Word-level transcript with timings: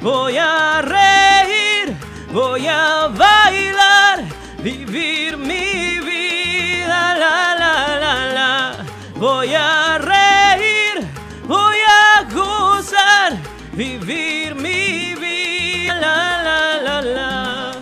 voy 0.00 0.36
a 0.36 0.82
reír, 0.82 1.96
voy 2.32 2.66
a 2.66 3.08
bailar, 3.08 4.24
vivir 4.62 5.36
mi 5.36 5.98
vida, 6.00 7.18
la 7.18 7.54
la 7.54 7.98
la 7.98 8.32
la. 8.32 8.86
Voy 9.16 9.52
a 9.54 9.98
reír, 9.98 11.06
voy 11.46 11.76
a 11.86 12.24
gozar, 12.32 13.36
vivir 13.72 14.54
mi 14.54 15.14
vida, 15.14 16.00
la 16.00 16.42
la 16.42 16.82
la 16.82 17.02
la. 17.02 17.72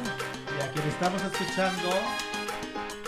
Y 0.58 0.62
a 0.62 0.72
quien 0.72 0.88
estamos 0.88 1.22
escuchando. 1.22 1.88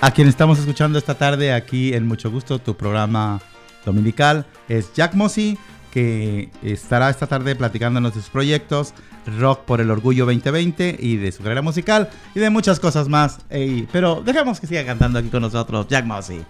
A 0.02 0.10
quien 0.12 0.28
estamos 0.28 0.58
escuchando 0.58 0.98
esta 0.98 1.14
tarde 1.14 1.52
aquí 1.52 1.92
en 1.92 2.06
Mucho 2.06 2.30
Gusto, 2.30 2.58
tu 2.58 2.76
programa 2.76 3.40
dominical, 3.84 4.46
es 4.68 4.92
Jack 4.94 5.14
Mossy, 5.14 5.58
que 5.92 6.50
estará 6.62 7.10
esta 7.10 7.26
tarde 7.26 7.56
platicándonos 7.56 8.14
de 8.14 8.20
sus 8.20 8.30
proyectos, 8.30 8.94
Rock 9.38 9.64
por 9.64 9.80
el 9.80 9.90
Orgullo 9.90 10.24
2020 10.26 10.96
y 10.98 11.16
de 11.16 11.32
su 11.32 11.42
carrera 11.42 11.62
musical 11.62 12.10
y 12.34 12.40
de 12.40 12.50
muchas 12.50 12.80
cosas 12.80 13.08
más. 13.08 13.38
Ey, 13.50 13.88
pero 13.92 14.22
dejemos 14.24 14.60
que 14.60 14.66
siga 14.66 14.84
cantando 14.84 15.18
aquí 15.18 15.28
con 15.28 15.42
nosotros 15.42 15.86
Jack 15.88 16.04
Mossy. 16.06 16.42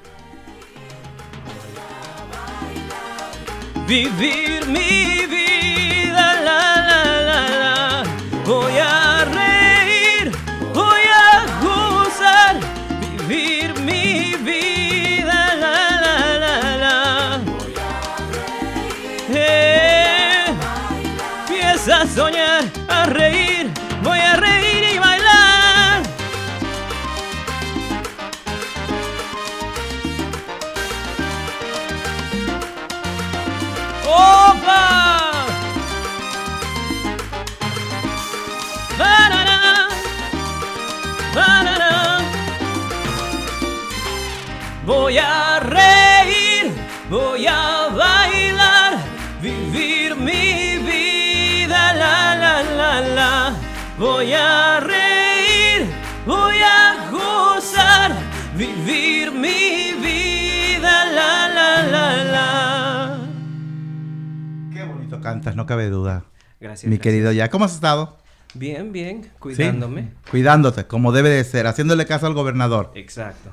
vivir 3.90 4.64
mi 4.68 5.26
vida, 5.26 6.26
la 6.46 6.62
la 6.88 7.02
la 7.28 7.40
la. 7.62 8.04
Voy 8.46 8.76
a 8.78 9.24
reír, 9.24 10.30
voy 10.72 11.04
a 11.26 11.30
gozar, 11.64 12.54
vivir 13.28 13.59
a 21.92 22.06
soñar, 22.06 22.64
a 22.88 23.06
reír, 23.06 23.68
voy 24.02 24.18
a 24.18 24.36
reír 24.36 24.94
y 24.94 24.98
bailar. 24.98 26.02
¡Opa! 34.06 35.46
Voy 44.86 45.18
a 45.18 45.60
reír, 45.60 46.72
voy 47.08 47.46
a 47.46 47.69
Voy 54.00 54.32
a 54.32 54.80
reír, 54.80 55.86
voy 56.26 56.54
a 56.56 57.10
gozar, 57.10 58.16
vivir 58.56 59.30
mi 59.30 59.92
vida, 60.02 61.04
la 61.12 61.48
la 61.50 61.82
la 61.86 62.24
la. 62.24 63.18
Qué 64.72 64.84
bonito 64.84 65.20
cantas, 65.20 65.54
no 65.54 65.66
cabe 65.66 65.90
duda. 65.90 66.24
Gracias. 66.60 66.88
Mi 66.88 66.96
gracias. 66.96 67.02
querido 67.02 67.32
Jack, 67.32 67.50
¿cómo 67.50 67.66
has 67.66 67.74
estado? 67.74 68.16
Bien, 68.54 68.90
bien, 68.90 69.24
¿Sí? 69.24 69.30
cuidándome. 69.38 70.14
Cuidándote, 70.30 70.86
como 70.86 71.12
debe 71.12 71.28
de 71.28 71.44
ser, 71.44 71.66
haciéndole 71.66 72.06
caso 72.06 72.26
al 72.26 72.32
gobernador. 72.32 72.92
Exacto. 72.94 73.50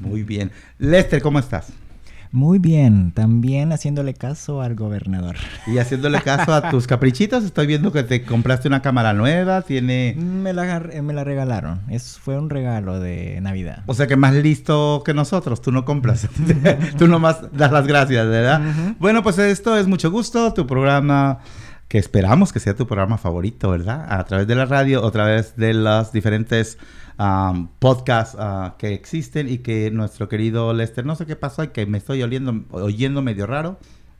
Muy 0.00 0.24
bien. 0.24 0.52
Lester, 0.76 1.22
¿cómo 1.22 1.38
estás? 1.38 1.72
Muy 2.36 2.58
bien, 2.58 3.12
también 3.12 3.72
haciéndole 3.72 4.12
caso 4.12 4.60
al 4.60 4.74
gobernador. 4.74 5.36
Y 5.66 5.78
haciéndole 5.78 6.20
caso 6.20 6.52
a 6.52 6.68
tus 6.68 6.86
caprichitos, 6.92 7.42
estoy 7.44 7.66
viendo 7.66 7.92
que 7.92 8.02
te 8.02 8.24
compraste 8.26 8.68
una 8.68 8.82
cámara 8.82 9.14
nueva, 9.14 9.62
tiene... 9.62 10.14
Me 10.18 10.52
la, 10.52 10.64
agar- 10.64 11.02
me 11.02 11.14
la 11.14 11.24
regalaron, 11.24 11.80
es, 11.88 12.18
fue 12.18 12.38
un 12.38 12.50
regalo 12.50 13.00
de 13.00 13.40
Navidad. 13.40 13.84
O 13.86 13.94
sea 13.94 14.06
que 14.06 14.16
más 14.16 14.34
listo 14.34 15.02
que 15.02 15.14
nosotros, 15.14 15.62
tú 15.62 15.72
no 15.72 15.86
compras, 15.86 16.28
tú 16.98 17.08
nomás 17.08 17.38
das 17.54 17.72
las 17.72 17.86
gracias, 17.86 18.26
¿verdad? 18.26 18.60
Bueno, 18.98 19.22
pues 19.22 19.38
esto 19.38 19.78
es 19.78 19.86
mucho 19.86 20.10
gusto, 20.10 20.52
tu 20.52 20.66
programa 20.66 21.38
que 21.88 21.96
esperamos 21.96 22.52
que 22.52 22.60
sea 22.60 22.74
tu 22.76 22.86
programa 22.86 23.16
favorito, 23.16 23.70
¿verdad? 23.70 24.04
A 24.12 24.22
través 24.24 24.46
de 24.46 24.56
la 24.56 24.66
radio 24.66 25.06
a 25.06 25.10
través 25.10 25.56
de 25.56 25.72
los 25.72 26.12
diferentes 26.12 26.76
podcasts 27.78 28.36
ah, 28.38 28.74
que 28.78 28.92
existen 28.92 29.48
y 29.48 29.58
que 29.58 29.90
nuestro 29.90 30.28
querido 30.28 30.72
Lester, 30.72 31.06
no 31.06 31.16
sé 31.16 31.26
qué 31.26 31.36
pasó, 31.36 31.64
y 31.64 31.68
que 31.68 31.86
me 31.86 31.98
estoy 31.98 32.22
oliendo, 32.22 32.64
oyendo 32.70 33.22
medio 33.22 33.46
raro. 33.46 33.78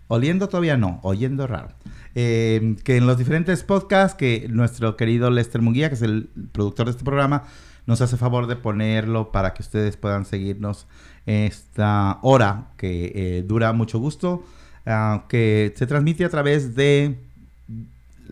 Oliendo 0.08 0.48
todavía 0.48 0.76
no, 0.76 1.00
oyendo 1.02 1.46
raro. 1.48 1.70
Eh, 2.14 2.76
que 2.84 2.96
en 2.96 3.06
los 3.06 3.18
diferentes 3.18 3.64
podcasts 3.64 4.16
que 4.16 4.46
nuestro 4.48 4.96
querido 4.96 5.30
Lester 5.30 5.60
Munguía, 5.60 5.88
que 5.88 5.96
es 5.96 6.02
el 6.02 6.30
productor 6.52 6.86
de 6.86 6.92
este 6.92 7.04
programa, 7.04 7.44
nos 7.86 8.00
hace 8.00 8.16
favor 8.16 8.46
de 8.46 8.56
ponerlo 8.56 9.32
para 9.32 9.52
que 9.52 9.62
ustedes 9.62 9.96
puedan 9.96 10.24
seguirnos 10.24 10.86
esta 11.26 12.18
hora 12.22 12.68
que 12.76 13.12
eh, 13.14 13.44
dura 13.46 13.72
mucho 13.72 13.98
gusto, 13.98 14.44
ah, 14.86 15.24
que 15.28 15.74
se 15.76 15.86
transmite 15.86 16.24
a 16.24 16.28
través 16.28 16.76
de 16.76 17.18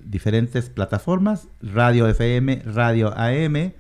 diferentes 0.04 0.70
plataformas, 0.70 1.48
Radio 1.60 2.06
FM, 2.06 2.62
Radio 2.66 3.12
AM, 3.16 3.72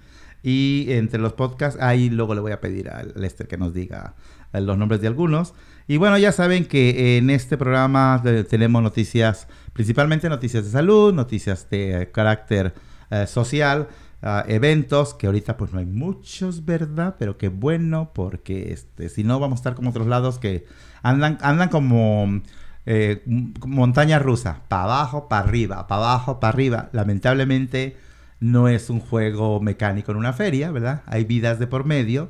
y 0.44 0.92
entre 0.92 1.18
los 1.18 1.32
podcasts, 1.32 1.80
ahí 1.80 2.10
luego 2.10 2.34
le 2.34 2.42
voy 2.42 2.52
a 2.52 2.60
pedir 2.60 2.90
a 2.90 3.02
Lester 3.02 3.48
que 3.48 3.56
nos 3.56 3.72
diga 3.72 4.14
eh, 4.52 4.60
los 4.60 4.76
nombres 4.76 5.00
de 5.00 5.06
algunos. 5.06 5.54
Y 5.88 5.96
bueno, 5.96 6.18
ya 6.18 6.32
saben 6.32 6.66
que 6.66 7.16
en 7.16 7.30
este 7.30 7.56
programa 7.56 8.22
tenemos 8.48 8.82
noticias, 8.82 9.48
principalmente 9.72 10.28
noticias 10.28 10.64
de 10.64 10.70
salud, 10.70 11.14
noticias 11.14 11.68
de 11.70 12.10
carácter 12.12 12.74
eh, 13.10 13.26
social, 13.26 13.88
ah, 14.22 14.44
eventos, 14.46 15.14
que 15.14 15.28
ahorita 15.28 15.56
pues 15.56 15.72
no 15.72 15.78
hay 15.78 15.86
muchos, 15.86 16.66
¿verdad? 16.66 17.16
Pero 17.18 17.38
qué 17.38 17.48
bueno, 17.48 18.12
porque 18.14 18.70
este, 18.70 19.08
si 19.08 19.24
no 19.24 19.40
vamos 19.40 19.58
a 19.58 19.60
estar 19.60 19.74
como 19.74 19.90
otros 19.90 20.06
lados 20.06 20.38
que 20.38 20.66
andan, 21.02 21.38
andan 21.40 21.70
como 21.70 22.42
eh, 22.84 23.22
montaña 23.64 24.18
rusa, 24.18 24.60
para 24.68 24.84
abajo, 24.84 25.26
para 25.26 25.46
arriba, 25.46 25.86
para 25.86 26.02
abajo, 26.02 26.38
para 26.38 26.52
arriba. 26.52 26.90
Lamentablemente 26.92 27.96
no 28.44 28.68
es 28.68 28.90
un 28.90 29.00
juego 29.00 29.58
mecánico 29.60 30.12
en 30.12 30.18
una 30.18 30.34
feria, 30.34 30.70
¿verdad? 30.70 31.02
Hay 31.06 31.24
vidas 31.24 31.58
de 31.58 31.66
por 31.66 31.86
medio 31.86 32.28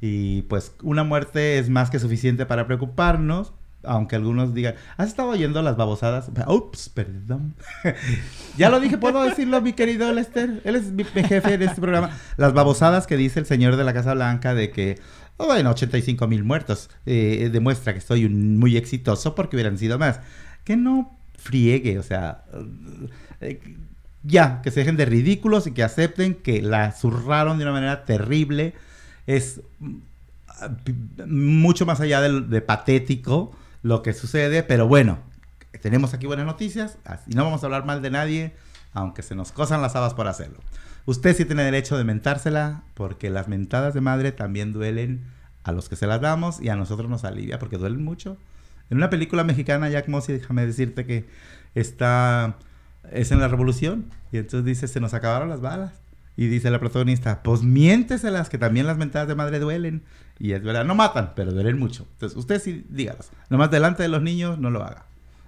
y 0.00 0.42
pues 0.42 0.74
una 0.82 1.04
muerte 1.04 1.58
es 1.58 1.68
más 1.68 1.90
que 1.90 1.98
suficiente 1.98 2.46
para 2.46 2.66
preocuparnos. 2.66 3.52
Aunque 3.84 4.16
algunos 4.16 4.54
digan, 4.54 4.76
¿has 4.96 5.08
estado 5.08 5.28
oyendo 5.30 5.60
las 5.60 5.76
babosadas? 5.76 6.30
Ups, 6.46 6.88
perdón. 6.88 7.54
ya 8.56 8.70
lo 8.70 8.80
dije, 8.80 8.96
¿puedo 8.96 9.22
decirlo, 9.24 9.60
mi 9.60 9.74
querido 9.74 10.10
Lester? 10.12 10.62
Él 10.64 10.76
es 10.76 10.90
mi, 10.92 11.04
jefe 11.04 11.52
en 11.54 11.62
este 11.62 11.80
programa. 11.82 12.16
Las 12.38 12.54
babosadas 12.54 13.06
que 13.06 13.18
dice 13.18 13.40
el 13.40 13.46
señor 13.46 13.76
de 13.76 13.84
la 13.84 13.92
Casa 13.92 14.14
Blanca 14.14 14.54
de 14.54 14.70
que, 14.70 15.00
oh, 15.36 15.46
bueno, 15.46 15.70
85 15.70 16.28
mil 16.28 16.44
muertos. 16.44 16.88
eh, 17.04 17.50
demuestra 17.52 17.92
que 17.92 18.00
soy 18.00 18.24
un- 18.24 18.56
muy 18.56 18.76
exitoso 18.78 19.34
porque 19.34 19.56
hubieran 19.56 19.76
sido 19.76 19.98
más. 19.98 20.20
Que 20.64 20.76
no 20.76 21.18
friegue, 21.36 21.98
o 21.98 22.02
sea, 22.04 22.44
eh, 23.40 23.60
ya, 24.22 24.62
que 24.62 24.70
se 24.70 24.80
dejen 24.80 24.96
de 24.96 25.04
ridículos 25.04 25.66
y 25.66 25.72
que 25.72 25.82
acepten 25.82 26.34
que 26.34 26.62
la 26.62 26.92
zurraron 26.92 27.58
de 27.58 27.64
una 27.64 27.72
manera 27.72 28.04
terrible. 28.04 28.74
Es 29.26 29.60
mm, 29.78 29.96
mucho 31.26 31.86
más 31.86 32.00
allá 32.00 32.20
de, 32.20 32.60
patético 32.60 33.56
lo 33.82 34.02
que 34.02 34.12
sucede, 34.12 34.62
pero 34.62 34.86
bueno, 34.86 35.18
tenemos 35.80 36.14
aquí 36.14 36.26
buenas 36.26 36.46
noticias 36.46 36.98
y 37.26 37.34
no 37.34 37.44
vamos 37.44 37.62
a 37.62 37.66
hablar 37.66 37.84
mal 37.84 38.00
de 38.00 38.10
nadie, 38.10 38.52
aunque 38.92 39.22
se 39.22 39.34
nos 39.34 39.50
cosan 39.50 39.82
las 39.82 39.96
habas 39.96 40.14
por 40.14 40.28
hacerlo. 40.28 40.60
Usted 41.04 41.36
sí 41.36 41.44
tiene 41.44 41.64
derecho 41.64 41.98
de 41.98 42.04
mentársela, 42.04 42.82
porque 42.94 43.28
las 43.28 43.48
mentadas 43.48 43.92
de 43.92 44.00
madre 44.00 44.30
también 44.30 44.72
duelen 44.72 45.24
a 45.64 45.72
los 45.72 45.88
que 45.88 45.96
se 45.96 46.06
las 46.06 46.20
damos 46.20 46.60
y 46.60 46.68
a 46.68 46.76
nosotros 46.76 47.10
nos 47.10 47.24
alivia, 47.24 47.58
porque 47.58 47.76
duelen 47.76 48.04
mucho. 48.04 48.36
En 48.88 48.98
una 48.98 49.10
película 49.10 49.42
mexicana, 49.42 49.88
Jack 49.88 50.08
Mossy, 50.08 50.34
déjame 50.34 50.64
decirte 50.64 51.04
que 51.04 51.24
está, 51.74 52.56
es 53.10 53.30
en 53.32 53.40
la 53.40 53.48
revolución, 53.48 54.06
y 54.30 54.38
entonces 54.38 54.64
dice, 54.64 54.88
se 54.88 55.00
nos 55.00 55.14
acabaron 55.14 55.48
las 55.48 55.60
balas. 55.60 55.92
Y 56.34 56.46
dice 56.46 56.70
la 56.70 56.78
protagonista, 56.80 57.42
pues 57.42 57.62
miénteselas, 57.62 58.48
que 58.48 58.56
también 58.56 58.86
las 58.86 58.96
mentadas 58.96 59.28
de 59.28 59.34
madre 59.34 59.58
duelen. 59.58 60.02
Y 60.38 60.52
es 60.52 60.62
verdad, 60.62 60.84
no 60.84 60.94
matan, 60.94 61.32
pero 61.36 61.52
duelen 61.52 61.78
mucho. 61.78 62.06
Entonces, 62.14 62.38
usted 62.38 62.60
sí, 62.60 62.86
dígalas. 62.88 63.30
Nomás 63.50 63.70
delante 63.70 64.02
de 64.02 64.08
los 64.08 64.22
niños, 64.22 64.58
no 64.58 64.70
lo 64.70 64.82
haga. 64.82 65.04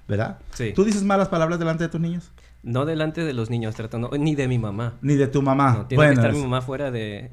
¿Verdad? 0.06 0.38
Sí. 0.52 0.72
¿Tú 0.74 0.84
dices 0.84 1.02
malas 1.02 1.28
palabras 1.28 1.58
delante 1.58 1.84
de 1.84 1.88
tus 1.88 2.00
niños? 2.00 2.30
No 2.62 2.84
delante 2.84 3.22
de 3.24 3.32
los 3.32 3.48
niños, 3.48 3.74
tratando, 3.74 4.10
ni 4.18 4.34
de 4.34 4.46
mi 4.46 4.58
mamá. 4.58 4.94
Ni 5.00 5.14
de 5.14 5.26
tu 5.26 5.40
mamá. 5.40 5.72
No, 5.72 5.86
tiene 5.86 6.04
que 6.08 6.12
estar 6.12 6.30
es- 6.30 6.36
mi 6.36 6.42
mamá 6.42 6.60
fuera 6.60 6.90
de, 6.90 7.30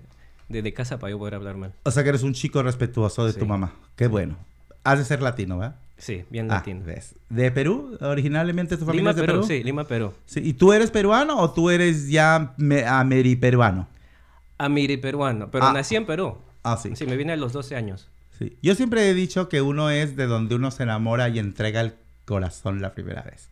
de, 0.48 0.62
de 0.62 0.74
casa 0.74 0.98
para 0.98 1.12
yo 1.12 1.20
poder 1.20 1.36
hablar 1.36 1.58
mal. 1.58 1.74
O 1.84 1.92
sea 1.92 2.04
que 2.04 2.10
eres 2.10 2.24
un 2.24 2.34
chico 2.34 2.64
respetuoso 2.64 3.26
de 3.26 3.34
tu 3.34 3.46
mamá. 3.46 3.74
Qué 3.98 4.08
bueno. 4.08 4.38
Has 4.86 4.98
de 5.00 5.06
ser 5.06 5.22
latino, 5.22 5.58
¿verdad? 5.58 5.76
Sí, 6.02 6.24
bien 6.32 6.50
Ah, 6.52 6.56
latino. 6.56 6.82
¿ves? 6.84 7.14
¿De 7.30 7.52
Perú? 7.52 7.96
¿Originalmente 8.02 8.76
tu 8.76 8.86
familia 8.86 9.02
Lima, 9.02 9.10
es 9.12 9.16
de 9.18 9.22
Perú, 9.22 9.34
Perú? 9.34 9.48
sí, 9.48 9.64
Lima, 9.64 9.84
Perú. 9.88 10.14
Sí, 10.26 10.42
¿Y 10.44 10.54
tú 10.54 10.74
eres 10.74 10.90
peruano 10.90 11.38
o 11.38 11.52
tú 11.52 11.70
eres 11.70 12.10
ya 12.10 12.54
me- 12.58 12.84
ameriperuano? 12.86 13.88
Amiri 14.58 14.98
peruano, 14.98 15.50
pero 15.52 15.66
Ah. 15.66 15.74
nací 15.74 15.96
en 15.96 16.06
Perú. 16.06 16.38
Ah, 16.64 16.78
sí. 16.82 16.96
Sí, 16.96 17.06
me 17.06 17.18
vine 17.18 17.34
a 17.34 17.38
los 17.38 17.54
12 17.54 17.76
años. 17.76 18.08
Sí. 18.38 18.58
Yo 18.62 18.74
siempre 18.76 19.08
he 19.10 19.14
dicho 19.14 19.48
que 19.50 19.62
uno 19.62 19.90
es 19.92 20.16
de 20.16 20.26
donde 20.26 20.56
uno 20.56 20.72
se 20.72 20.84
enamora 20.84 21.30
y 21.30 21.38
entrega 21.40 21.82
el 21.82 21.94
corazón 22.26 22.82
la 22.82 22.94
primera 22.94 23.22
vez. 23.22 23.50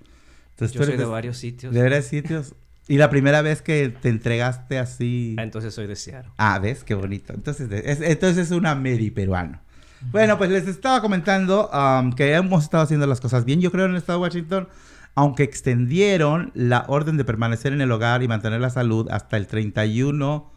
Entonces, 0.52 0.74
Yo 0.76 0.84
soy 0.84 0.94
eres 0.94 1.00
de 1.00 1.06
varios 1.06 1.38
sitios. 1.38 1.74
¿De 1.74 1.82
varios 1.82 2.06
sitios? 2.06 2.56
Y 2.88 2.98
la 2.98 3.10
primera 3.12 3.42
vez 3.44 3.62
que 3.62 3.90
te 3.90 4.10
entregaste 4.10 4.80
así... 4.80 5.36
Ah, 5.38 5.44
entonces 5.44 5.74
soy 5.76 5.86
de 5.86 5.96
Seattle. 5.96 6.32
Ah, 6.38 6.58
¿ves? 6.60 6.84
Qué 6.84 6.96
bonito. 6.96 7.34
Entonces 7.34 7.70
es, 7.72 8.02
entonces 8.02 8.48
es 8.48 8.52
una 8.52 8.74
Mary 8.74 9.12
peruano. 9.12 9.62
Bueno, 10.02 10.38
pues 10.38 10.50
les 10.50 10.68
estaba 10.68 11.02
comentando 11.02 11.70
um, 11.70 12.14
que 12.14 12.34
hemos 12.34 12.64
estado 12.64 12.84
haciendo 12.84 13.06
las 13.06 13.20
cosas 13.20 13.46
bien, 13.46 13.60
yo 13.60 13.72
creo, 13.72 13.86
en 13.86 13.92
el 13.92 13.98
estado 13.98 14.20
de 14.20 14.24
Washington, 14.24 14.68
aunque 15.16 15.44
extendieron 15.44 16.52
la 16.54 16.86
orden 16.88 17.18
de 17.18 17.26
permanecer 17.26 17.74
en 17.74 17.82
el 17.82 17.92
hogar 17.92 18.24
y 18.24 18.28
mantener 18.28 18.62
la 18.62 18.70
salud 18.70 19.10
hasta 19.12 19.38
el 19.38 19.48
31 19.48 20.50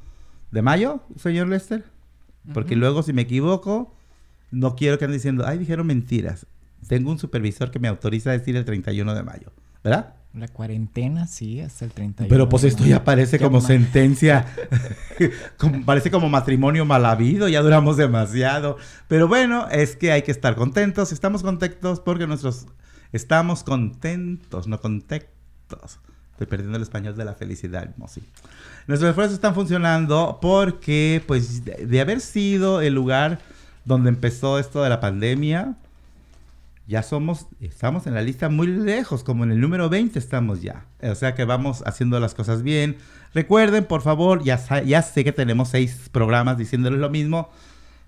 de 0.52 0.62
mayo, 0.62 1.00
señor 1.16 1.48
Lester. 1.48 1.84
Porque 2.54 2.76
luego, 2.76 3.02
si 3.02 3.12
me 3.12 3.22
equivoco, 3.22 3.94
no 4.50 4.74
quiero 4.74 4.98
que 4.98 5.04
anden 5.04 5.18
diciendo, 5.18 5.44
ay, 5.46 5.58
dijeron 5.58 5.86
mentiras. 5.86 6.46
Tengo 6.88 7.10
un 7.10 7.18
supervisor 7.18 7.70
que 7.70 7.78
me 7.78 7.88
autoriza 7.88 8.30
a 8.30 8.32
decir 8.32 8.56
el 8.56 8.64
31 8.64 9.14
de 9.14 9.22
mayo, 9.22 9.52
¿verdad? 9.84 10.14
La 10.34 10.48
cuarentena, 10.48 11.26
sí, 11.26 11.60
hasta 11.60 11.84
el 11.84 11.92
31. 11.92 12.28
Pero 12.30 12.48
pues 12.48 12.64
esto 12.64 12.86
ya 12.86 13.04
parece 13.04 13.38
como 13.38 13.60
sentencia, 13.60 14.46
como- 15.58 15.84
parece 15.84 16.10
como 16.10 16.28
matrimonio 16.30 16.84
mal 16.86 17.04
habido, 17.04 17.48
ya 17.48 17.60
duramos 17.60 17.96
demasiado. 17.98 18.78
Pero 19.08 19.28
bueno, 19.28 19.68
es 19.70 19.94
que 19.94 20.10
hay 20.10 20.22
que 20.22 20.30
estar 20.32 20.54
contentos, 20.56 21.12
estamos 21.12 21.42
contentos 21.42 22.00
porque 22.00 22.26
nuestros, 22.26 22.66
estamos 23.12 23.62
contentos, 23.62 24.66
no 24.66 24.80
contentos. 24.80 25.28
Estoy 26.32 26.46
perdiendo 26.46 26.76
el 26.76 26.82
español 26.82 27.14
de 27.14 27.26
la 27.26 27.34
felicidad, 27.34 27.94
Mosi. 27.98 28.22
Nuestros 28.86 29.10
esfuerzos 29.10 29.34
están 29.34 29.54
funcionando 29.54 30.38
porque, 30.40 31.22
pues, 31.26 31.64
de, 31.64 31.86
de 31.86 32.00
haber 32.00 32.20
sido 32.20 32.80
el 32.80 32.94
lugar 32.94 33.38
donde 33.84 34.08
empezó 34.08 34.58
esto 34.58 34.82
de 34.82 34.88
la 34.88 34.98
pandemia, 34.98 35.74
ya 36.92 37.02
somos, 37.02 37.46
estamos 37.58 38.06
en 38.06 38.12
la 38.12 38.20
lista 38.20 38.50
muy 38.50 38.66
lejos, 38.66 39.24
como 39.24 39.44
en 39.44 39.50
el 39.50 39.60
número 39.60 39.88
20 39.88 40.18
estamos 40.18 40.60
ya. 40.60 40.84
O 41.02 41.14
sea 41.14 41.34
que 41.34 41.46
vamos 41.46 41.82
haciendo 41.86 42.20
las 42.20 42.34
cosas 42.34 42.62
bien. 42.62 42.98
Recuerden, 43.32 43.86
por 43.86 44.02
favor, 44.02 44.44
ya, 44.44 44.60
ya 44.82 45.00
sé 45.00 45.24
que 45.24 45.32
tenemos 45.32 45.70
seis 45.70 46.10
programas 46.12 46.58
diciéndoles 46.58 47.00
lo 47.00 47.08
mismo, 47.08 47.48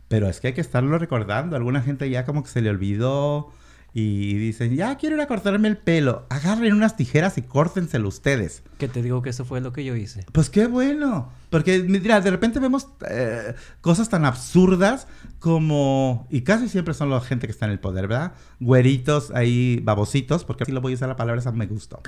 pero 0.09 0.29
es 0.29 0.39
que 0.39 0.49
hay 0.49 0.53
que 0.53 0.61
estarlo 0.61 0.99
recordando. 0.99 1.57
Alguna 1.57 1.81
gente 1.81 2.11
ya 2.11 2.27
como 2.27 2.43
que 2.43 2.51
se 2.51 2.61
le 2.61 2.69
olvidó 2.69 3.55
y 3.97 4.35
dicen, 4.35 4.75
ya 4.75 4.97
quiero 4.97 5.15
ir 5.15 5.23
a 5.23 5.29
cortarme 5.29 5.69
el 5.69 5.77
pelo. 5.77 6.27
Agarren 6.29 6.75
unas 6.75 6.97
tijeras 6.97 7.39
y 7.39 7.43
córtenselo 7.43 8.09
ustedes. 8.09 8.65
Que 8.77 8.89
te 8.89 9.03
digo 9.03 9.23
que 9.23 9.31
eso 9.31 9.45
fue 9.45 9.61
lo 9.61 9.73
que 9.73 9.85
yo 9.85 9.95
hice. 9.95 10.27
Pues 10.33 10.51
qué 10.51 10.67
bueno. 10.67 11.31
Porque, 11.49 11.81
mira, 11.85 12.21
de 12.21 12.33
repente 12.33 12.59
vemos 12.59 12.89
eh, 13.09 13.55
cosas 13.81 14.09
tan 14.09 14.25
absurdas 14.25 15.07
como... 15.39 16.27
Y 16.29 16.41
casi 16.41 16.69
siempre 16.69 16.93
son 16.93 17.09
la 17.09 17.21
gente 17.21 17.47
que 17.47 17.53
está 17.53 17.67
en 17.67 17.71
el 17.71 17.79
poder, 17.79 18.09
¿verdad? 18.09 18.33
Güeritos 18.59 19.31
ahí, 19.31 19.79
babositos, 19.85 20.45
porque 20.45 20.65
así 20.65 20.73
lo 20.73 20.81
voy 20.81 20.95
a 20.95 20.97
usar 20.97 21.09
la 21.09 21.15
palabra, 21.15 21.41
esa 21.41 21.53
me 21.53 21.67
gustó. 21.67 22.01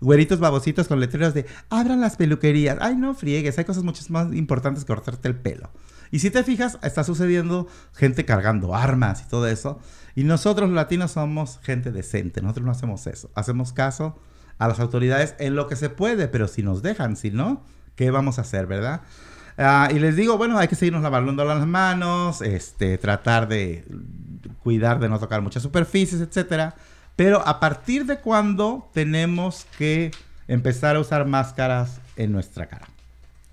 Güeritos 0.00 0.38
babositos 0.38 0.86
con 0.86 1.00
letreros 1.00 1.34
de, 1.34 1.46
abran 1.70 2.00
las 2.00 2.14
peluquerías. 2.14 2.78
Ay, 2.80 2.94
no 2.94 3.14
friegues, 3.14 3.58
hay 3.58 3.64
cosas 3.64 3.82
mucho 3.82 4.04
más 4.10 4.32
importantes 4.32 4.84
que 4.84 4.94
cortarte 4.94 5.26
el 5.26 5.34
pelo. 5.34 5.70
Y 6.12 6.20
si 6.20 6.30
te 6.30 6.44
fijas, 6.44 6.78
está 6.82 7.02
sucediendo 7.02 7.66
gente 7.94 8.24
cargando 8.24 8.76
armas 8.76 9.22
y 9.26 9.28
todo 9.28 9.48
eso. 9.48 9.80
Y 10.14 10.24
nosotros 10.24 10.68
los 10.68 10.76
latinos 10.76 11.12
somos 11.12 11.58
gente 11.62 11.92
decente, 11.92 12.42
nosotros 12.42 12.66
no 12.66 12.72
hacemos 12.72 13.06
eso. 13.06 13.30
Hacemos 13.34 13.72
caso 13.72 14.18
a 14.58 14.68
las 14.68 14.80
autoridades 14.80 15.34
en 15.38 15.56
lo 15.56 15.66
que 15.68 15.76
se 15.76 15.90
puede, 15.90 16.28
pero 16.28 16.48
si 16.48 16.62
nos 16.62 16.82
dejan, 16.82 17.16
si 17.16 17.30
no, 17.30 17.62
¿qué 17.96 18.10
vamos 18.10 18.38
a 18.38 18.42
hacer, 18.42 18.66
verdad? 18.66 19.00
Ah, 19.58 19.88
y 19.94 19.98
les 19.98 20.16
digo, 20.16 20.38
bueno, 20.38 20.58
hay 20.58 20.68
que 20.68 20.74
seguirnos 20.74 21.02
lavando 21.02 21.44
las 21.44 21.66
manos, 21.66 22.42
este, 22.42 22.98
tratar 22.98 23.48
de 23.48 23.84
cuidar 24.62 24.98
de 25.00 25.08
no 25.08 25.18
tocar 25.18 25.42
muchas 25.42 25.62
superficies, 25.62 26.20
etcétera. 26.20 26.74
Pero 27.16 27.46
a 27.46 27.60
partir 27.60 28.06
de 28.06 28.18
cuándo 28.18 28.88
tenemos 28.94 29.66
que 29.78 30.10
empezar 30.48 30.96
a 30.96 31.00
usar 31.00 31.26
máscaras 31.26 32.00
en 32.16 32.32
nuestra 32.32 32.66
cara. 32.66 32.86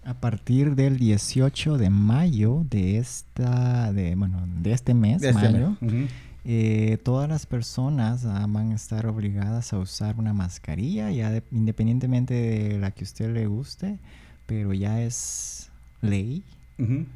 A 0.06 0.14
partir 0.14 0.76
del 0.76 0.98
18 0.98 1.78
de 1.78 1.90
mayo 1.90 2.64
de 2.70 2.98
esta, 2.98 3.92
de, 3.92 4.16
bueno, 4.16 4.42
de 4.62 4.72
este 4.72 4.94
mes, 4.94 5.22
De 5.22 5.30
este 5.30 5.50
mayo, 5.50 5.76
mes. 5.82 5.94
Ujú. 5.94 6.08
Eh, 6.52 6.98
todas 7.04 7.30
las 7.30 7.46
personas 7.46 8.24
van 8.26 8.72
a 8.72 8.76
estar 8.76 9.06
obligadas 9.06 9.72
a 9.72 9.78
usar 9.78 10.16
una 10.18 10.34
mascarilla, 10.34 11.12
ya 11.12 11.30
de- 11.30 11.44
independientemente 11.52 12.34
de 12.34 12.80
la 12.80 12.90
que 12.90 13.04
usted 13.04 13.32
le 13.32 13.46
guste, 13.46 14.00
pero 14.48 14.74
ya 14.74 15.00
es 15.00 15.70
ley 16.02 16.44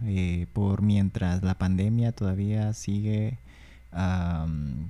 eh, 0.06 0.46
por 0.54 0.84
mientras 0.84 1.42
la 1.42 1.58
pandemia 1.58 2.12
todavía 2.12 2.74
sigue 2.74 3.40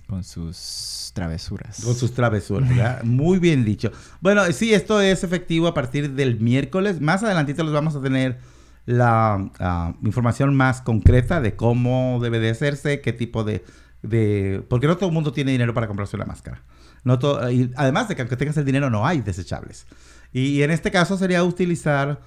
con 0.07 0.23
sus 0.25 1.11
travesuras. 1.13 1.81
Con 1.81 1.95
sus 1.95 2.13
travesuras, 2.13 2.67
¿verdad? 2.67 3.01
Muy 3.05 3.39
bien 3.39 3.63
dicho. 3.63 3.91
Bueno, 4.19 4.43
sí, 4.51 4.73
esto 4.73 4.99
es 4.99 5.23
efectivo 5.23 5.67
a 5.67 5.73
partir 5.73 6.11
del 6.15 6.41
miércoles. 6.41 6.99
Más 6.99 7.23
adelantito 7.23 7.63
les 7.63 7.71
vamos 7.71 7.95
a 7.95 8.01
tener 8.01 8.39
la 8.85 9.49
ah, 9.59 9.93
información 10.03 10.53
más 10.55 10.81
concreta 10.81 11.39
de 11.39 11.55
cómo 11.55 12.19
debe 12.21 12.39
de 12.39 12.49
hacerse, 12.49 12.99
qué 12.99 13.13
tipo 13.13 13.43
de, 13.45 13.63
de... 14.03 14.63
Porque 14.69 14.85
no 14.87 14.95
todo 14.97 15.07
el 15.09 15.13
mundo 15.13 15.31
tiene 15.33 15.51
dinero 15.51 15.73
para 15.73 15.87
comprarse 15.87 16.15
una 16.15 16.25
máscara. 16.25 16.63
No 17.03 17.17
to- 17.19 17.49
y 17.49 17.71
además 17.75 18.07
de 18.07 18.15
que 18.15 18.21
aunque 18.21 18.37
tengas 18.37 18.57
el 18.57 18.65
dinero 18.65 18.89
no 18.89 19.07
hay 19.07 19.21
desechables. 19.21 19.87
Y, 20.31 20.61
en 20.63 20.71
este 20.71 20.91
caso 20.91 21.17
sería 21.17 21.43
utilizar 21.43 22.21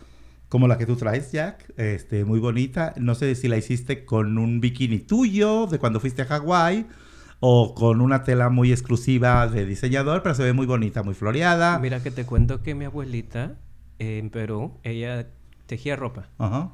como 0.48 0.68
la 0.68 0.78
que 0.78 0.86
tú 0.86 0.96
traes, 0.96 1.32
Jack, 1.32 1.72
este, 1.76 2.24
muy 2.24 2.38
bonita. 2.40 2.94
No 2.96 3.14
sé 3.14 3.34
si 3.34 3.48
la 3.48 3.56
hiciste 3.56 4.04
con 4.04 4.38
un 4.38 4.60
bikini 4.60 4.98
tuyo 5.00 5.66
de 5.66 5.78
cuando 5.78 5.98
fuiste 6.00 6.22
a 6.22 6.26
Hawái 6.26 6.86
o 7.40 7.74
con 7.74 8.00
una 8.00 8.22
tela 8.22 8.48
muy 8.48 8.70
exclusiva 8.72 9.46
de 9.48 9.66
diseñador, 9.66 10.22
pero 10.22 10.34
se 10.34 10.42
ve 10.44 10.52
muy 10.52 10.66
bonita, 10.66 11.02
muy 11.02 11.14
floreada. 11.14 11.78
Mira 11.78 12.02
que 12.02 12.10
te 12.10 12.24
cuento 12.24 12.62
que 12.62 12.74
mi 12.74 12.84
abuelita 12.84 13.56
eh, 13.98 14.18
en 14.18 14.30
Perú, 14.30 14.78
ella 14.84 15.28
tejía 15.66 15.96
ropa. 15.96 16.28
Ajá. 16.38 16.72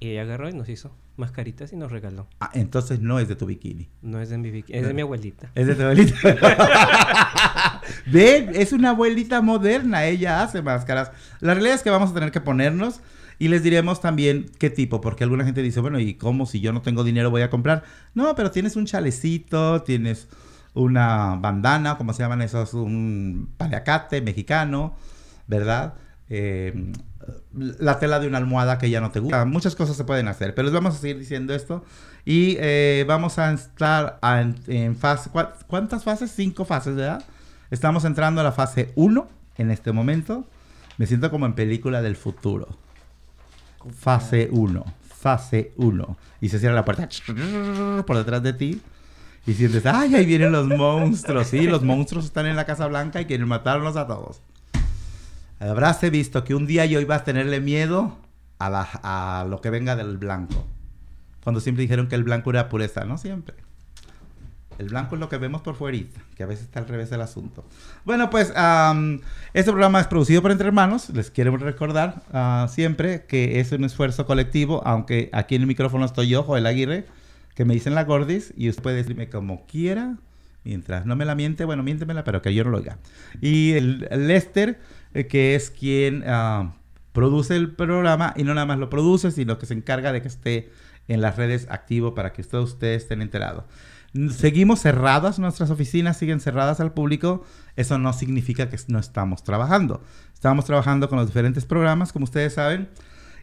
Y 0.00 0.12
ella 0.12 0.22
agarró 0.22 0.48
y 0.48 0.54
nos 0.54 0.68
hizo 0.68 0.96
mascaritas 1.16 1.72
y 1.72 1.76
nos 1.76 1.92
regaló. 1.92 2.26
Ah, 2.40 2.50
entonces 2.54 3.00
no 3.00 3.20
es 3.20 3.28
de 3.28 3.36
tu 3.36 3.46
bikini. 3.46 3.88
No 4.00 4.20
es 4.20 4.30
de 4.30 4.38
mi 4.38 4.50
bikini, 4.50 4.78
es 4.78 4.86
de 4.86 4.94
mi 4.94 5.02
abuelita. 5.02 5.50
Es 5.54 5.66
de 5.66 5.74
tu 5.74 5.82
abuelita. 5.82 6.16
Ven, 8.06 8.50
es 8.54 8.72
una 8.72 8.90
abuelita 8.90 9.42
moderna, 9.42 10.06
ella 10.06 10.42
hace 10.42 10.62
máscaras. 10.62 11.12
La 11.40 11.52
realidad 11.52 11.76
es 11.76 11.82
que 11.82 11.90
vamos 11.90 12.10
a 12.10 12.14
tener 12.14 12.32
que 12.32 12.40
ponernos 12.40 13.00
y 13.38 13.48
les 13.48 13.62
diremos 13.62 14.00
también 14.00 14.50
qué 14.58 14.70
tipo, 14.70 15.00
porque 15.00 15.24
alguna 15.24 15.44
gente 15.44 15.62
dice, 15.62 15.80
bueno, 15.80 16.00
¿y 16.00 16.14
cómo 16.14 16.46
si 16.46 16.60
yo 16.60 16.72
no 16.72 16.82
tengo 16.82 17.04
dinero 17.04 17.30
voy 17.30 17.42
a 17.42 17.50
comprar? 17.50 17.84
No, 18.14 18.34
pero 18.34 18.50
tienes 18.50 18.76
un 18.76 18.86
chalecito, 18.86 19.82
tienes 19.82 20.28
una 20.74 21.36
bandana, 21.36 21.96
¿cómo 21.98 22.12
se 22.12 22.22
llaman 22.22 22.42
esos? 22.42 22.74
Un 22.74 23.50
paliacate 23.56 24.22
mexicano, 24.22 24.94
¿verdad? 25.46 25.94
Eh, 26.28 26.92
la 27.54 27.98
tela 27.98 28.20
de 28.20 28.26
una 28.26 28.38
almohada 28.38 28.78
que 28.78 28.90
ya 28.90 29.00
no 29.00 29.10
te 29.10 29.20
gusta. 29.20 29.44
Muchas 29.44 29.74
cosas 29.76 29.96
se 29.96 30.04
pueden 30.04 30.28
hacer, 30.28 30.54
pero 30.54 30.66
les 30.66 30.74
vamos 30.74 30.94
a 30.94 30.98
seguir 30.98 31.18
diciendo 31.18 31.54
esto. 31.54 31.84
Y 32.24 32.56
eh, 32.60 33.04
vamos 33.08 33.38
a 33.38 33.52
estar 33.52 34.18
en, 34.22 34.56
en 34.66 34.96
fase... 34.96 35.30
¿cuá- 35.30 35.54
¿Cuántas 35.66 36.04
fases? 36.04 36.30
Cinco 36.30 36.64
fases, 36.64 36.94
¿verdad? 36.96 37.24
Estamos 37.70 38.04
entrando 38.04 38.40
a 38.40 38.44
la 38.44 38.52
fase 38.52 38.92
1 38.96 39.28
en 39.58 39.70
este 39.70 39.92
momento. 39.92 40.44
Me 40.98 41.06
siento 41.06 41.30
como 41.30 41.46
en 41.46 41.54
película 41.54 42.02
del 42.02 42.16
futuro. 42.16 42.68
Fase 43.98 44.48
1. 44.52 44.84
Fase 45.08 45.72
1. 45.76 46.16
Y 46.40 46.48
se 46.48 46.58
cierra 46.58 46.74
la 46.74 46.84
puerta 46.84 47.08
por 48.06 48.16
detrás 48.16 48.42
de 48.42 48.52
ti. 48.52 48.80
Y 49.46 49.54
sientes, 49.54 49.84
ay, 49.86 50.14
ahí 50.14 50.26
vienen 50.26 50.52
los 50.52 50.66
monstruos. 50.66 51.46
Sí, 51.46 51.62
los 51.62 51.82
monstruos 51.82 52.26
están 52.26 52.46
en 52.46 52.56
la 52.56 52.66
Casa 52.66 52.86
Blanca 52.86 53.20
y 53.20 53.24
quieren 53.24 53.48
matarnos 53.48 53.96
a 53.96 54.06
todos. 54.06 54.40
Habrás 55.60 56.00
visto 56.10 56.42
que 56.42 56.54
un 56.54 56.66
día 56.66 56.86
yo 56.86 57.00
iba 57.00 57.16
a 57.16 57.24
tenerle 57.24 57.60
miedo 57.60 58.16
a, 58.58 59.46
lo 59.48 59.60
que 59.60 59.68
venga 59.68 59.94
del 59.94 60.16
blanco. 60.16 60.66
Cuando 61.44 61.60
siempre 61.60 61.82
dijeron 61.82 62.08
que 62.08 62.14
el 62.14 62.24
blanco 62.24 62.50
era 62.50 62.70
pureza, 62.70 63.04
no 63.04 63.18
siempre. 63.18 63.56
El 64.78 64.88
blanco 64.88 65.16
es 65.16 65.20
lo 65.20 65.28
que 65.28 65.36
vemos 65.36 65.60
por 65.60 65.74
fuera, 65.74 65.98
que 66.34 66.42
a 66.42 66.46
veces 66.46 66.64
está 66.64 66.80
al 66.80 66.88
revés 66.88 67.10
del 67.10 67.20
asunto. 67.20 67.62
Bueno, 68.06 68.30
pues 68.30 68.50
am, 68.56 69.20
este 69.52 69.70
programa 69.70 70.00
es 70.00 70.06
producido 70.06 70.40
por 70.40 70.50
Entre 70.50 70.66
Hermanos. 70.66 71.10
Les 71.10 71.30
quiero 71.30 71.54
recordar 71.58 72.22
ah, 72.32 72.66
siempre 72.70 73.26
que 73.26 73.60
es 73.60 73.70
un 73.72 73.84
esfuerzo 73.84 74.24
colectivo, 74.24 74.80
aunque 74.86 75.28
aquí 75.34 75.56
en 75.56 75.62
el 75.62 75.68
micrófono 75.68 76.06
estoy 76.06 76.28
yo, 76.28 76.42
Joel 76.42 76.64
Aguirre, 76.64 77.04
que 77.54 77.66
me 77.66 77.74
dicen 77.74 77.94
la 77.94 78.04
gordis, 78.04 78.54
y 78.56 78.70
usted 78.70 78.82
puede 78.82 78.96
decirme 78.96 79.28
como 79.28 79.66
quiera, 79.66 80.16
mientras 80.64 81.06
no 81.06 81.16
me 81.16 81.24
la 81.24 81.34
miente, 81.34 81.64
bueno, 81.64 81.82
miéntemela, 81.82 82.24
pero 82.24 82.42
que 82.42 82.54
yo 82.54 82.64
no 82.64 82.70
lo 82.70 82.78
oiga. 82.78 82.98
Y 83.40 83.72
el, 83.72 84.08
Lester, 84.10 84.80
eh, 85.14 85.26
que 85.26 85.54
es 85.54 85.70
quien 85.70 86.24
ah, 86.26 86.74
produce 87.12 87.56
el 87.56 87.72
programa, 87.72 88.34
y 88.36 88.44
no 88.44 88.54
nada 88.54 88.66
más 88.66 88.78
lo 88.78 88.90
produce, 88.90 89.30
sino 89.30 89.58
que 89.58 89.66
se 89.66 89.74
encarga 89.74 90.12
de 90.12 90.22
que 90.22 90.28
esté 90.28 90.70
en 91.08 91.20
las 91.20 91.36
redes 91.36 91.66
activo 91.70 92.14
para 92.14 92.32
que 92.32 92.42
todos 92.44 92.72
ustedes 92.72 93.02
estén 93.02 93.22
enterados. 93.22 93.64
Seguimos 94.30 94.80
cerradas, 94.80 95.38
nuestras 95.38 95.70
oficinas 95.70 96.16
siguen 96.16 96.40
cerradas 96.40 96.80
al 96.80 96.92
público. 96.92 97.44
Eso 97.76 97.96
no 97.98 98.12
significa 98.12 98.68
que 98.68 98.76
no 98.88 98.98
estamos 98.98 99.44
trabajando. 99.44 100.02
Estamos 100.34 100.64
trabajando 100.64 101.08
con 101.08 101.18
los 101.18 101.28
diferentes 101.28 101.64
programas, 101.64 102.12
como 102.12 102.24
ustedes 102.24 102.54
saben. 102.54 102.88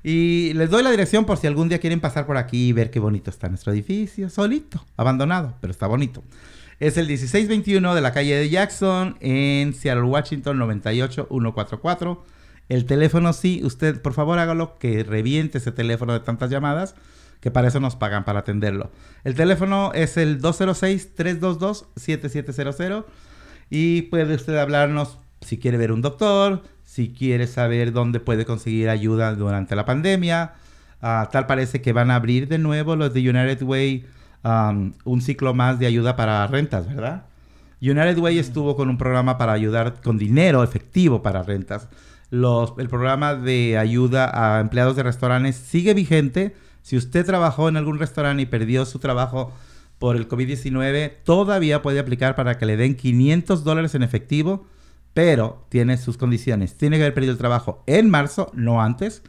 Y 0.03 0.53
les 0.55 0.69
doy 0.69 0.83
la 0.83 0.91
dirección 0.91 1.25
por 1.25 1.37
si 1.37 1.47
algún 1.47 1.69
día 1.69 1.79
quieren 1.79 2.01
pasar 2.01 2.25
por 2.25 2.37
aquí 2.37 2.67
y 2.67 2.73
ver 2.73 2.91
qué 2.91 2.99
bonito 2.99 3.29
está 3.29 3.47
nuestro 3.47 3.71
edificio. 3.71 4.29
Solito, 4.29 4.85
abandonado, 4.97 5.55
pero 5.61 5.71
está 5.71 5.87
bonito. 5.87 6.21
Es 6.79 6.95
el 6.97 7.07
1621 7.07 7.95
de 7.95 8.01
la 8.01 8.11
calle 8.11 8.35
de 8.35 8.49
Jackson 8.49 9.17
en 9.19 9.73
Seattle, 9.73 10.03
Washington 10.03 10.59
98144. 10.59 12.23
El 12.69 12.85
teléfono 12.85 13.33
sí, 13.33 13.61
usted 13.63 13.99
por 13.99 14.13
favor 14.13 14.37
hágalo 14.37 14.77
que 14.77 15.03
reviente 15.03 15.57
ese 15.57 15.71
teléfono 15.71 16.13
de 16.13 16.19
tantas 16.19 16.51
llamadas, 16.51 16.93
que 17.39 17.49
para 17.49 17.69
eso 17.69 17.79
nos 17.79 17.95
pagan, 17.95 18.25
para 18.25 18.41
atenderlo. 18.41 18.91
El 19.23 19.33
teléfono 19.33 19.91
es 19.95 20.17
el 20.17 20.39
206-322-7700 20.39 23.05
y 23.71 24.03
puede 24.03 24.35
usted 24.35 24.57
hablarnos 24.57 25.17
si 25.41 25.57
quiere 25.57 25.79
ver 25.79 25.91
un 25.91 26.03
doctor, 26.03 26.61
si 26.83 27.09
quiere 27.09 27.47
saber 27.47 27.91
dónde 27.91 28.19
puede 28.19 28.45
conseguir 28.45 28.89
ayuda 28.89 29.33
durante 29.33 29.75
la 29.75 29.85
pandemia. 29.85 30.53
Ah, 31.01 31.29
tal 31.31 31.47
parece 31.47 31.81
que 31.81 31.91
van 31.91 32.11
a 32.11 32.17
abrir 32.17 32.47
de 32.47 32.59
nuevo 32.59 32.95
los 32.95 33.15
de 33.15 33.27
United 33.27 33.63
Way 33.63 34.05
um, 34.43 34.93
un 35.03 35.21
ciclo 35.21 35.53
más 35.53 35.79
de 35.79 35.87
ayuda 35.87 36.15
para 36.15 36.45
rentas, 36.47 36.87
¿verdad? 36.87 37.25
United 37.81 38.17
Way 38.17 38.39
estuvo 38.39 38.75
con 38.75 38.89
un 38.89 38.97
programa 38.97 39.37
para 39.37 39.53
ayudar 39.53 40.01
con 40.01 40.17
dinero 40.17 40.63
efectivo 40.63 41.21
para 41.21 41.43
rentas. 41.43 41.87
Los, 42.29 42.73
el 42.77 42.89
programa 42.89 43.35
de 43.35 43.77
ayuda 43.77 44.31
a 44.33 44.59
empleados 44.59 44.95
de 44.95 45.03
restaurantes 45.03 45.55
sigue 45.55 45.93
vigente. 45.93 46.55
Si 46.81 46.97
usted 46.97 47.25
trabajó 47.25 47.69
en 47.69 47.77
algún 47.77 47.99
restaurante 47.99 48.43
y 48.43 48.45
perdió 48.47 48.85
su 48.85 48.99
trabajo 48.99 49.53
por 49.99 50.15
el 50.15 50.27
COVID-19, 50.27 51.13
todavía 51.23 51.81
puede 51.81 51.99
aplicar 51.99 52.35
para 52.35 52.57
que 52.57 52.65
le 52.65 52.77
den 52.77 52.95
500 52.95 53.63
dólares 53.63 53.95
en 53.95 54.03
efectivo, 54.03 54.65
pero 55.13 55.65
tiene 55.69 55.97
sus 55.97 56.17
condiciones. 56.17 56.75
Tiene 56.75 56.97
que 56.97 57.03
haber 57.03 57.13
perdido 57.13 57.33
el 57.33 57.39
trabajo 57.39 57.83
en 57.87 58.09
marzo, 58.09 58.51
no 58.53 58.81
antes, 58.81 59.23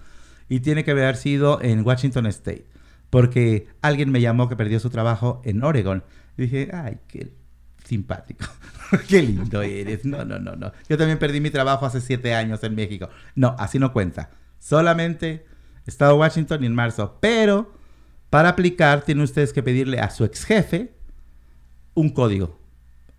y 0.49 0.61
tiene 0.61 0.85
que 0.85 0.91
haber 0.93 1.17
sido 1.17 1.61
en 1.63 1.87
Washington 1.87 2.27
State, 2.27 2.67
porque 3.11 3.69
alguien 3.83 4.11
me 4.11 4.21
llamó 4.21 4.49
que 4.49 4.57
perdió 4.57 4.81
su 4.81 4.91
trabajo 4.91 5.41
en 5.45 5.63
Oregon. 5.63 6.05
Y 6.37 6.43
dije, 6.43 6.71
ay, 6.73 6.99
qué 7.09 7.33
simpático. 7.85 8.45
Qué 9.09 9.23
lindo 9.23 9.63
eres. 9.63 10.05
No, 10.05 10.25
no, 10.25 10.39
no, 10.39 10.57
no. 10.57 10.73
Yo 10.89 10.97
también 10.97 11.19
perdí 11.19 11.41
mi 11.41 11.51
trabajo 11.51 11.85
hace 11.87 12.01
siete 12.01 12.35
años 12.35 12.63
en 12.65 12.75
México. 12.75 13.09
No, 13.35 13.55
así 13.59 13.79
no 13.79 13.93
cuenta. 13.93 14.31
Solamente 14.59 15.47
Estado 15.89 16.13
de 16.13 16.19
Washington 16.19 16.65
en 16.65 16.75
marzo. 16.75 17.17
Pero 17.21 17.73
para 18.31 18.51
aplicar, 18.51 19.03
tienen 19.03 19.25
ustedes 19.25 19.53
que 19.53 19.63
pedirle 19.63 20.01
a 20.01 20.11
su 20.11 20.25
ex 20.25 20.45
jefe 20.45 20.93
un 21.95 22.11
código. 22.11 22.59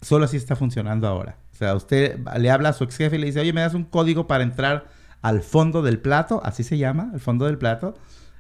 Solo 0.02 0.26
así 0.26 0.38
está 0.38 0.56
funcionando 0.56 1.08
ahora. 1.08 1.38
O 1.52 1.56
sea, 1.56 1.76
usted 1.76 2.20
le 2.38 2.52
habla 2.52 2.70
a 2.70 2.74
su 2.74 2.84
ex 2.84 2.96
jefe 2.96 3.16
y 3.16 3.20
le 3.20 3.26
dice, 3.26 3.40
oye, 3.40 3.54
me 3.54 3.62
das 3.62 3.74
un 3.74 3.84
código 3.84 4.28
para 4.28 4.44
entrar 4.44 4.88
al 5.22 5.42
fondo 5.42 5.82
del 5.82 6.00
plato. 6.00 6.42
Así 6.46 6.64
se 6.64 6.78
llama, 6.78 7.10
el 7.14 7.20
fondo 7.20 7.46
del 7.46 7.58
plato. 7.58 7.96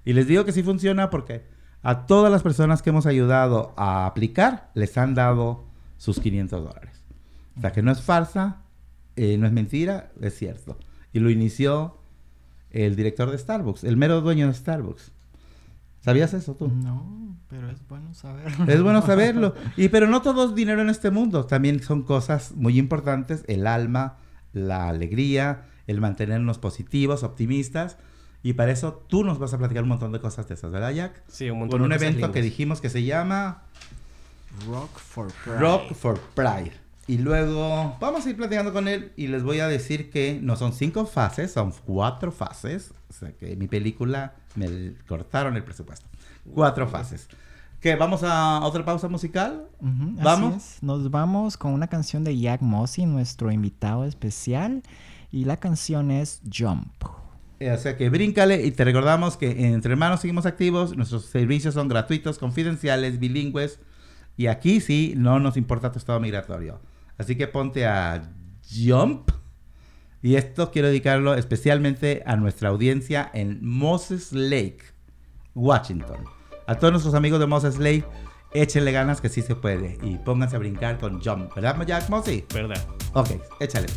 Y 0.09 0.13
les 0.13 0.25
digo 0.25 0.43
que 0.43 0.51
sí 0.51 0.63
funciona 0.63 1.11
porque 1.11 1.43
a 1.83 2.07
todas 2.07 2.31
las 2.31 2.41
personas 2.41 2.81
que 2.81 2.89
hemos 2.89 3.05
ayudado 3.05 3.75
a 3.77 4.07
aplicar, 4.07 4.71
les 4.73 4.97
han 4.97 5.13
dado 5.13 5.65
sus 5.97 6.19
500 6.19 6.63
dólares. 6.63 7.03
O 7.55 7.61
sea, 7.61 7.73
que 7.73 7.83
no 7.83 7.91
es 7.91 8.01
farsa, 8.01 8.63
eh, 9.15 9.37
no 9.37 9.45
es 9.45 9.53
mentira, 9.53 10.11
es 10.19 10.35
cierto. 10.35 10.79
Y 11.13 11.19
lo 11.19 11.29
inició 11.29 11.99
el 12.71 12.95
director 12.95 13.29
de 13.29 13.37
Starbucks, 13.37 13.83
el 13.83 13.97
mero 13.97 14.21
dueño 14.21 14.47
de 14.47 14.55
Starbucks. 14.55 15.11
¿Sabías 15.99 16.33
eso 16.33 16.55
tú? 16.55 16.69
No, 16.69 17.37
pero 17.47 17.69
es 17.69 17.87
bueno 17.87 18.15
saberlo. 18.15 18.65
Es 18.65 18.81
bueno 18.81 19.03
saberlo. 19.03 19.53
Y 19.77 19.89
pero 19.89 20.07
no 20.07 20.23
todo 20.23 20.45
es 20.45 20.55
dinero 20.55 20.81
en 20.81 20.89
este 20.89 21.11
mundo. 21.11 21.45
También 21.45 21.83
son 21.83 22.01
cosas 22.01 22.53
muy 22.55 22.79
importantes. 22.79 23.43
El 23.47 23.67
alma, 23.67 24.17
la 24.53 24.89
alegría, 24.89 25.65
el 25.85 26.01
mantenernos 26.01 26.57
positivos, 26.57 27.21
optimistas. 27.21 27.99
Y 28.41 28.53
para 28.53 28.71
eso 28.71 29.03
tú 29.07 29.23
nos 29.23 29.37
vas 29.39 29.53
a 29.53 29.57
platicar 29.57 29.83
un 29.83 29.89
montón 29.89 30.11
de 30.11 30.19
cosas 30.19 30.47
de 30.47 30.53
esas, 30.53 30.71
¿verdad, 30.71 30.91
Jack? 30.91 31.23
Sí, 31.27 31.49
un 31.49 31.59
montón 31.59 31.79
Con 31.79 31.81
un 31.83 31.89
de 31.89 31.95
cosas 31.95 32.07
evento 32.09 32.31
que 32.31 32.39
lindas. 32.39 32.51
dijimos 32.51 32.81
que 32.81 32.89
se 32.89 33.03
llama 33.03 33.63
Rock 34.67 34.97
for 34.97 35.27
Pride. 35.43 35.59
Rock 35.59 35.93
for 35.93 36.19
Pride. 36.35 36.71
Y 37.07 37.17
luego 37.17 37.97
vamos 37.99 38.25
a 38.25 38.29
ir 38.29 38.37
platicando 38.37 38.71
con 38.71 38.87
él 38.87 39.11
y 39.17 39.27
les 39.27 39.41
voy 39.43 39.59
a 39.59 39.67
decir 39.67 40.09
que 40.11 40.39
no 40.41 40.55
son 40.55 40.73
cinco 40.73 41.05
fases, 41.05 41.51
son 41.51 41.73
cuatro 41.85 42.31
fases. 42.31 42.93
O 43.09 43.13
sea 43.13 43.31
que 43.33 43.55
mi 43.55 43.67
película 43.67 44.35
me 44.55 44.93
cortaron 45.07 45.55
el 45.57 45.63
presupuesto. 45.63 46.05
Cuatro 46.53 46.87
fases. 46.87 47.27
¿Qué? 47.81 47.95
¿Vamos 47.95 48.21
a 48.23 48.59
otra 48.63 48.85
pausa 48.85 49.07
musical? 49.07 49.67
Ujú, 49.79 50.13
así 50.15 50.23
¿Vamos? 50.23 50.55
es. 50.55 50.83
Nos 50.83 51.09
vamos 51.09 51.57
con 51.57 51.73
una 51.73 51.87
canción 51.87 52.23
de 52.23 52.37
Jack 52.37 52.61
Mossy, 52.61 53.05
nuestro 53.05 53.51
invitado 53.51 54.05
especial. 54.05 54.83
Y 55.31 55.45
la 55.45 55.57
canción 55.57 56.11
es 56.11 56.41
Jump. 56.53 56.91
Eh, 57.59 57.71
O 57.71 57.77
sea 57.77 57.97
que 57.97 58.09
bríncale 58.09 58.65
y 58.65 58.71
te 58.71 58.83
recordamos 58.85 59.37
que 59.37 59.51
en 59.51 59.73
Entre 59.73 59.91
Hermanos 59.91 60.21
seguimos 60.21 60.45
activos, 60.45 60.95
nuestros 60.95 61.25
servicios 61.25 61.73
son 61.73 61.87
gratuitos, 61.87 62.39
confidenciales, 62.39 63.19
bilingües 63.19 63.79
y 64.37 64.47
aquí 64.47 64.79
sí 64.79 65.13
no 65.17 65.39
nos 65.39 65.57
importa 65.57 65.91
tu 65.91 65.99
estado 65.99 66.19
migratorio. 66.19 66.79
Así 67.17 67.35
que 67.35 67.47
ponte 67.47 67.85
a 67.85 68.31
Jump 68.69 69.31
y 70.21 70.35
esto 70.35 70.71
quiero 70.71 70.87
dedicarlo 70.87 71.35
especialmente 71.35 72.23
a 72.25 72.35
nuestra 72.35 72.69
audiencia 72.69 73.29
en 73.33 73.59
Moses 73.65 74.31
Lake, 74.31 74.79
Washington. 75.55 76.23
A 76.67 76.75
todos 76.75 76.91
nuestros 76.91 77.15
amigos 77.15 77.39
de 77.39 77.47
Moses 77.47 77.77
Lake, 77.79 78.05
échenle 78.53 78.91
ganas 78.91 79.21
que 79.21 79.29
sí 79.29 79.41
se 79.41 79.55
puede 79.55 79.97
y 80.01 80.17
pónganse 80.17 80.55
a 80.55 80.59
brincar 80.59 80.97
con 80.97 81.21
Jump, 81.21 81.53
¿verdad 81.55 81.85
Jack 81.85 82.09
Mossy? 82.09 82.45
¿Verdad? 82.53 82.85
Ok, 83.13 83.31
échale. 83.59 83.87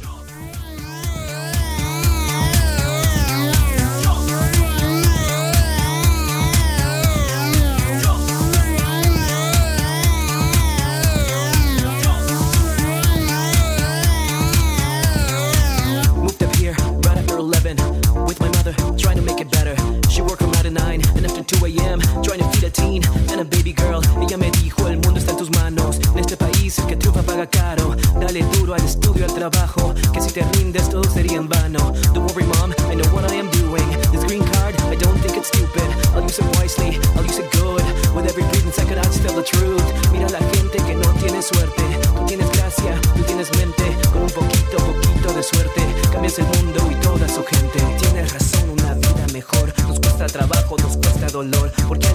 Baby 23.49 23.75
girl. 23.75 24.01
Ella 24.23 24.37
me 24.37 24.51
dijo: 24.51 24.89
El 24.89 24.99
mundo 24.99 25.19
está 25.19 25.33
en 25.33 25.39
tus 25.39 25.51
manos. 25.51 25.99
En 26.15 26.19
este 26.19 26.37
país 26.37 26.79
el 26.79 26.87
que 26.87 26.97
triunfa 26.97 27.23
paga 27.23 27.47
caro. 27.47 27.97
Dale 28.21 28.43
duro 28.57 28.75
al 28.75 28.85
estudio, 28.85 29.25
al 29.25 29.35
trabajo. 29.35 29.95
Que 30.13 30.21
si 30.21 30.33
te 30.33 30.43
rindes 30.55 30.89
todo 30.91 31.05
sería 31.05 31.39
en 31.39 31.49
vano. 31.49 31.93
Don't 32.13 32.31
worry, 32.31 32.45
mom, 32.45 32.71
I 32.91 32.95
know 32.95 33.09
what 33.15 33.31
I 33.31 33.37
am 33.37 33.51
doing. 33.51 33.89
This 34.11 34.25
green 34.25 34.45
card, 34.53 34.75
I 34.91 34.97
don't 34.97 35.19
think 35.23 35.37
it's 35.37 35.49
stupid. 35.49 35.89
I'll 36.15 36.23
use 36.23 36.39
it 36.39 36.47
wisely, 36.57 36.99
I'll 37.17 37.25
use 37.25 37.39
it 37.39 37.51
good. 37.53 37.83
With 38.15 38.27
every 38.27 38.45
breathing 38.45 38.73
second, 38.73 38.99
I'll 38.99 39.11
tell 39.11 39.35
the 39.35 39.43
truth. 39.43 40.13
Mira 40.13 40.29
la 40.29 40.41
gente 40.55 40.79
que 40.87 40.95
no 40.95 41.09
tiene 41.21 41.41
suerte. 41.43 41.83
Tú 42.17 42.27
tienes 42.27 42.51
gracia, 42.53 43.01
tú 43.17 43.23
tienes 43.23 43.51
mente. 43.57 43.85
Con 44.13 44.23
un 44.23 44.31
poquito, 44.31 44.77
poquito 44.77 45.33
de 45.33 45.43
suerte. 45.43 45.83
Cambias 46.13 46.39
el 46.39 46.47
mundo 46.47 46.81
y 46.91 46.95
toda 46.97 47.29
su 47.29 47.43
gente. 47.45 47.79
Tienes 48.01 48.33
razón, 48.33 48.71
una 48.71 48.95
vida 48.95 49.27
mejor. 49.33 49.73
Nos 49.89 49.99
cuesta 50.01 50.27
trabajo, 50.27 50.77
nos 50.79 50.97
cuesta 50.99 51.27
dolor. 51.29 51.73
Porque 51.89 52.12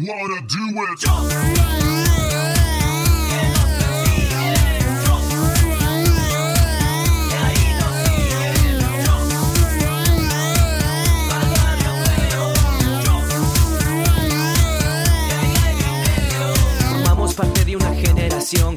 wanna 0.00 0.40
do 0.48 0.64
is 0.82 1.04
Formamos 16.90 17.34
parte 17.34 17.64
de 17.64 17.76
una 17.76 17.94
generación 17.94 18.76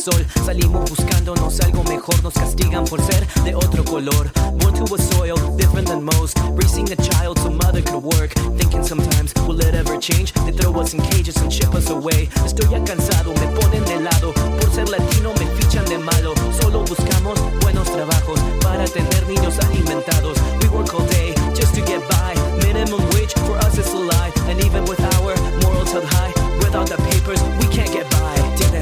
sol. 0.00 0.26
Salimos 0.44 0.88
buscándonos 0.88 1.60
algo 1.60 1.84
mejor, 1.84 2.22
nos 2.22 2.32
castigan 2.32 2.84
por 2.84 3.00
ser 3.02 3.26
de 3.44 3.54
otro 3.54 3.84
color. 3.84 4.30
Born 4.58 4.74
to 4.74 4.94
a 4.94 4.98
soil 4.98 5.36
different 5.56 5.88
than 5.88 6.02
most. 6.02 6.38
Raising 6.56 6.90
a 6.90 6.96
child 6.96 7.38
so 7.38 7.50
mother 7.50 7.82
could 7.82 8.02
work. 8.02 8.32
Thinking 8.56 8.82
sometimes, 8.82 9.34
will 9.46 9.60
it 9.60 9.74
ever 9.74 9.98
change? 9.98 10.32
They 10.46 10.52
throw 10.52 10.72
us 10.80 10.94
in 10.94 11.02
cages 11.12 11.36
and 11.36 11.52
ship 11.52 11.74
us 11.74 11.90
away. 11.90 12.28
Estoy 12.44 12.70
ya 12.70 12.82
cansado, 12.84 13.34
me 13.34 13.46
ponen 13.60 13.84
de 13.84 14.00
lado. 14.00 14.32
Por 14.32 14.70
ser 14.70 14.88
latino 14.88 15.32
me 15.34 15.46
fichan 15.56 15.84
de 15.84 15.98
malo. 15.98 16.34
Solo 16.60 16.80
buscamos 16.84 17.38
buenos 17.60 17.90
trabajos 17.92 18.40
para 18.62 18.84
tener 18.86 19.26
niños 19.28 19.58
alimentados. 19.58 20.38
We 20.62 20.68
work 20.68 20.94
all 20.94 21.06
day 21.08 21.34
just 21.54 21.74
to 21.74 21.82
get 21.82 22.00
by. 22.08 22.34
Minimum 22.64 23.02
wage 23.12 23.34
for 23.46 23.56
us 23.58 23.76
is 23.76 23.92
a 23.92 23.98
lie. 23.98 24.32
And 24.48 24.64
even 24.64 24.84
with 24.84 25.00
our 25.16 25.34
morals 25.62 25.92
held 25.92 26.04
high, 26.04 26.32
without 26.64 26.88
the 26.88 26.96
papers, 27.10 27.42
we 27.60 27.66
can't 27.74 27.92
get 27.92 28.08
by. 28.10 28.29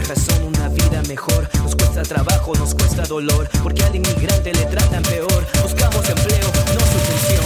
Razón, 0.08 0.42
una 0.44 0.68
vida 0.70 1.02
mejor. 1.06 1.46
Nos 1.62 1.76
cuesta 1.76 2.02
trabajo, 2.02 2.54
nos 2.54 2.74
cuesta 2.74 3.02
dolor. 3.04 3.46
Porque 3.62 3.84
al 3.84 3.94
inmigrante 3.94 4.54
le 4.54 4.64
tratan 4.64 5.02
peor. 5.02 5.46
Buscamos 5.62 6.08
empleo, 6.08 6.50
no 6.72 6.80
subvención. 6.80 7.44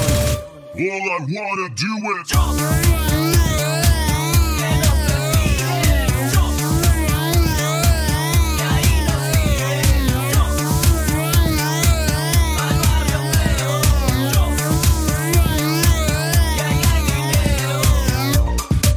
all 0.78 1.00
I 1.02 1.18
wanna 1.28 1.68
do 1.74 1.92
is 2.20 2.32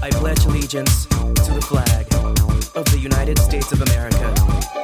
I 0.04 0.10
pledge 0.12 0.46
allegiance 0.46 1.06
to 1.08 1.52
the 1.52 1.62
flag 1.62 2.05
of 2.76 2.86
the 2.92 3.00
United 3.00 3.40
States 3.40 3.72
of 3.72 3.82
America 3.82 4.75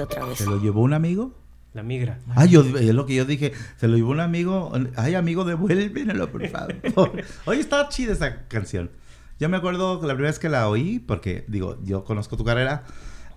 otra 0.00 0.24
vez. 0.24 0.38
¿Se 0.38 0.46
lo 0.46 0.60
llevó 0.60 0.82
un 0.82 0.92
amigo? 0.92 1.34
La 1.72 1.82
migra. 1.82 2.18
Ah, 2.34 2.46
yo, 2.46 2.62
es 2.62 2.94
lo 2.94 3.06
que 3.06 3.14
yo 3.14 3.24
dije. 3.24 3.52
Se 3.76 3.86
lo 3.86 3.96
llevó 3.96 4.10
un 4.10 4.20
amigo. 4.20 4.72
Ay, 4.96 5.14
amigo, 5.14 5.44
devuélvenlo, 5.44 6.30
por 6.30 6.46
favor. 6.48 6.74
Oye, 7.44 7.60
estaba 7.60 7.88
chida 7.88 8.12
esa 8.12 8.48
canción. 8.48 8.90
Yo 9.38 9.48
me 9.48 9.56
acuerdo 9.56 10.00
que 10.00 10.06
la 10.06 10.14
primera 10.14 10.30
vez 10.30 10.38
que 10.38 10.48
la 10.48 10.68
oí, 10.68 10.98
porque, 10.98 11.44
digo, 11.48 11.78
yo 11.82 12.04
conozco 12.04 12.36
tu 12.36 12.44
carrera. 12.44 12.84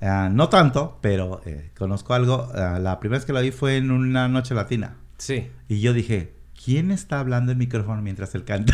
ah, 0.02 0.30
no 0.32 0.50
tanto, 0.50 0.98
pero 1.02 1.42
eh, 1.46 1.72
conozco 1.78 2.14
algo. 2.14 2.50
Ah, 2.56 2.80
la 2.80 3.00
primera 3.00 3.20
vez 3.20 3.26
que 3.26 3.34
la 3.34 3.40
oí 3.40 3.52
fue 3.52 3.78
en 3.78 3.92
una 3.92 4.28
noche 4.28 4.56
latina. 4.56 4.98
Sí. 5.18 5.50
Y 5.70 5.80
yo 5.80 5.94
dije, 5.94 6.34
¿quién 6.62 6.90
está 6.92 7.20
hablando 7.20 7.52
en 7.52 7.60
micrófono 7.60 8.02
mientras 8.02 8.34
él 8.34 8.44
canta? 8.46 8.74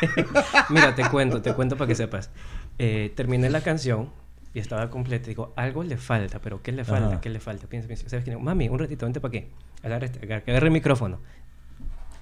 Mira, 0.70 0.94
te 0.94 1.08
cuento, 1.10 1.42
te 1.42 1.52
cuento 1.52 1.76
para 1.76 1.88
que 1.88 1.96
sepas. 1.96 2.30
Eh, 2.78 3.12
terminé 3.14 3.50
la 3.50 3.60
canción 3.60 4.10
y 4.54 4.60
estaba 4.60 4.88
completa. 4.88 5.26
Digo, 5.28 5.52
algo 5.56 5.82
le 5.82 5.96
falta, 5.98 6.38
pero 6.40 6.62
¿qué 6.62 6.72
le 6.72 6.84
falta? 6.84 7.08
Ajá. 7.08 7.20
¿Qué 7.20 7.28
le 7.28 7.40
falta? 7.40 7.66
Piensa, 7.66 7.86
piensa. 7.88 8.08
¿Sabes 8.08 8.24
qué? 8.24 8.36
Mami, 8.36 8.68
un 8.68 8.78
ratito, 8.78 9.04
vente 9.04 9.20
para 9.20 9.32
qué. 9.32 9.50
Agarra, 9.82 10.06
este- 10.06 10.24
agarra, 10.24 10.44
agarra 10.46 10.66
el 10.66 10.72
micrófono. 10.72 11.18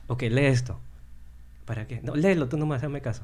Ok, 0.09 0.23
lee 0.23 0.47
esto. 0.47 0.81
¿Para 1.65 1.87
qué? 1.87 2.01
No, 2.03 2.17
léelo 2.17 2.49
tú 2.49 2.57
nomás, 2.57 2.83
hazme 2.83 3.01
caso. 3.01 3.23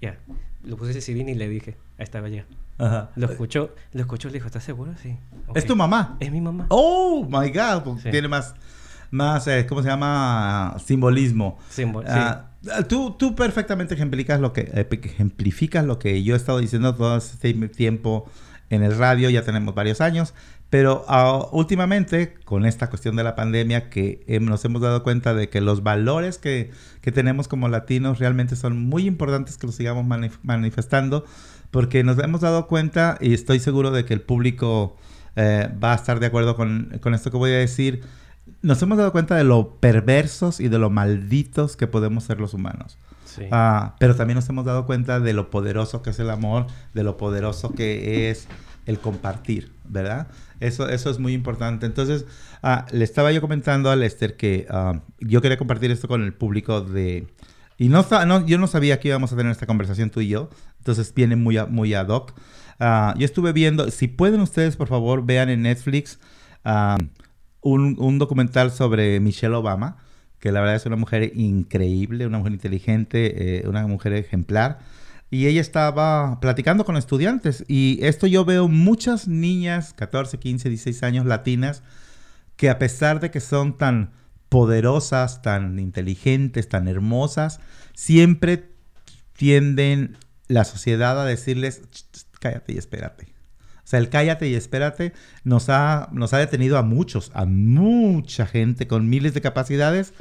Ya. 0.00 0.18
Lo 0.62 0.76
puse 0.76 0.90
ese 0.90 1.00
CD 1.00 1.20
y 1.30 1.34
le 1.34 1.48
dije, 1.48 1.76
ahí 1.98 2.04
estaba 2.04 2.28
ya. 2.28 2.44
Ajá. 2.78 3.10
Lo 3.16 3.28
escuchó, 3.30 3.74
lo 3.92 4.00
escuchó, 4.02 4.28
le 4.28 4.34
dijo, 4.34 4.46
¿estás 4.46 4.62
seguro? 4.62 4.92
Sí. 5.02 5.16
¿Es 5.54 5.62
"Ok". 5.64 5.68
tu 5.68 5.76
mamá? 5.76 6.16
Es 6.20 6.30
mi 6.30 6.40
mamá. 6.40 6.66
Oh, 6.68 7.24
my 7.28 7.50
God. 7.50 7.82
porque 7.84 8.02
Sí. 8.02 8.10
Tiene 8.10 8.28
más, 8.28 8.54
más 9.10 9.46
eh, 9.48 9.66
¿cómo 9.68 9.82
se 9.82 9.88
llama? 9.88 10.76
Simbolismo. 10.84 11.58
Simbo- 11.70 12.02
sí. 12.02 12.08
Ah, 12.10 12.44
tú, 12.88 13.12
tú 13.18 13.34
perfectamente 13.34 13.94
ejemplificas 13.94 14.38
lo, 14.40 14.52
que, 14.52 14.60
eh, 14.72 14.86
ejemplificas 14.90 15.84
lo 15.84 15.98
que 15.98 16.22
yo 16.22 16.34
he 16.34 16.36
estado 16.36 16.58
diciendo 16.58 16.94
todo 16.94 17.16
este 17.16 17.52
tiempo 17.68 18.30
en 18.70 18.82
el 18.82 18.96
radio, 18.96 19.30
ya 19.30 19.42
tenemos 19.42 19.74
varios 19.74 20.00
años, 20.00 20.34
pero 20.70 21.04
ah, 21.08 21.46
últimamente, 21.52 22.34
con 22.44 22.66
esta 22.66 22.90
cuestión 22.90 23.16
de 23.16 23.24
la 23.24 23.34
pandemia, 23.34 23.88
que 23.88 24.24
hem- 24.28 24.42
nos 24.42 24.64
hemos 24.64 24.82
dado 24.82 25.02
cuenta 25.02 25.32
de 25.32 25.48
que 25.48 25.60
los 25.62 25.82
valores 25.82 26.36
que, 26.38 26.70
que 27.00 27.10
tenemos 27.10 27.48
como 27.48 27.68
latinos 27.68 28.18
realmente 28.18 28.54
son 28.56 28.78
muy 28.78 29.06
importantes 29.06 29.56
que 29.56 29.66
los 29.66 29.74
sigamos 29.76 30.04
manif- 30.04 30.38
manifestando, 30.42 31.24
porque 31.70 32.04
nos 32.04 32.18
hemos 32.18 32.42
dado 32.42 32.66
cuenta, 32.66 33.16
y 33.20 33.32
estoy 33.32 33.60
seguro 33.60 33.90
de 33.90 34.04
que 34.04 34.12
el 34.14 34.20
público 34.20 34.96
eh, 35.36 35.70
va 35.82 35.92
a 35.92 35.96
estar 35.96 36.20
de 36.20 36.26
acuerdo 36.26 36.54
con, 36.56 36.98
con 37.00 37.14
esto 37.14 37.30
que 37.30 37.38
voy 37.38 37.52
a 37.52 37.58
decir, 37.58 38.02
nos 38.60 38.82
hemos 38.82 38.98
dado 38.98 39.12
cuenta 39.12 39.36
de 39.36 39.44
lo 39.44 39.76
perversos 39.80 40.60
y 40.60 40.68
de 40.68 40.78
lo 40.78 40.90
malditos 40.90 41.76
que 41.76 41.86
podemos 41.86 42.24
ser 42.24 42.40
los 42.40 42.52
humanos. 42.54 42.98
Sí. 43.38 43.44
Ah, 43.50 43.94
pero 43.98 44.14
también 44.16 44.36
nos 44.36 44.48
hemos 44.48 44.64
dado 44.64 44.86
cuenta 44.86 45.20
de 45.20 45.32
lo 45.32 45.50
poderoso 45.50 46.02
que 46.02 46.10
es 46.10 46.18
el 46.18 46.30
amor, 46.30 46.66
de 46.94 47.04
lo 47.04 47.16
poderoso 47.16 47.72
que 47.74 48.30
es 48.30 48.48
el 48.86 48.98
compartir, 48.98 49.72
¿verdad? 49.84 50.28
Eso, 50.60 50.88
eso 50.88 51.10
es 51.10 51.18
muy 51.18 51.34
importante. 51.34 51.86
Entonces, 51.86 52.24
ah, 52.62 52.86
le 52.90 53.04
estaba 53.04 53.30
yo 53.32 53.40
comentando 53.40 53.90
a 53.90 53.96
Lester 53.96 54.36
que 54.36 54.66
ah, 54.70 55.00
yo 55.20 55.42
quería 55.42 55.58
compartir 55.58 55.90
esto 55.90 56.08
con 56.08 56.22
el 56.22 56.32
público 56.32 56.80
de... 56.80 57.26
Y 57.76 57.90
no, 57.90 58.04
no, 58.26 58.46
yo 58.46 58.58
no 58.58 58.66
sabía 58.66 58.98
que 58.98 59.08
íbamos 59.08 59.32
a 59.32 59.36
tener 59.36 59.52
esta 59.52 59.66
conversación 59.66 60.10
tú 60.10 60.20
y 60.20 60.28
yo, 60.28 60.50
entonces 60.78 61.14
viene 61.14 61.36
muy, 61.36 61.58
muy 61.68 61.94
ad 61.94 62.08
hoc. 62.08 62.32
Yo 62.80 63.24
estuve 63.24 63.52
viendo, 63.52 63.90
si 63.90 64.08
pueden 64.08 64.40
ustedes, 64.40 64.76
por 64.76 64.88
favor, 64.88 65.24
vean 65.24 65.48
en 65.48 65.62
Netflix 65.62 66.18
un, 67.60 67.96
un 67.98 68.18
documental 68.18 68.72
sobre 68.72 69.20
Michelle 69.20 69.54
Obama, 69.54 69.98
que 70.38 70.52
la 70.52 70.60
verdad 70.60 70.76
es 70.76 70.86
una 70.86 70.96
mujer 70.96 71.32
increíble, 71.34 72.26
una 72.26 72.38
mujer 72.38 72.52
inteligente, 72.52 73.60
eh, 73.60 73.68
una 73.68 73.86
mujer 73.86 74.12
ejemplar. 74.12 74.78
Y 75.30 75.46
ella 75.46 75.60
estaba 75.60 76.40
platicando 76.40 76.84
con 76.84 76.96
estudiantes. 76.96 77.64
Y 77.68 77.98
esto 78.02 78.26
yo 78.26 78.44
veo 78.44 78.68
muchas 78.68 79.28
niñas, 79.28 79.92
14, 79.94 80.38
15, 80.38 80.68
16 80.68 81.02
años, 81.02 81.26
latinas, 81.26 81.82
que 82.56 82.70
a 82.70 82.78
pesar 82.78 83.20
de 83.20 83.30
que 83.30 83.40
son 83.40 83.76
tan 83.76 84.12
poderosas, 84.48 85.42
tan 85.42 85.78
inteligentes, 85.78 86.68
tan 86.68 86.88
hermosas, 86.88 87.60
siempre 87.94 88.70
tienden 89.34 90.16
la 90.48 90.64
sociedad 90.64 91.20
a 91.20 91.26
decirles, 91.26 91.82
"Ch, 91.90 92.04
ch, 92.10 92.26
cállate 92.40 92.72
y 92.72 92.78
espérate. 92.78 93.27
Sea, 93.88 93.98
el 94.00 94.10
cállate 94.10 94.46
y 94.48 94.54
espérate 94.54 95.14
nos 95.44 95.70
ha, 95.70 96.08
nos 96.12 96.34
ha 96.34 96.38
detenido 96.38 96.76
a 96.76 96.82
muchos, 96.82 97.30
a 97.32 97.46
mucha 97.46 98.46
gente 98.46 98.86
con 98.86 99.08
miles 99.08 99.32
de 99.32 99.40
capacidades 99.40 100.12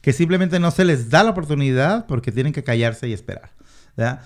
que 0.00 0.14
simplemente 0.14 0.58
no 0.58 0.70
se 0.70 0.86
les 0.86 1.10
da 1.10 1.22
la 1.22 1.30
oportunidad 1.30 2.06
porque 2.06 2.32
tienen 2.32 2.54
que 2.54 2.64
callarse 2.64 3.08
y 3.08 3.12
esperar. 3.12 3.50
¿verdad? 3.94 4.20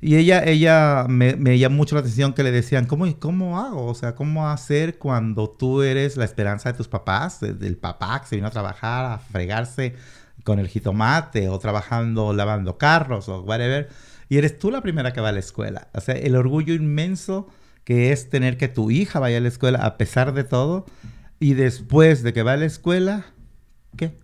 Y 0.00 0.16
ella, 0.16 0.42
ella 0.44 1.06
me, 1.08 1.36
me 1.36 1.58
llamó 1.60 1.76
mucho 1.76 1.94
la 1.94 2.00
atención 2.00 2.32
que 2.32 2.42
le 2.42 2.50
decían, 2.50 2.86
¿cómo, 2.86 3.06
¿cómo 3.20 3.60
hago? 3.60 3.86
O 3.86 3.94
sea, 3.94 4.16
¿cómo 4.16 4.48
hacer 4.48 4.98
cuando 4.98 5.48
tú 5.48 5.82
eres 5.82 6.16
la 6.16 6.24
esperanza 6.24 6.72
de 6.72 6.76
tus 6.76 6.88
papás, 6.88 7.38
de- 7.38 7.52
del 7.54 7.76
papá 7.76 8.20
que 8.20 8.26
se 8.26 8.34
vino 8.36 8.48
a 8.48 8.50
trabajar, 8.50 9.04
a 9.04 9.18
fregarse 9.18 9.94
con 10.42 10.58
el 10.58 10.66
jitomate 10.66 11.48
o 11.48 11.58
trabajando 11.60 12.32
lavando 12.32 12.78
carros 12.78 13.28
o 13.28 13.42
whatever? 13.42 13.90
Y 14.28 14.38
eres 14.38 14.58
tú 14.58 14.72
la 14.72 14.80
primera 14.80 15.12
que 15.12 15.20
va 15.20 15.28
a 15.28 15.32
la 15.32 15.38
escuela. 15.38 15.86
O 15.94 16.00
sea, 16.00 16.16
el 16.16 16.34
orgullo 16.34 16.74
inmenso 16.74 17.48
que 17.90 18.12
es 18.12 18.30
tener 18.30 18.56
que 18.56 18.68
tu 18.68 18.92
hija 18.92 19.18
vaya 19.18 19.38
a 19.38 19.40
la 19.40 19.48
escuela 19.48 19.80
a 19.84 19.96
pesar 19.98 20.32
de 20.32 20.44
todo. 20.44 20.86
Y 21.40 21.54
después 21.54 22.22
de 22.22 22.32
que 22.32 22.44
va 22.44 22.52
a 22.52 22.56
la 22.56 22.66
escuela, 22.66 23.26
¿qué? 23.96 24.16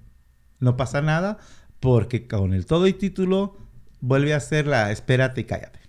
No 0.60 0.76
pasa 0.76 1.02
nada 1.02 1.38
porque 1.80 2.28
con 2.28 2.54
el 2.54 2.64
todo 2.64 2.86
y 2.86 2.92
título 2.92 3.56
vuelve 4.00 4.34
a 4.34 4.38
ser 4.38 4.68
la 4.68 4.92
espérate 4.92 5.40
y 5.40 5.44
cállate. 5.44 5.80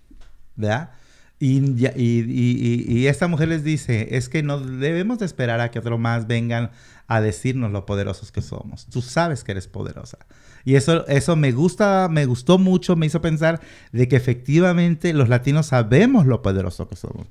¿Verdad? 0.56 0.90
Y, 1.38 1.58
y, 1.60 1.86
y- 1.94 2.84
y- 2.88 3.06
esta 3.06 3.28
mujer 3.28 3.46
les 3.46 3.62
dice, 3.62 4.16
es 4.16 4.28
que 4.28 4.42
no 4.42 4.58
debemos 4.58 5.20
de 5.20 5.26
esperar 5.26 5.60
a 5.60 5.70
que 5.70 5.78
otros 5.78 6.00
más 6.00 6.26
vengan 6.26 6.72
a 7.08 7.20
decirnos 7.20 7.72
lo 7.72 7.86
poderosos 7.86 8.30
que 8.30 8.42
somos. 8.42 8.86
Tú 8.86 9.02
sabes 9.02 9.42
que 9.42 9.52
eres 9.52 9.66
poderosa. 9.66 10.18
Y 10.64 10.74
eso, 10.74 11.06
eso 11.08 11.34
me 11.36 11.52
gusta, 11.52 12.08
me 12.10 12.26
gustó 12.26 12.58
mucho, 12.58 12.94
me 12.96 13.06
hizo 13.06 13.20
pensar 13.22 13.60
de 13.92 14.06
que 14.08 14.16
efectivamente 14.16 15.14
los 15.14 15.28
latinos 15.30 15.66
sabemos 15.66 16.26
lo 16.26 16.42
poderoso 16.42 16.86
que 16.88 16.96
somos. 16.96 17.26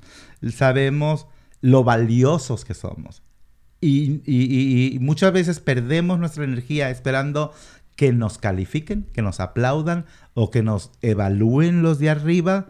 Sabemos 0.53 1.27
lo 1.61 1.83
valiosos 1.83 2.65
que 2.65 2.73
somos. 2.73 3.21
Y- 3.79 4.21
y 4.25 4.97
muchas 4.99 5.31
veces 5.31 5.59
perdemos 5.59 6.17
nuestra 6.19 6.43
energía 6.43 6.89
esperando 6.89 7.53
que 7.95 8.11
nos 8.13 8.39
califiquen, 8.39 9.03
que 9.13 9.21
nos 9.21 9.39
aplaudan 9.39 10.05
o 10.33 10.49
que 10.49 10.63
nos 10.63 10.91
evalúen 11.01 11.83
los 11.83 11.99
de 11.99 12.09
arriba, 12.09 12.67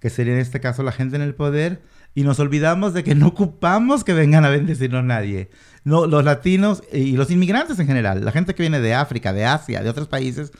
que 0.00 0.10
sería 0.10 0.34
en 0.34 0.40
este 0.40 0.60
caso 0.60 0.82
la 0.82 0.92
gente 0.92 1.16
en 1.16 1.22
el 1.22 1.34
poder, 1.34 1.82
y 2.18 2.24
nos 2.24 2.40
olvidamos 2.40 2.94
de 2.94 3.04
que 3.04 3.14
no 3.14 3.28
ocupamos 3.28 4.02
que 4.02 4.12
vengan 4.12 4.44
a 4.44 4.48
bendecirnos 4.48 5.04
nadie. 5.04 5.50
No, 5.84 6.08
los 6.08 6.24
latinos 6.24 6.82
y 6.92 7.12
los 7.12 7.30
inmigrantes 7.30 7.78
en 7.78 7.86
general, 7.86 8.24
la 8.24 8.32
gente 8.32 8.56
que 8.56 8.64
viene 8.64 8.80
de 8.80 8.92
África, 8.92 9.32
de 9.32 9.44
Asia, 9.44 9.84
de 9.84 9.88
otros 9.88 10.08
países, 10.08 10.50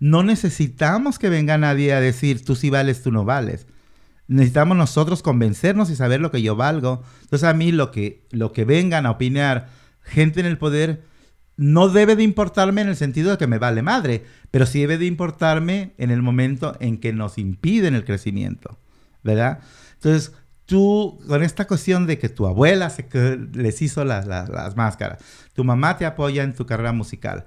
no 0.00 0.22
necesitamos 0.22 1.18
que 1.18 1.28
venga 1.28 1.58
nadie 1.58 1.92
a 1.92 2.00
decir 2.00 2.42
tú 2.42 2.56
sí 2.56 2.70
vales, 2.70 3.02
tú 3.02 3.12
no 3.12 3.26
vales 3.26 3.66
necesitamos 4.28 4.78
nosotros 4.78 5.22
convencernos 5.22 5.90
y 5.90 5.96
saber 5.96 6.20
lo 6.20 6.30
que 6.30 6.40
yo 6.40 6.56
valgo. 6.56 7.02
Entonces 7.22 7.46
a 7.46 7.52
mí 7.52 7.72
lo 7.72 7.90
que, 7.90 8.24
lo 8.30 8.52
que 8.52 8.64
vengan 8.64 9.04
a 9.04 9.10
opinar 9.10 9.68
gente 10.02 10.40
en 10.40 10.46
el 10.46 10.56
poder 10.56 11.02
no 11.58 11.90
debe 11.90 12.16
de 12.16 12.22
importarme 12.22 12.80
en 12.80 12.88
el 12.88 12.96
sentido 12.96 13.32
de 13.32 13.36
que 13.36 13.46
me 13.46 13.58
vale 13.58 13.82
madre, 13.82 14.24
pero 14.50 14.64
sí 14.64 14.80
debe 14.80 14.96
de 14.96 15.04
importarme 15.04 15.92
en 15.98 16.10
el 16.10 16.22
momento 16.22 16.74
en 16.80 16.96
que 16.96 17.12
nos 17.12 17.36
impiden 17.36 17.94
el 17.94 18.06
crecimiento, 18.06 18.78
¿verdad? 19.22 19.58
Entonces 19.94 20.32
tú, 20.72 21.20
con 21.28 21.42
esta 21.42 21.66
cuestión 21.66 22.06
de 22.06 22.18
que 22.18 22.30
tu 22.30 22.46
abuela 22.46 22.88
se, 22.88 23.06
que 23.06 23.38
les 23.52 23.82
hizo 23.82 24.04
las- 24.06 24.26
las- 24.26 24.48
las 24.48 24.74
máscaras, 24.74 25.18
tu 25.54 25.64
mamá 25.64 25.98
te 25.98 26.06
apoya 26.06 26.42
en 26.42 26.54
tu 26.54 26.64
carrera 26.64 26.92
musical, 26.92 27.44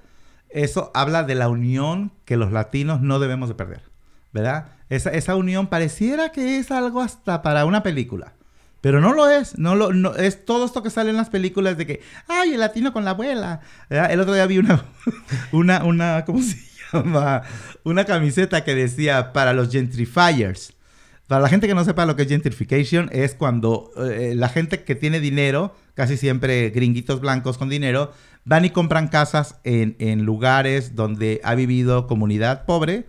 eso 0.50 0.92
habla 0.94 1.24
de 1.24 1.34
la 1.34 1.50
unión 1.50 2.12
que 2.26 2.38
los 2.38 2.52
latinos 2.52 3.02
no 3.02 3.18
debemos 3.18 3.50
de 3.50 3.56
perder, 3.56 3.82
¿verdad? 4.32 4.68
Esa, 4.90 5.10
esa 5.10 5.36
unión 5.36 5.66
pareciera 5.68 6.32
que 6.32 6.60
es 6.60 6.70
algo 6.70 7.02
hasta 7.02 7.42
para 7.42 7.66
una 7.66 7.82
película. 7.82 8.34
Pero 8.82 9.02
no 9.02 9.14
lo 9.14 9.28
es, 9.28 9.58
no 9.58 9.74
lo, 9.74 9.92
no, 9.92 10.14
es 10.14 10.46
todo 10.46 10.64
esto 10.64 10.84
que 10.84 10.92
sale 10.92 11.10
en 11.10 11.18
las 11.18 11.30
películas 11.32 11.76
de 11.76 11.88
que, 11.88 12.02
ay, 12.28 12.54
el 12.54 12.60
latino 12.60 12.94
con 12.94 13.04
la 13.04 13.12
abuela. 13.12 13.62
¿verdad? 13.90 14.12
El 14.12 14.20
otro 14.20 14.36
día 14.36 14.46
vi 14.46 14.60
una, 14.60 14.86
una, 15.52 15.84
una, 15.84 16.24
¿cómo 16.26 16.40
se 16.44 16.58
llama? 16.94 17.42
Una 17.84 18.06
camiseta 18.06 18.64
que 18.64 18.76
decía 18.76 19.34
para 19.34 19.54
los 19.54 19.72
gentrifiers. 19.72 20.75
Para 21.28 21.42
la 21.42 21.50
gente 21.50 21.68
que 21.68 21.74
no 21.74 21.84
sepa 21.84 22.06
lo 22.06 22.16
que 22.16 22.24
es 22.24 22.28
gentrification, 22.28 23.10
es 23.12 23.34
cuando 23.34 23.92
eh, 23.98 24.34
la 24.36 24.50
gente 24.50 24.84
que 24.84 24.96
tiene 24.96 25.20
dinero, 25.20 25.76
casi 25.96 26.18
siempre 26.18 26.70
gringuitos 26.70 27.20
blancos 27.20 27.58
con 27.58 27.70
dinero, 27.70 28.12
van 28.44 28.66
y 28.66 28.70
compran 28.70 29.08
casas 29.08 29.56
en, 29.64 29.96
en 30.00 30.24
lugares 30.24 30.96
donde 30.96 31.42
ha 31.44 31.56
vivido 31.56 32.06
comunidad 32.06 32.66
pobre 32.66 33.06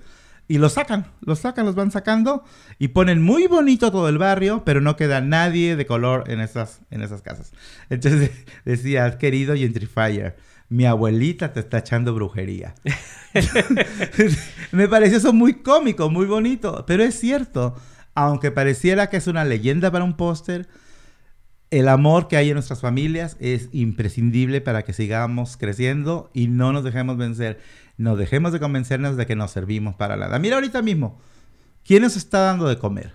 y 0.48 0.58
los 0.58 0.74
sacan, 0.74 1.06
los 1.20 1.40
sacan, 1.40 1.66
los 1.66 1.74
van 1.74 1.90
sacando 1.90 2.44
y 2.78 2.88
ponen 2.88 3.22
muy 3.22 3.46
bonito 3.48 3.90
todo 3.90 4.08
el 4.08 4.18
barrio, 4.18 4.62
pero 4.64 4.80
no 4.80 4.96
queda 4.96 5.20
nadie 5.20 5.76
de 5.76 5.86
color 5.86 6.30
en 6.30 6.40
esas, 6.40 6.80
en 6.90 7.02
esas 7.02 7.22
casas. 7.22 7.52
Entonces 7.90 8.30
decía, 8.64 9.18
querido 9.18 9.56
gentrifier, 9.56 10.36
mi 10.68 10.86
abuelita 10.86 11.52
te 11.52 11.60
está 11.60 11.78
echando 11.78 12.14
brujería. 12.14 12.74
Me 14.72 14.88
pareció 14.88 15.18
eso 15.18 15.32
muy 15.32 15.54
cómico, 15.54 16.08
muy 16.10 16.26
bonito, 16.26 16.84
pero 16.86 17.02
es 17.02 17.18
cierto, 17.18 17.76
aunque 18.16 18.50
pareciera 18.50 19.08
que 19.08 19.18
es 19.18 19.28
una 19.28 19.44
leyenda 19.44 19.92
para 19.92 20.04
un 20.04 20.16
póster, 20.16 20.66
el 21.70 21.88
amor 21.88 22.28
que 22.28 22.36
hay 22.36 22.48
en 22.48 22.54
nuestras 22.54 22.80
familias 22.80 23.36
es 23.38 23.68
imprescindible 23.72 24.60
para 24.60 24.82
que 24.82 24.92
sigamos 24.92 25.56
creciendo 25.56 26.30
y 26.32 26.48
no 26.48 26.72
nos 26.72 26.82
dejemos 26.82 27.18
vencer. 27.18 27.60
No 27.98 28.16
dejemos 28.16 28.52
de 28.52 28.60
convencernos 28.60 29.16
de 29.16 29.26
que 29.26 29.36
nos 29.36 29.50
servimos 29.50 29.94
para 29.94 30.16
nada. 30.16 30.38
Mira 30.38 30.56
ahorita 30.56 30.82
mismo, 30.82 31.20
¿quién 31.84 32.02
nos 32.02 32.16
está 32.16 32.40
dando 32.40 32.66
de 32.68 32.78
comer? 32.78 33.12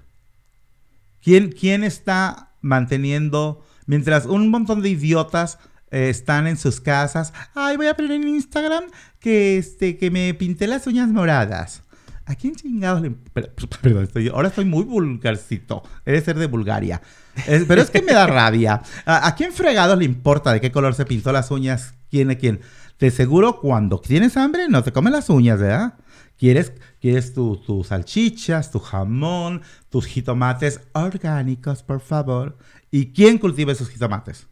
¿Quién, 1.22 1.52
quién 1.52 1.84
está 1.84 2.54
manteniendo, 2.62 3.66
mientras 3.88 4.26
un 4.26 4.50
montón 4.50 4.82
de 4.82 4.90
idiotas 4.90 5.58
eh, 5.90 6.10
están 6.10 6.46
en 6.46 6.58
sus 6.58 6.80
casas, 6.80 7.34
ay, 7.56 7.76
voy 7.78 7.88
a 7.88 7.96
poner 7.96 8.12
en 8.12 8.28
Instagram 8.28 8.86
que, 9.20 9.58
este, 9.58 9.98
que 9.98 10.12
me 10.12 10.34
pinté 10.36 10.68
las 10.68 10.86
uñas 10.86 11.10
moradas. 11.10 11.84
¿A 12.26 12.36
quién 12.36 12.56
chingados 12.56 13.02
le... 13.02 13.12
per- 13.12 13.54
Perdón, 13.82 14.04
estoy- 14.04 14.30
ahora 14.30 14.48
estoy 14.50 14.66
muy 14.66 14.84
vulgarcito. 14.84 15.84
Debe 16.06 16.22
ser 16.22 16.38
de 16.38 16.48
Bulgaria. 16.48 17.02
Es- 17.48 17.66
pero 17.66 17.82
es 17.82 17.90
que 17.90 18.02
me 18.02 18.14
da 18.14 18.28
rabia. 18.28 18.82
¿A, 19.06 19.28
a 19.28 19.36
quién 19.36 19.52
fregados 19.52 19.98
le 19.98 20.06
importa 20.06 20.54
de 20.54 20.62
qué 20.62 20.72
color 20.72 20.94
se 20.96 21.06
pintó 21.06 21.32
las 21.32 21.52
uñas? 21.52 21.94
¿Quién 22.10 22.32
es 22.32 22.38
quién? 22.38 22.62
De 23.00 23.10
seguro 23.12 23.60
cuando 23.60 24.00
tienes 24.00 24.38
hambre 24.38 24.68
no 24.70 24.84
te 24.84 24.92
comes 24.92 25.12
las 25.14 25.30
uñas, 25.30 25.60
¿verdad? 25.60 25.96
Quieres, 26.38 26.74
quieres 27.00 27.34
tu- 27.34 27.58
tus 27.58 27.88
salchichas, 27.88 28.72
tu 28.72 28.80
jamón, 28.80 29.62
tus 29.90 30.06
jitomates 30.06 30.82
orgánicos, 30.94 31.84
por 31.84 32.00
favor. 32.02 32.58
¿Y 32.92 33.08
quién 33.14 33.38
cultiva 33.38 33.72
esos 33.72 33.90
jitomates? 33.90 34.48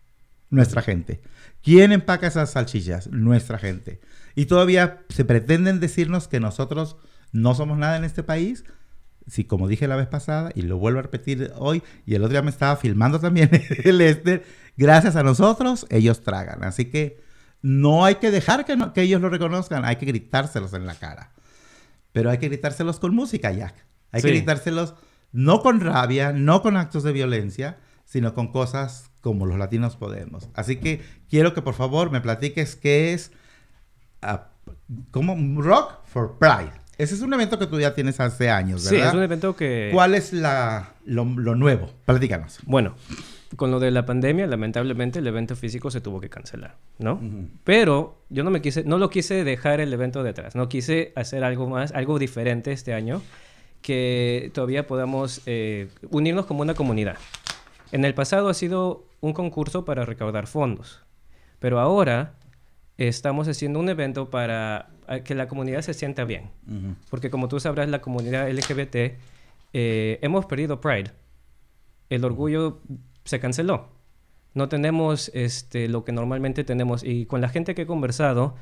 Nuestra 0.50 0.82
gente. 0.82 1.22
¿Quién 1.62 1.92
empaca 1.92 2.28
esas 2.28 2.52
salchichas? 2.52 3.08
Nuestra 3.12 3.58
gente. 3.60 4.00
Y 4.36 4.46
todavía 4.46 5.02
se 5.10 5.26
pretenden 5.26 5.80
decirnos 5.80 6.28
que 6.28 6.40
nosotros 6.40 6.96
no 7.32 7.56
somos 7.56 7.78
nada 7.78 7.98
en 7.98 8.04
este 8.04 8.24
país. 8.24 8.64
Si 9.28 9.44
como 9.44 9.68
dije 9.68 9.88
la 9.88 9.96
vez 9.96 10.08
pasada, 10.08 10.52
y 10.56 10.64
lo 10.64 10.78
vuelvo 10.78 11.00
a 11.00 11.04
repetir 11.04 11.52
hoy, 11.58 11.84
y 12.06 12.16
el 12.16 12.24
otro 12.24 12.32
día 12.32 12.42
me 12.42 12.50
estaba 12.50 12.76
filmando 12.78 13.20
también 13.20 13.50
el 13.84 14.02
Esther, 14.02 14.44
gracias 14.76 15.16
a 15.16 15.24
nosotros 15.24 15.86
ellos 15.90 16.22
tragan. 16.22 16.64
Así 16.64 16.86
que 16.86 17.22
no 17.62 18.06
hay 18.06 18.16
que 18.16 18.32
dejar 18.32 18.66
que, 18.66 18.76
no- 18.76 18.94
que 18.94 19.02
ellos 19.04 19.22
lo 19.22 19.30
reconozcan, 19.30 19.86
hay 19.86 19.98
que 19.98 20.06
gritárselos 20.08 20.74
en 20.74 20.86
la 20.88 20.96
cara. 20.96 21.32
Pero 22.12 22.32
hay 22.32 22.40
que 22.40 22.48
gritárselos 22.48 23.00
con 23.00 23.14
música, 23.14 23.52
Jack. 23.52 23.76
Hay 24.12 24.22
que 24.22 24.30
gritárselos 24.38 24.96
no 25.32 25.62
con 25.62 25.80
rabia, 25.80 26.32
no 26.34 26.64
con 26.64 26.76
actos 26.76 27.04
de 27.04 27.12
violencia, 27.12 27.78
sino 28.06 28.34
con 28.34 28.52
cosas 28.52 29.12
como 29.22 29.46
los 29.46 29.60
latinos 29.60 29.96
podemos. 29.96 30.50
Así 30.56 30.78
que 30.78 31.02
quiero 31.30 31.54
que 31.54 31.62
por 31.62 31.76
favor 31.76 32.10
me 32.10 32.20
platiques 32.22 32.76
qué 32.76 33.14
es 33.14 33.32
ah, 34.24 34.48
como 35.12 35.62
Rock 35.62 36.04
for 36.06 36.40
Pride. 36.40 36.72
Ese 37.00 37.16
es 37.16 37.22
un 37.22 37.34
evento 37.34 37.58
que 37.58 37.66
tú 37.66 37.80
ya 37.80 37.94
tienes 37.96 38.20
hace 38.20 38.50
años, 38.50 38.84
Sí, 38.84 38.96
¿verdad? 38.96 39.08
es 39.10 39.14
un 39.16 39.24
evento 39.24 39.56
que... 39.56 39.90
¿Cuál 39.94 40.16
es 40.16 40.34
la, 40.34 40.94
lo, 41.06 41.24
lo 41.24 41.56
nuevo? 41.56 41.90
Platícanos. 42.06 42.60
Bueno, 42.66 42.94
con 43.56 43.72
lo 43.72 43.80
de 43.80 43.90
la 43.90 44.06
pandemia, 44.06 44.46
lamentablemente 44.48 45.20
el 45.20 45.28
evento 45.28 45.56
físico 45.56 45.90
se 45.92 46.02
tuvo 46.02 46.20
que 46.20 46.30
cancelar, 46.30 46.76
¿no? 46.98 47.22
Pero 47.64 48.22
yo 48.30 48.44
no 48.44 48.52
me 48.52 48.62
quise, 48.62 48.84
no 48.84 48.98
lo 48.98 49.10
quise 49.10 49.46
dejar 49.46 49.80
el 49.80 49.94
evento 49.94 50.24
detrás, 50.24 50.56
no 50.56 50.68
quise 50.68 51.14
hacer 51.16 51.46
algo 51.46 51.70
más, 51.70 51.94
algo 51.94 52.20
diferente 52.20 52.74
este 52.74 52.94
año, 52.94 53.22
que 53.82 54.52
todavía 54.54 54.86
podamos 54.86 55.42
eh, 55.46 55.88
unirnos 56.12 56.46
como 56.46 56.62
una 56.64 56.74
comunidad. 56.74 57.16
En 57.94 58.04
el 58.04 58.14
pasado 58.14 58.50
ha 58.50 58.54
sido 58.54 59.06
un 59.22 59.32
concurso 59.32 59.86
para 59.86 60.04
recaudar 60.06 60.48
fondos, 60.48 61.02
pero 61.60 61.80
ahora 61.80 62.34
estamos 63.08 63.48
haciendo 63.48 63.80
un 63.80 63.90
evento 63.90 64.30
para 64.30 64.90
que 65.24 65.34
la 65.34 65.48
comunidad 65.48 65.82
se 65.82 65.94
sienta 65.94 66.26
bien. 66.26 66.50
Porque 67.10 67.30
como 67.30 67.48
tú 67.48 67.60
sabrás, 67.60 67.90
la 67.90 68.02
comunidad 68.02 68.50
LGBT 68.52 69.18
eh, 69.74 70.20
hemos 70.22 70.46
perdido 70.46 70.82
Pride. 70.82 71.12
El 72.10 72.26
orgullo 72.26 72.82
se 73.24 73.40
canceló. 73.40 73.90
No 74.54 74.68
tenemos 74.68 75.32
este, 75.34 75.88
lo 75.88 76.04
que 76.04 76.12
normalmente 76.12 76.64
tenemos. 76.64 77.04
Y 77.04 77.26
con 77.26 77.40
la 77.42 77.50
gente 77.50 77.74
que 77.74 77.84
he 77.84 77.88
conversado, 77.88 78.56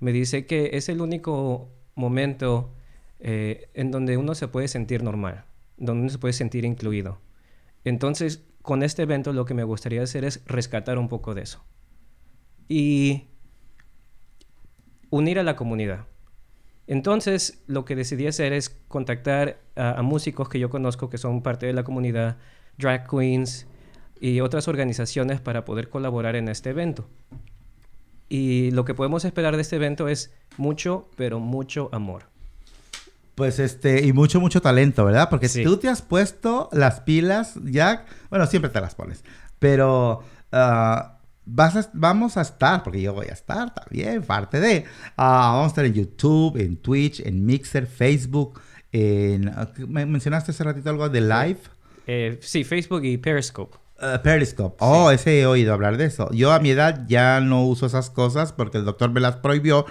me 0.00 0.12
dice 0.12 0.46
que 0.46 0.70
es 0.72 0.88
el 0.88 1.00
único 1.00 1.68
momento 1.94 2.72
eh, 3.20 3.68
en 3.74 3.90
donde 3.90 4.16
uno 4.16 4.34
se 4.34 4.48
puede 4.48 4.68
sentir 4.68 5.02
normal, 5.02 5.44
donde 5.76 6.02
uno 6.02 6.10
se 6.10 6.18
puede 6.18 6.32
sentir 6.32 6.64
incluido. 6.64 7.18
Entonces, 7.84 8.42
con 8.62 8.82
este 8.82 9.02
evento 9.02 9.32
lo 9.32 9.44
que 9.44 9.54
me 9.54 9.64
gustaría 9.64 10.02
hacer 10.02 10.24
es 10.24 10.42
rescatar 10.46 10.98
un 10.98 11.08
poco 11.08 11.34
de 11.34 11.42
eso. 11.42 11.62
Y 12.68 13.24
unir 15.12 15.38
a 15.38 15.42
la 15.42 15.54
comunidad. 15.56 16.06
Entonces, 16.88 17.62
lo 17.66 17.84
que 17.84 17.94
decidí 17.94 18.26
hacer 18.26 18.52
es 18.52 18.70
contactar 18.88 19.58
a, 19.76 19.98
a 19.98 20.02
músicos 20.02 20.48
que 20.48 20.58
yo 20.58 20.68
conozco 20.70 21.08
que 21.10 21.18
son 21.18 21.42
parte 21.42 21.66
de 21.66 21.72
la 21.72 21.84
comunidad, 21.84 22.38
drag 22.78 23.06
queens 23.08 23.66
y 24.20 24.40
otras 24.40 24.66
organizaciones 24.68 25.40
para 25.40 25.64
poder 25.64 25.88
colaborar 25.90 26.34
en 26.34 26.48
este 26.48 26.70
evento. 26.70 27.08
Y 28.28 28.70
lo 28.70 28.84
que 28.84 28.94
podemos 28.94 29.24
esperar 29.24 29.56
de 29.56 29.62
este 29.62 29.76
evento 29.76 30.08
es 30.08 30.32
mucho, 30.56 31.08
pero 31.16 31.38
mucho 31.38 31.88
amor. 31.92 32.24
Pues 33.34 33.58
este, 33.58 34.04
y 34.06 34.12
mucho, 34.12 34.40
mucho 34.40 34.60
talento, 34.60 35.04
¿verdad? 35.04 35.28
Porque 35.30 35.48
Sí. 35.48 35.62
tú 35.64 35.76
te 35.76 35.88
has 35.88 36.02
puesto 36.02 36.68
las 36.72 37.00
pilas, 37.00 37.58
Jack. 37.64 38.06
Bueno, 38.30 38.46
siempre 38.46 38.70
te 38.70 38.80
las 38.80 38.94
pones. 38.94 39.24
Pero 39.58 40.22
ah, 40.52 41.11
vas 41.44 41.76
a- 41.76 41.90
vamos 41.92 42.36
a 42.36 42.42
estar, 42.42 42.82
porque 42.82 43.00
yo 43.02 43.12
voy 43.14 43.26
a 43.26 43.32
estar 43.32 43.72
también, 43.74 44.22
parte 44.22 44.60
de. 44.60 44.84
ah, 45.16 45.50
vamos 45.52 45.64
a 45.64 45.68
estar 45.68 45.84
en 45.84 45.94
YouTube, 45.94 46.56
en 46.60 46.76
Twitch, 46.76 47.20
en 47.20 47.44
Mixer, 47.44 47.86
Facebook. 47.86 48.60
En, 48.92 49.48
ah, 49.48 49.68
¿me 49.88 50.04
mencionaste 50.06 50.50
hace 50.50 50.64
ratito 50.64 50.90
algo 50.90 51.08
de 51.08 51.20
live? 51.20 51.58
Eh, 52.06 52.38
sí, 52.42 52.64
Facebook 52.64 53.04
y 53.04 53.16
Periscope. 53.16 53.76
Uh, 54.00 54.20
Periscope. 54.20 54.76
Oh, 54.80 55.10
ese 55.12 55.40
he 55.40 55.46
oído 55.46 55.72
hablar 55.72 55.96
de 55.96 56.06
eso. 56.06 56.28
Yo 56.32 56.50
a 56.52 56.58
mi 56.58 56.70
edad 56.70 57.04
ya 57.06 57.40
no 57.40 57.64
uso 57.64 57.86
esas 57.86 58.10
cosas 58.10 58.52
porque 58.52 58.78
el 58.78 58.84
doctor 58.84 59.10
me 59.12 59.20
las 59.20 59.36
prohibió. 59.36 59.86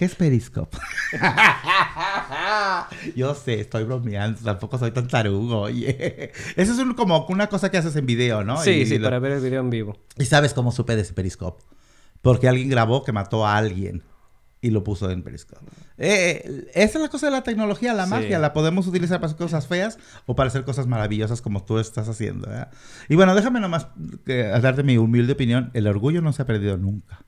¿Qué 0.00 0.04
es 0.06 0.14
Periscope? 0.14 0.78
Yo 3.16 3.34
sé, 3.34 3.60
estoy 3.60 3.84
bromeando, 3.84 4.40
tampoco 4.42 4.78
soy 4.78 4.92
tan 4.92 5.08
tarugo, 5.08 5.60
oye. 5.62 6.32
Eso 6.56 6.72
es 6.72 6.78
un- 6.78 6.94
como 6.94 7.26
una 7.28 7.48
cosa 7.48 7.70
que 7.70 7.76
haces 7.78 7.94
en 7.96 8.06
video, 8.06 8.42
¿no? 8.42 8.56
Sí, 8.62 8.70
Y 8.70 8.86
sí, 8.86 8.98
lo- 8.98 9.04
para 9.04 9.18
ver 9.18 9.32
el 9.32 9.40
video 9.42 9.60
en 9.60 9.70
vivo. 9.70 9.98
¿Y 10.18 10.24
sabes 10.24 10.54
cómo 10.54 10.72
supe 10.72 10.96
de 10.96 11.02
ese 11.02 11.12
Periscope? 11.12 11.62
Porque 12.22 12.48
alguien 12.48 12.68
grabó 12.70 13.04
que 13.04 13.12
mató 13.12 13.46
a 13.46 13.56
alguien 13.56 14.02
y 14.62 14.70
lo 14.70 14.84
puso 14.84 15.10
en 15.10 15.22
Periscope. 15.22 15.64
Eh, 15.98 16.66
esa 16.74 16.98
es 16.98 17.02
la 17.02 17.08
cosa 17.08 17.26
de 17.26 17.32
la 17.32 17.42
tecnología, 17.42 17.92
la 17.94 18.04
Sí. 18.04 18.10
magia. 18.10 18.38
La 18.38 18.52
podemos 18.54 18.86
utilizar 18.86 19.18
para 19.20 19.26
hacer 19.32 19.38
cosas 19.38 19.66
feas 19.66 19.98
o 20.26 20.34
para 20.34 20.48
hacer 20.48 20.64
cosas 20.64 20.86
maravillosas 20.86 21.40
como 21.42 21.62
tú 21.64 21.78
estás 21.78 22.08
haciendo. 22.08 22.48
¿verdad? 22.48 22.70
Y 23.08 23.16
bueno, 23.16 23.34
déjame 23.34 23.60
nomás 23.60 23.86
eh, 24.26 24.50
darte 24.62 24.82
mi 24.82 24.96
humilde 24.98 25.32
opinión. 25.34 25.70
El 25.74 25.86
orgullo 25.86 26.20
no 26.22 26.32
se 26.32 26.40
ha 26.42 26.46
perdido 26.46 26.76
nunca. 26.78 27.20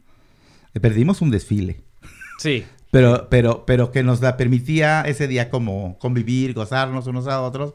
Eh, 0.75 0.81
Perdimos 0.81 1.21
un 1.21 1.31
desfile. 1.31 1.85
Sí, 2.37 2.73
Pero, 2.91 3.29
pero, 3.31 3.65
pero 3.67 3.91
que 3.93 4.03
nos 4.03 4.21
la 4.21 4.37
permitía 4.37 5.03
ese 5.03 5.27
día 5.29 5.51
como 5.51 5.99
convivir, 5.99 6.55
gozarnos 6.55 7.07
unos 7.07 7.27
a 7.27 7.41
otros. 7.43 7.75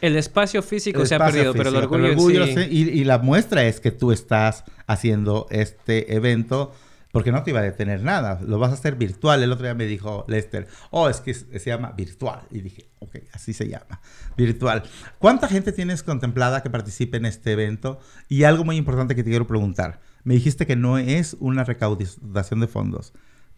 el 0.00 0.16
espacio 0.16 0.62
físico 0.62 1.02
El 1.02 1.06
se 1.06 1.14
ha 1.14 1.18
espacio 1.18 1.52
perdido, 1.52 1.54
pero 1.54 1.70
el 1.70 1.76
físico, 1.76 1.94
orgullo, 1.94 2.46
sí. 2.46 2.54
sí, 2.54 2.60
y, 2.70 2.88
y 2.90 3.04
la 3.04 3.18
muestra 3.18 3.64
es 3.64 3.80
que 3.80 3.90
tú 3.92 4.12
estás 4.12 4.64
haciendo 4.86 5.46
este 5.50 6.14
evento 6.16 6.72
porque 7.12 7.30
no 7.32 7.42
te 7.42 7.50
iba 7.50 7.60
a 7.60 7.62
detener 7.62 8.02
nada. 8.02 8.40
Lo 8.46 8.58
vas 8.58 8.70
a 8.70 8.74
hacer 8.74 8.96
virtual. 8.96 9.42
El 9.42 9.52
otro 9.52 9.64
día 9.66 9.74
me 9.74 9.84
dijo 9.86 10.24
Lester, 10.28 10.68
oh, 10.90 11.08
es 11.10 11.20
que 11.20 11.34
se 11.34 11.60
llama 11.66 11.92
virtual. 11.92 12.40
Y 12.50 12.62
dije, 12.62 12.88
ok, 13.00 13.16
así 13.32 13.52
se 13.52 13.68
llama, 13.68 14.00
virtual. 14.36 14.82
¿Cuánta 15.18 15.46
gente 15.48 15.72
tienes 15.72 16.02
contemplada 16.02 16.62
que 16.62 16.70
participe 16.70 17.18
en 17.18 17.26
este 17.26 17.52
evento? 17.52 18.00
Y 18.28 18.44
algo 18.44 18.64
muy 18.64 18.76
importante 18.76 19.14
que 19.14 19.22
te 19.22 19.30
quiero 19.30 19.46
preguntar. 19.46 20.00
Me 20.24 20.34
dijiste 20.34 20.66
que 20.66 20.76
no 20.76 20.98
es 20.98 21.36
una 21.40 21.64
recaudación 21.64 22.60
de 22.60 22.66
fondos, 22.66 23.12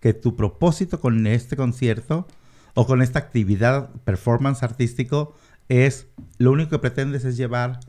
que 0.04 0.12
tu 0.12 0.36
propósito 0.36 1.00
con 1.00 1.26
este 1.26 1.56
concierto 1.56 2.28
o 2.74 2.86
con 2.86 3.00
esta 3.00 3.18
actividad 3.18 3.88
performance 4.04 4.62
artístico 4.62 5.34
es 5.70 6.08
lo 6.36 6.52
único 6.52 6.68
que 6.72 6.78
pretendes 6.78 7.24
es 7.24 7.38
llevar 7.38 7.80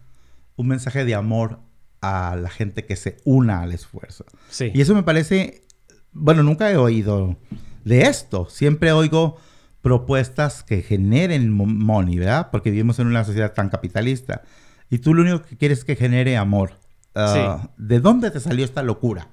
un 0.55 0.69
mensaje 0.69 1.03
de 1.03 1.13
amor 1.13 1.59
a 1.99 2.37
la 2.37 2.49
gente 2.49 2.85
que 2.85 2.95
se 2.95 3.17
una 3.25 3.59
al 3.59 3.73
esfuerzo. 3.73 4.23
Sí. 4.49 4.71
Y 4.73 4.79
eso 4.79 4.95
me 4.95 5.03
parece, 5.03 5.65
bueno, 6.13 6.41
nunca 6.41 6.71
he 6.71 6.77
oído 6.77 7.35
de 7.83 8.03
esto. 8.03 8.47
Siempre 8.49 8.93
oigo 8.93 9.35
propuestas 9.81 10.63
que 10.63 10.81
generen 10.83 11.51
mo- 11.51 11.65
money, 11.65 12.17
¿verdad? 12.17 12.47
Porque 12.49 12.71
vivimos 12.71 12.97
en 12.99 13.07
una 13.07 13.25
sociedad 13.25 13.51
tan 13.53 13.67
capitalista. 13.67 14.43
Y 14.89 14.99
tú 14.99 15.13
lo 15.13 15.23
único 15.23 15.41
que 15.41 15.57
quieres 15.57 15.79
es 15.79 15.83
que 15.83 15.97
genere 15.97 16.37
amor. 16.37 16.79
Ah, 17.13 17.67
¿De 17.77 17.99
dónde 17.99 18.31
te 18.31 18.39
salió 18.39 18.63
esta 18.63 18.83
locura? 18.83 19.27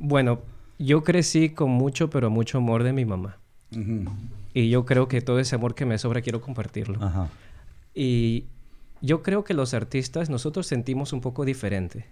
Bueno, 0.00 0.42
yo 0.84 1.02
crecí 1.02 1.50
con 1.50 1.70
mucho, 1.70 2.10
pero 2.10 2.30
mucho 2.30 2.58
amor 2.58 2.82
de 2.82 2.92
mi 2.92 3.04
mamá. 3.04 3.38
Y 4.54 4.68
yo 4.68 4.84
creo 4.84 5.08
que 5.08 5.20
todo 5.20 5.38
ese 5.38 5.54
amor 5.54 5.74
que 5.74 5.86
me 5.86 5.98
sobra 5.98 6.20
quiero 6.20 6.40
compartirlo. 6.40 7.02
Ajá. 7.02 7.30
Y 7.94 8.44
yo 9.00 9.22
creo 9.22 9.44
que 9.44 9.54
los 9.54 9.74
artistas, 9.74 10.30
nosotros 10.30 10.66
sentimos 10.66 11.12
un 11.12 11.20
poco 11.20 11.44
diferente. 11.44 12.06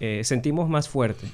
Eh, 0.00 0.22
sentimos 0.24 0.68
más 0.68 0.88
fuerte. 0.88 1.28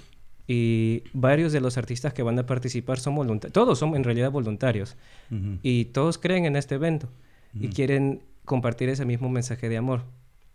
Y 0.46 1.04
varios 1.12 1.52
de 1.52 1.60
los 1.60 1.78
artistas 1.78 2.12
que 2.12 2.22
van 2.22 2.38
a 2.38 2.46
participar 2.46 2.98
son 2.98 3.14
voluntarios. 3.14 3.52
Todos 3.52 3.78
son 3.78 3.94
en 3.94 4.04
realidad 4.04 4.30
voluntarios. 4.30 4.96
Y 5.62 5.86
todos 5.86 6.18
creen 6.18 6.44
en 6.44 6.56
este 6.56 6.76
evento. 6.76 7.08
Y 7.54 7.68
quieren 7.68 8.22
compartir 8.44 8.88
ese 8.88 9.04
mismo 9.04 9.28
mensaje 9.28 9.68
de 9.68 9.76
amor. 9.76 10.02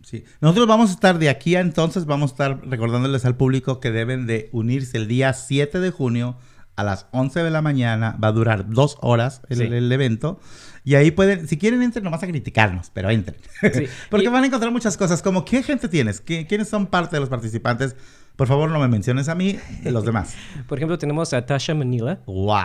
Sí. 0.05 0.23
Nosotros 0.39 0.67
vamos 0.67 0.91
a 0.91 0.93
estar 0.93 1.17
de 1.17 1.29
aquí 1.29 1.55
a 1.55 1.61
entonces, 1.61 2.05
vamos 2.05 2.29
a 2.29 2.33
estar 2.33 2.67
recordándoles 2.67 3.25
al 3.25 3.35
público 3.35 3.79
que 3.79 3.89
deben 3.91 4.27
de 4.27 4.49
unirse 4.51 4.97
el 4.97 5.07
día 5.07 5.33
7 5.33 5.79
de 5.79 5.89
junio 5.89 6.37
a 6.75 6.83
las 6.83 7.07
11 7.11 7.41
de 7.41 7.49
la 7.49 7.63
mañana. 7.63 8.15
Va 8.23 8.27
a 8.27 8.31
durar 8.31 8.69
dos 8.69 8.97
horas 9.01 9.41
el, 9.49 9.57
Sí. 9.57 9.63
el 9.63 9.91
evento. 9.91 10.39
Y 10.83 10.93
ahí 10.93 11.09
pueden, 11.09 11.47
si 11.47 11.57
quieren, 11.57 11.81
entren 11.81 12.03
nomás 12.03 12.21
a 12.21 12.27
criticarnos, 12.27 12.91
pero 12.93 13.09
entren. 13.09 13.37
Sí. 13.73 13.85
Porque 14.11 14.25
Y- 14.25 14.29
van 14.29 14.43
a 14.43 14.45
encontrar 14.47 14.71
muchas 14.71 14.95
cosas, 14.95 15.23
como 15.23 15.43
qué 15.43 15.63
gente 15.63 15.89
tienes, 15.89 16.21
¿Qué- 16.21 16.45
quiénes 16.45 16.69
son 16.69 16.85
parte 16.85 17.15
de 17.15 17.21
los 17.21 17.29
participantes. 17.29 17.95
Por 18.35 18.47
favor, 18.47 18.69
no 18.69 18.79
me 18.79 18.87
menciones 18.87 19.27
a 19.29 19.33
mí, 19.33 19.57
de 19.81 19.91
los 19.91 20.05
demás. 20.05 20.35
Por 20.67 20.77
ejemplo, 20.77 20.99
tenemos 20.99 21.33
a 21.33 21.45
Tasha 21.47 21.73
Manila, 21.73 22.19
¡Wow! 22.27 22.57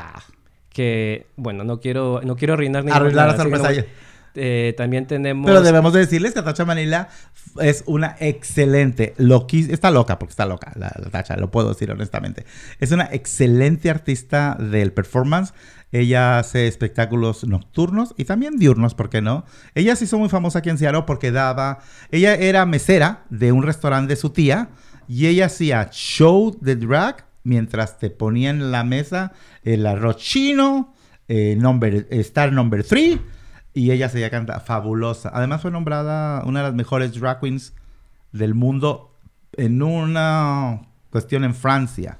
que, 0.69 1.27
bueno, 1.37 1.65
no 1.65 1.81
quiero, 1.81 2.21
no 2.23 2.37
quiero 2.37 2.55
arruinar 2.55 2.85
ni 2.85 2.91
Arruinar 2.91 3.29
la 3.29 3.37
sorpresa. 3.37 3.85
Eh, 4.35 4.75
también 4.77 5.07
tenemos... 5.07 5.47
Pero 5.47 5.63
debemos 5.63 5.93
de 5.93 6.01
decirles 6.01 6.35
que 6.35 6.43
Tacha 6.43 6.65
Manila 6.65 7.09
es 7.61 7.83
una 7.87 8.17
excelente, 8.21 9.15
está 9.69 9.91
loca 9.91 10.19
porque 10.19 10.31
está 10.31 10.47
loca 10.47 10.73
la, 10.77 10.93
la 10.97 11.11
Tacha, 11.11 11.37
lo 11.37 11.51
puedo 11.51 11.71
decir 11.71 11.91
honestamente. 11.91 12.47
Es 12.79 12.93
una 12.93 13.09
excelente 13.13 13.91
artista 13.91 14.57
del 14.59 14.93
performance. 14.93 15.53
Ella 15.93 16.39
hace 16.39 16.69
espectáculos 16.69 17.45
nocturnos 17.45 18.15
y 18.17 18.25
también 18.25 18.59
diurnos, 18.59 18.95
¿por 18.95 19.11
qué 19.11 19.21
no? 19.21 19.45
Ella 19.75 19.97
se 19.97 20.05
hizo 20.05 20.19
muy 20.19 20.29
famosa 20.29 20.61
aquí 20.61 20.71
en 20.71 20.79
Seattle 20.79 21.03
porque 21.07 21.33
daba, 21.33 21.81
ella 22.13 22.35
era 22.35 22.65
mesera 22.67 23.25
de 23.31 23.51
un 23.51 23.65
restaurante 23.65 24.15
de 24.15 24.21
su 24.21 24.31
tía 24.31 24.69
y 25.09 25.27
ella 25.27 25.47
hacía 25.47 25.89
show 25.91 26.57
de 26.61 26.77
drag 26.77 27.27
mientras 27.43 27.99
te 27.99 28.11
ponían 28.11 28.61
en 28.61 28.71
la 28.71 28.85
mesa 28.85 29.33
el 29.65 29.85
arroz 29.87 30.19
chino, 30.19 30.95
eh, 31.27 31.57
number, 31.59 32.07
Star 32.11 32.53
Number 32.53 32.85
3 32.85 33.19
y 33.75 33.91
ella 33.91 34.09
se 34.09 34.29
canta 34.31 34.61
fabulosa. 34.61 35.31
Además 35.33 35.63
fue 35.63 35.71
nombrada 35.71 36.43
una 36.45 36.61
de 36.61 36.67
las 36.67 36.75
mejores 36.75 37.13
drag 37.19 37.41
queens 37.41 37.73
del 38.33 38.55
mundo 38.55 39.15
en 39.57 39.83
una 39.83 40.83
cuestión 41.11 41.45
en 41.45 41.55
Francia. 41.55 42.19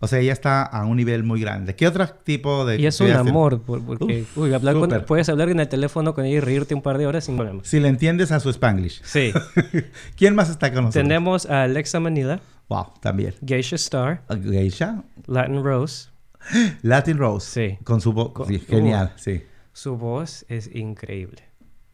O 0.00 0.06
sea, 0.06 0.18
ella 0.18 0.32
está 0.34 0.62
a 0.62 0.84
un 0.84 0.96
nivel 0.98 1.22
muy 1.24 1.40
grande. 1.40 1.74
¿Qué 1.76 1.86
otro 1.88 2.06
tipo 2.06 2.66
de... 2.66 2.78
Y 2.78 2.84
es 2.86 3.00
un 3.00 3.10
amor, 3.12 3.62
por- 3.62 3.82
porque 3.82 4.22
Uf, 4.22 4.36
uy, 4.38 4.52
hablar 4.52 4.74
con- 4.74 4.90
puedes 5.06 5.28
hablar 5.30 5.48
en 5.48 5.60
el 5.60 5.68
teléfono 5.68 6.12
con 6.14 6.26
ella 6.26 6.36
y 6.36 6.40
reírte 6.40 6.74
un 6.74 6.82
par 6.82 6.98
de 6.98 7.06
horas 7.06 7.24
sin 7.24 7.36
problemas. 7.36 7.66
Si 7.66 7.80
le 7.80 7.88
entiendes 7.88 8.30
a 8.30 8.38
su 8.40 8.50
spanglish. 8.50 9.00
Sí. 9.02 9.32
¿Quién 10.16 10.34
más 10.34 10.50
está 10.50 10.68
con 10.74 10.84
nosotros? 10.84 11.02
Tenemos 11.02 11.46
a 11.46 11.62
Alexa 11.62 12.00
Manila, 12.00 12.40
Wow, 12.68 12.88
también. 13.00 13.34
Geisha 13.44 13.76
Star, 13.76 14.22
Geisha. 14.42 15.02
Latin 15.26 15.62
Rose. 15.62 16.08
Latin 16.82 17.16
Rose. 17.18 17.46
Sí. 17.70 17.78
Con 17.84 18.00
su 18.00 18.12
voz. 18.12 18.32
Sí, 18.48 18.58
genial, 18.58 19.12
sí. 19.16 19.42
Su 19.74 19.96
voz 19.98 20.46
es 20.48 20.74
increíble. 20.74 21.42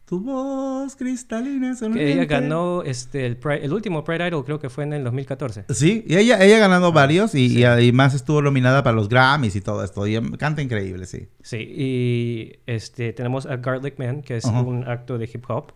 Tu 0.05 0.19
voz 0.19 0.95
cristalina 0.97 1.59
Que 1.59 1.65
ella 1.67 1.75
sonriente. 1.75 2.25
ganó 2.25 2.83
este, 2.83 3.25
el, 3.25 3.37
Pride- 3.37 3.63
el 3.63 3.71
último 3.73 4.03
Pride 4.03 4.27
Idol, 4.27 4.43
creo 4.45 4.59
que 4.59 4.69
fue 4.69 4.83
en 4.83 4.91
el 4.93 5.03
2014. 5.05 5.65
Sí, 5.69 6.03
y 6.05 6.15
ella, 6.17 6.37
ella 6.43 6.57
ha 6.57 6.59
ganado 6.59 6.91
varios 6.91 7.33
y, 7.33 7.47
y 7.47 7.63
además 7.63 8.13
estuvo 8.13 8.41
nominada 8.41 8.83
para 8.83 8.95
los 8.95 9.07
Grammys 9.09 9.55
y 9.55 9.61
todo 9.61 9.83
esto. 9.85 10.05
Y 10.05 10.15
em, 10.15 10.33
canta 10.33 10.61
increíble, 10.61 11.05
sí. 11.05 11.27
Sí, 11.41 11.57
y 11.59 12.59
este, 12.67 13.13
tenemos 13.13 13.45
a 13.45 13.55
Garlic 13.57 13.97
Man, 13.99 14.21
que 14.21 14.35
es 14.37 14.45
un 14.45 14.83
acto 14.87 15.17
de 15.17 15.29
hip 15.33 15.45
hop. 15.49 15.71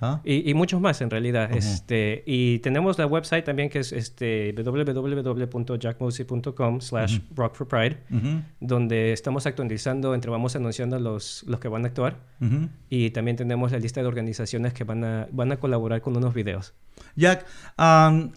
¿Ah? 0.00 0.20
Y, 0.24 0.48
y 0.48 0.54
muchos 0.54 0.80
más 0.80 1.00
en 1.00 1.10
realidad. 1.10 1.50
este, 1.56 2.22
y 2.26 2.58
tenemos 2.60 2.98
la 2.98 3.06
website 3.06 3.44
también 3.44 3.68
que 3.68 3.80
es 3.80 3.92
este, 3.92 4.54
www.jackmosey.com 4.56 6.80
slash 6.80 7.18
rock 7.34 7.54
for 7.56 7.66
pride, 7.68 7.98
Ujú, 8.10 8.42
donde 8.60 9.12
estamos 9.12 9.46
actualizando, 9.46 10.14
entre 10.14 10.30
vamos 10.30 10.54
anunciando 10.56 10.98
los, 10.98 11.44
los 11.46 11.60
que 11.60 11.68
van 11.68 11.84
a 11.84 11.88
actuar. 11.88 12.16
ujú. 12.40 12.68
Y 12.90 13.10
también 13.10 13.36
tenemos 13.36 13.72
la 13.72 13.78
lista 13.78 14.00
de 14.00 14.06
organizaciones 14.06 14.72
que 14.72 14.84
van 14.84 15.04
a, 15.04 15.28
van 15.32 15.52
a 15.52 15.56
colaborar 15.58 16.00
con 16.00 16.16
unos 16.16 16.32
videos. 16.34 16.74
Jack, 17.16 17.44
am, 17.76 18.32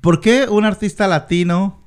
¿por 0.00 0.20
qué 0.20 0.46
un 0.48 0.64
artista 0.64 1.06
latino 1.08 1.82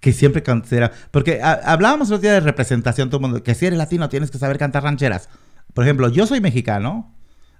que 0.00 0.12
siempre 0.12 0.42
considera... 0.42 0.90
Porque 1.10 1.40
ha- 1.42 1.60
hablábamos 1.72 2.08
el 2.08 2.14
otro 2.14 2.22
día 2.22 2.32
de 2.34 2.40
representación, 2.40 3.08
todo 3.08 3.18
el 3.18 3.22
mundo, 3.22 3.42
que 3.42 3.54
si 3.54 3.66
eres 3.66 3.78
latino 3.78 4.08
tienes 4.08 4.30
que 4.30 4.38
saber 4.38 4.58
cantar 4.58 4.82
rancheras. 4.82 5.28
Por 5.74 5.84
ejemplo, 5.84 6.08
yo 6.08 6.26
soy 6.26 6.40
mexicano, 6.40 7.14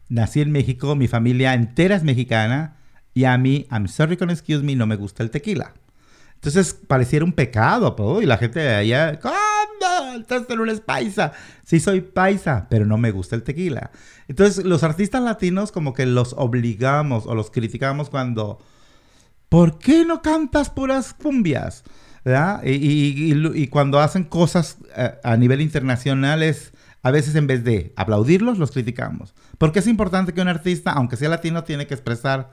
nací 0.09 0.41
en 0.41 0.53
México, 0.53 0.95
mi 0.97 1.09
familia 1.09 1.55
entera 1.55 1.97
es 1.97 2.03
mexicana, 2.03 2.77
y 3.15 3.25
a 3.25 3.37
mí, 3.39 3.67
I'm 3.71 3.89
sorry 3.89 4.17
con 4.17 4.31
excuse 4.31 4.63
me, 4.65 4.75
no 4.77 4.87
me 4.87 4.97
gusta 4.97 5.23
el 5.23 5.31
tequila. 5.31 5.75
Entonces 6.35 6.75
pareciera 6.75 7.25
un 7.25 7.33
pecado, 7.33 7.95
po, 7.95 8.21
y 8.21 8.27
la 8.27 8.37
gente 8.39 8.59
de 8.61 8.75
allá, 8.75 9.19
¿cómo? 9.21 9.35
Entonces 10.15 10.57
no 10.57 10.65
eres 10.65 10.81
paisa. 10.81 11.33
Sí 11.65 11.79
soy 11.79 12.01
paisa, 12.01 12.67
pero 12.69 12.85
no 12.85 12.99
me 12.99 13.11
gusta 13.13 13.37
el 13.37 13.43
tequila. 13.43 13.91
Entonces 14.29 14.65
los 14.65 14.83
artistas 14.83 15.23
latinos 15.23 15.71
como 15.73 15.93
que 15.93 16.05
los 16.07 16.35
obligamos 16.37 17.27
o 17.27 17.35
los 17.35 17.51
criticamos 17.51 18.11
cuando, 18.11 18.59
¿por 19.49 19.79
qué 19.79 20.05
no 20.05 20.21
cantas 20.23 20.71
puras 20.71 21.15
cumbias? 21.15 21.85
¿Verdad? 22.25 22.63
Y, 22.65 22.71
y- 22.73 23.33
y 23.33 23.63
y 23.63 23.67
cuando 23.69 23.99
hacen 24.01 24.25
cosas 24.25 24.79
eh, 24.97 25.13
a 25.25 25.37
nivel 25.37 25.61
internacional 25.61 26.43
es, 26.43 26.73
a 27.03 27.11
veces 27.11 27.35
en 27.35 27.47
vez 27.47 27.65
de 27.65 27.93
aplaudirlos, 27.97 28.59
los 28.59 28.71
criticamos. 28.71 29.35
Porque 29.59 29.81
es 29.81 29.87
importante 29.87 30.33
que 30.33 30.41
un 30.41 30.49
artista, 30.49 30.93
aunque 30.93 31.17
sea 31.17 31.29
latino, 31.29 31.65
tiene 31.65 31.87
que 31.87 31.95
expresar 31.95 32.51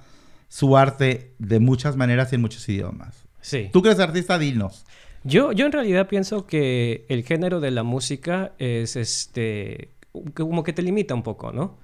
su 0.47 0.75
arte 0.75 1.33
de 1.37 1.59
muchas 1.59 1.95
maneras 1.95 2.31
y 2.31 2.35
en 2.35 2.41
muchos 2.41 2.67
idiomas. 2.67 3.23
Sí. 3.41 3.69
Tú 3.71 3.81
que 3.81 3.89
eres 3.89 3.99
artista, 3.99 4.39
dinos. 4.39 4.85
Yo, 5.23 5.51
yo 5.51 5.65
en 5.65 5.71
realidad 5.71 6.07
pienso 6.07 6.47
que 6.47 7.05
el 7.09 7.23
género 7.23 7.59
de 7.59 7.71
la 7.71 7.83
música 7.83 8.53
es 8.57 8.95
este 8.95 9.89
como 10.33 10.63
que 10.63 10.73
te 10.73 10.81
limita 10.81 11.13
un 11.13 11.23
poco, 11.23 11.51
¿no? 11.51 11.77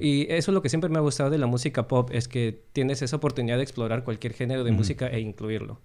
Y 0.00 0.22
eso 0.30 0.52
es 0.52 0.54
lo 0.54 0.62
que 0.62 0.68
siempre 0.68 0.88
me 0.88 0.98
ha 0.98 1.00
gustado 1.00 1.28
de 1.28 1.38
la 1.38 1.46
música 1.46 1.88
pop, 1.88 2.10
es 2.12 2.28
que 2.28 2.62
tienes 2.72 3.02
esa 3.02 3.16
oportunidad 3.16 3.56
de 3.56 3.64
explorar 3.64 4.04
cualquier 4.04 4.32
género 4.32 4.62
de 4.62 4.70
música 4.70 5.08
e 5.08 5.18
incluirlo. 5.18 5.80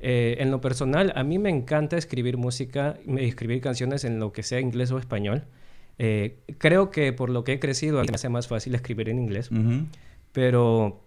Eh, 0.00 0.36
en 0.38 0.50
lo 0.50 0.60
personal, 0.60 1.12
a 1.16 1.24
mí 1.24 1.38
me 1.38 1.50
encanta 1.50 1.98
escribir 1.98 2.36
música, 2.36 2.96
escribir 3.18 3.60
canciones 3.60 4.04
en 4.04 4.20
lo 4.20 4.32
que 4.32 4.42
sea 4.42 4.60
inglés 4.60 4.92
o 4.92 4.98
español. 4.98 5.44
Eh, 5.98 6.38
creo 6.58 6.90
que 6.90 7.12
por 7.12 7.30
lo 7.30 7.42
que 7.44 7.54
he 7.54 7.58
crecido, 7.58 8.02
me 8.02 8.14
hace 8.14 8.28
más 8.28 8.48
fácil 8.48 8.74
escribir 8.74 9.08
en 9.08 9.18
inglés, 9.18 9.50
Ujú. 9.50 9.86
pero 10.32 11.02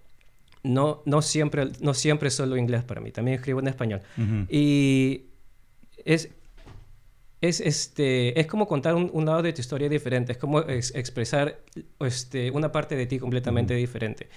no, 0.63 1.01
no, 1.05 1.21
siempre, 1.21 1.67
no 1.79 1.93
siempre 1.93 2.29
solo 2.31 2.57
inglés 2.57 2.83
para 2.83 2.99
mí, 3.01 3.11
también 3.11 3.35
escribo 3.35 3.59
en 3.59 3.67
español. 3.67 4.01
Ujú. 4.17 4.45
Y 4.49 5.25
es, 6.05 6.29
es, 7.41 7.61
este, 7.61 8.39
es 8.39 8.47
como 8.47 8.67
contar 8.67 8.95
un, 8.95 9.09
un 9.13 9.25
lado 9.25 9.41
de 9.43 9.53
tu 9.53 9.61
historia 9.61 9.87
diferente, 9.89 10.31
es 10.31 10.37
como 10.37 10.61
ex- 10.61 10.93
expresar 10.95 11.59
este, 11.99 12.51
una 12.51 12.71
parte 12.71 12.95
de 12.95 13.05
ti 13.05 13.19
completamente 13.19 13.73
diferente. 13.75 14.27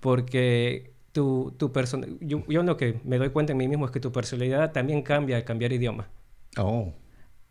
Porque 0.00 0.90
tu, 1.12 1.54
tu 1.56 1.70
persona, 1.72 2.08
yo, 2.20 2.42
yo 2.48 2.62
lo 2.64 2.76
que 2.76 2.98
me 3.04 3.18
doy 3.18 3.30
cuenta 3.30 3.52
en 3.52 3.58
mí 3.58 3.68
mismo 3.68 3.86
es 3.86 3.92
que 3.92 4.00
tu 4.00 4.10
personalidad 4.10 4.72
también 4.72 5.02
cambia 5.02 5.36
al 5.36 5.44
cambiar 5.44 5.72
idioma. 5.72 6.08
Oh. 6.58 6.92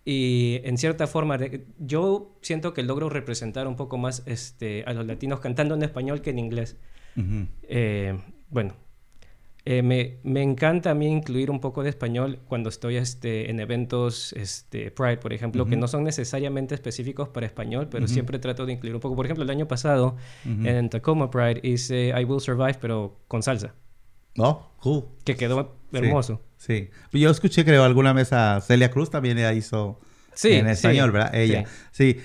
Y 0.04 0.62
en 0.64 0.78
cierta 0.78 1.06
forma, 1.08 1.38
yo 1.78 2.36
siento 2.42 2.74
que 2.74 2.82
logro 2.84 3.10
representar 3.10 3.68
un 3.68 3.76
poco 3.76 3.98
más 3.98 4.24
este, 4.26 4.84
a 4.88 4.94
los 4.94 5.06
latinos 5.06 5.40
cantando 5.40 5.76
en 5.76 5.84
español 5.84 6.22
que 6.22 6.32
en 6.32 6.40
inglés. 6.40 6.78
Ujú. 7.16 7.46
Eh, 7.64 8.20
bueno, 8.50 8.74
eh, 9.64 9.84
me, 9.84 10.18
me 10.24 10.42
encanta 10.42 10.90
a 10.90 10.94
mí 10.96 11.06
incluir 11.06 11.52
un 11.52 11.60
poco 11.60 11.84
de 11.84 11.90
español 11.92 12.40
cuando 12.48 12.70
estoy 12.70 12.96
este, 12.98 13.52
en 13.52 13.60
eventos 13.60 14.34
este, 14.34 14.90
Pride, 14.90 15.18
por 15.18 15.34
ejemplo, 15.34 15.68
que 15.68 15.76
no 15.76 15.88
son 15.88 16.04
necesariamente 16.04 16.74
específicos 16.74 17.30
para 17.30 17.46
español, 17.46 17.88
pero 17.92 18.08
siempre 18.08 18.40
trato 18.40 18.66
de 18.66 18.74
incluir 18.74 18.96
un 18.96 19.02
poco. 19.02 19.16
Por 19.16 19.26
ejemplo, 19.28 19.44
el 19.44 19.52
año 19.52 19.68
pasado 19.68 20.16
en 20.46 20.90
Tacoma 20.90 21.30
Pride 21.30 21.60
hice 21.62 22.12
I 22.20 22.24
Will 22.24 22.42
Survive, 22.42 22.78
pero 22.82 23.20
con 23.28 23.44
salsa, 23.44 23.76
Oh, 24.38 24.72
cool. 24.80 25.04
que 25.26 25.36
quedó 25.36 25.76
hermoso. 25.92 26.42
Sí. 26.58 26.90
Yo 27.12 27.30
escuché, 27.30 27.66
creo, 27.66 27.84
alguna 27.84 28.14
vez 28.14 28.34
a 28.34 28.62
Celia 28.62 28.92
Cruz 28.92 29.10
también 29.10 29.38
ella 29.38 29.54
hizo 29.54 30.00
Sí, 30.34 30.54
en 30.54 30.66
sí. 30.68 30.72
español, 30.72 31.12
¿verdad? 31.12 31.36
Ella. 31.36 31.66
Sí. 31.92 32.20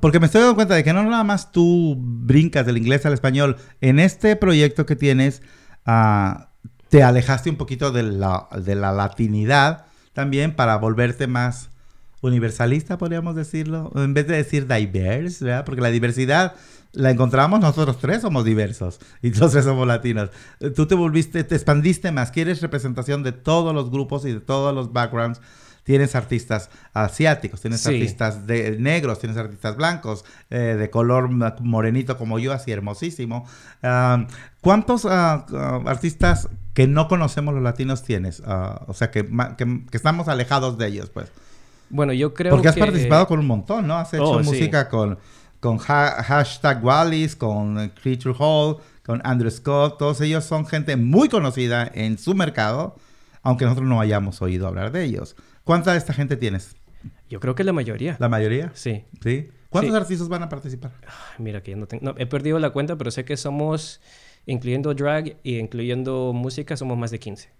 Porque 0.00 0.20
me 0.20 0.26
estoy 0.26 0.40
dando 0.40 0.54
cuenta 0.54 0.74
de 0.74 0.84
que 0.84 0.92
no 0.92 1.02
nada 1.04 1.24
más 1.24 1.52
tú 1.52 1.96
brincas 1.98 2.66
del 2.66 2.78
inglés 2.78 3.06
al 3.06 3.12
español. 3.12 3.56
En 3.80 3.98
este 4.00 4.36
proyecto 4.36 4.86
que 4.86 4.96
tienes, 4.96 5.42
ah, 5.86 6.50
te 6.88 7.02
alejaste 7.02 7.50
un 7.50 7.56
poquito 7.56 7.92
de 7.92 8.02
la, 8.02 8.48
de 8.64 8.74
la 8.74 8.92
latinidad 8.92 9.86
también 10.12 10.54
para 10.54 10.76
volverte 10.76 11.26
más 11.26 11.70
universalista, 12.20 12.98
podríamos 12.98 13.34
decirlo. 13.34 13.90
En 13.94 14.14
vez 14.14 14.26
de 14.26 14.36
decir 14.36 14.66
diverse, 14.66 15.44
¿verdad? 15.44 15.64
Porque 15.64 15.80
la 15.80 15.90
diversidad 15.90 16.54
la 16.92 17.10
encontramos, 17.10 17.60
nosotros 17.60 17.98
tres 17.98 18.22
somos 18.22 18.44
diversos 18.44 19.00
y 19.22 19.32
los 19.32 19.52
tres 19.52 19.64
somos 19.64 19.86
latinos. 19.86 20.30
Tú 20.76 20.86
te 20.86 20.94
volviste, 20.94 21.42
te 21.44 21.54
expandiste 21.54 22.12
más, 22.12 22.30
quieres 22.30 22.60
representación 22.60 23.22
de 23.22 23.32
todos 23.32 23.74
los 23.74 23.90
grupos 23.90 24.24
y 24.26 24.32
de 24.32 24.40
todos 24.40 24.74
los 24.74 24.92
backgrounds. 24.92 25.40
Tienes 25.84 26.14
artistas 26.14 26.70
asiáticos, 26.92 27.60
tienes 27.60 27.80
Sí. 27.80 27.88
artistas 27.94 28.46
de 28.46 28.76
negros, 28.78 29.18
tienes 29.18 29.36
artistas 29.36 29.76
blancos, 29.76 30.24
eh, 30.50 30.76
de 30.78 30.90
color 30.90 31.28
morenito 31.60 32.16
como 32.16 32.38
yo, 32.38 32.52
así 32.52 32.70
hermosísimo. 32.70 33.48
Ah, 33.82 34.26
¿Cuántos 34.60 35.06
ah, 35.06 35.44
ah, 35.52 35.80
artistas 35.86 36.48
que 36.72 36.86
no 36.86 37.08
conocemos 37.08 37.52
los 37.52 37.64
latinos 37.64 38.04
tienes? 38.04 38.40
O 38.86 38.94
sea, 38.94 39.10
que, 39.10 39.24
que, 39.58 39.82
que 39.90 39.96
estamos 39.96 40.28
alejados 40.28 40.78
de 40.78 40.86
ellos, 40.86 41.10
pues. 41.10 41.32
Bueno, 41.90 42.12
yo 42.12 42.32
creo 42.32 42.52
Porque 42.52 42.68
has 42.68 42.74
que- 42.76 42.80
participado 42.80 43.26
con 43.26 43.40
un 43.40 43.46
montón, 43.46 43.86
¿no? 43.88 43.96
Has 43.98 44.14
hecho 44.14 44.22
Oh, 44.30 44.42
sí. 44.42 44.48
música 44.50 44.88
con, 44.88 45.18
con 45.62 45.78
ha- 45.86 46.22
hashtag 46.24 46.84
Wallis, 46.84 47.36
con 47.36 47.88
Creature 48.02 48.34
Hall, 48.38 48.78
con 49.06 49.20
Andrew 49.24 49.48
Scott. 49.50 49.96
Todos 49.96 50.20
ellos 50.20 50.44
son 50.44 50.66
gente 50.66 50.96
muy 50.96 51.28
conocida 51.28 51.88
en 51.94 52.18
su 52.18 52.34
mercado, 52.34 52.96
aunque 53.42 53.64
nosotros 53.64 53.88
no 53.88 54.00
hayamos 54.00 54.42
oído 54.42 54.66
hablar 54.66 54.90
de 54.90 55.04
ellos. 55.04 55.36
¿Cuánta 55.62 55.92
de 55.92 55.98
esta 55.98 56.12
gente 56.12 56.36
tienes? 56.36 56.74
Yo 57.30 57.38
creo 57.38 57.54
que 57.54 57.62
la 57.64 57.72
mayoría. 57.72 58.16
¿La 58.18 58.28
mayoría? 58.28 58.72
Sí. 58.74 59.04
¿Sí? 59.22 59.48
¿Cuántos 59.70 59.92
Sí. 59.94 59.96
artistas 59.96 60.28
van 60.28 60.42
a 60.42 60.48
participar? 60.48 60.90
Ay, 61.06 61.36
Mira 61.38 61.62
que 61.62 61.70
yo 61.70 61.76
no 61.76 61.86
tengo... 61.86 62.04
no, 62.04 62.14
he 62.18 62.26
perdido 62.26 62.58
la 62.58 62.70
cuenta, 62.70 62.98
pero 62.98 63.10
sé 63.12 63.24
que 63.24 63.36
somos, 63.36 64.00
incluyendo 64.46 64.92
drag 64.94 65.36
y 65.44 65.58
incluyendo 65.58 66.32
música, 66.34 66.76
somos 66.76 66.98
más 66.98 67.10
de 67.12 67.20
15. 67.20 67.50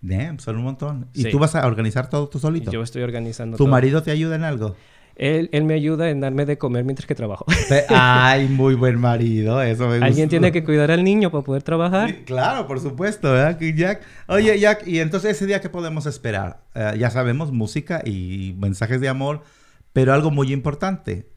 Damn, 0.00 0.38
son 0.38 0.56
un 0.56 0.62
montón. 0.62 1.08
¿Y 1.12 1.24
Sí. 1.24 1.30
tú 1.30 1.38
vas 1.40 1.54
a 1.56 1.66
organizar 1.66 2.08
todo 2.08 2.28
tú 2.28 2.38
solito? 2.38 2.70
Yo 2.70 2.82
estoy 2.82 3.02
organizando 3.02 3.56
¿Tu 3.56 3.64
todo. 3.64 3.70
marido 3.70 4.02
te 4.02 4.12
ayuda 4.12 4.36
en 4.36 4.44
algo? 4.44 4.76
Él, 5.18 5.50
él 5.52 5.64
me 5.64 5.74
ayuda 5.74 6.10
en 6.10 6.20
darme 6.20 6.46
de 6.46 6.58
comer 6.58 6.84
mientras 6.84 7.06
que 7.06 7.14
trabajo. 7.16 7.44
Ay, 7.88 8.46
muy 8.48 8.74
buen 8.74 8.98
marido, 9.00 9.60
eso 9.60 9.88
me 9.88 9.94
Alguien 9.96 10.12
gustó. 10.12 10.28
tiene 10.28 10.52
que 10.52 10.62
cuidar 10.62 10.92
al 10.92 11.02
niño 11.02 11.30
para 11.32 11.42
poder 11.42 11.64
trabajar. 11.64 12.08
Sí, 12.08 12.14
claro, 12.24 12.68
por 12.68 12.78
supuesto, 12.80 13.32
¿verdad? 13.32 13.58
Jack. 13.60 14.02
Oye, 14.28 14.58
Jack, 14.60 14.86
y 14.86 15.00
entonces 15.00 15.32
ese 15.32 15.46
día, 15.46 15.60
¿qué 15.60 15.68
podemos 15.68 16.06
esperar? 16.06 16.62
Eh, 16.74 16.94
ya 16.98 17.10
sabemos, 17.10 17.50
música 17.50 18.00
y 18.04 18.54
mensajes 18.58 19.00
de 19.00 19.08
amor, 19.08 19.42
pero 19.92 20.12
algo 20.14 20.30
muy 20.30 20.52
importante 20.52 21.28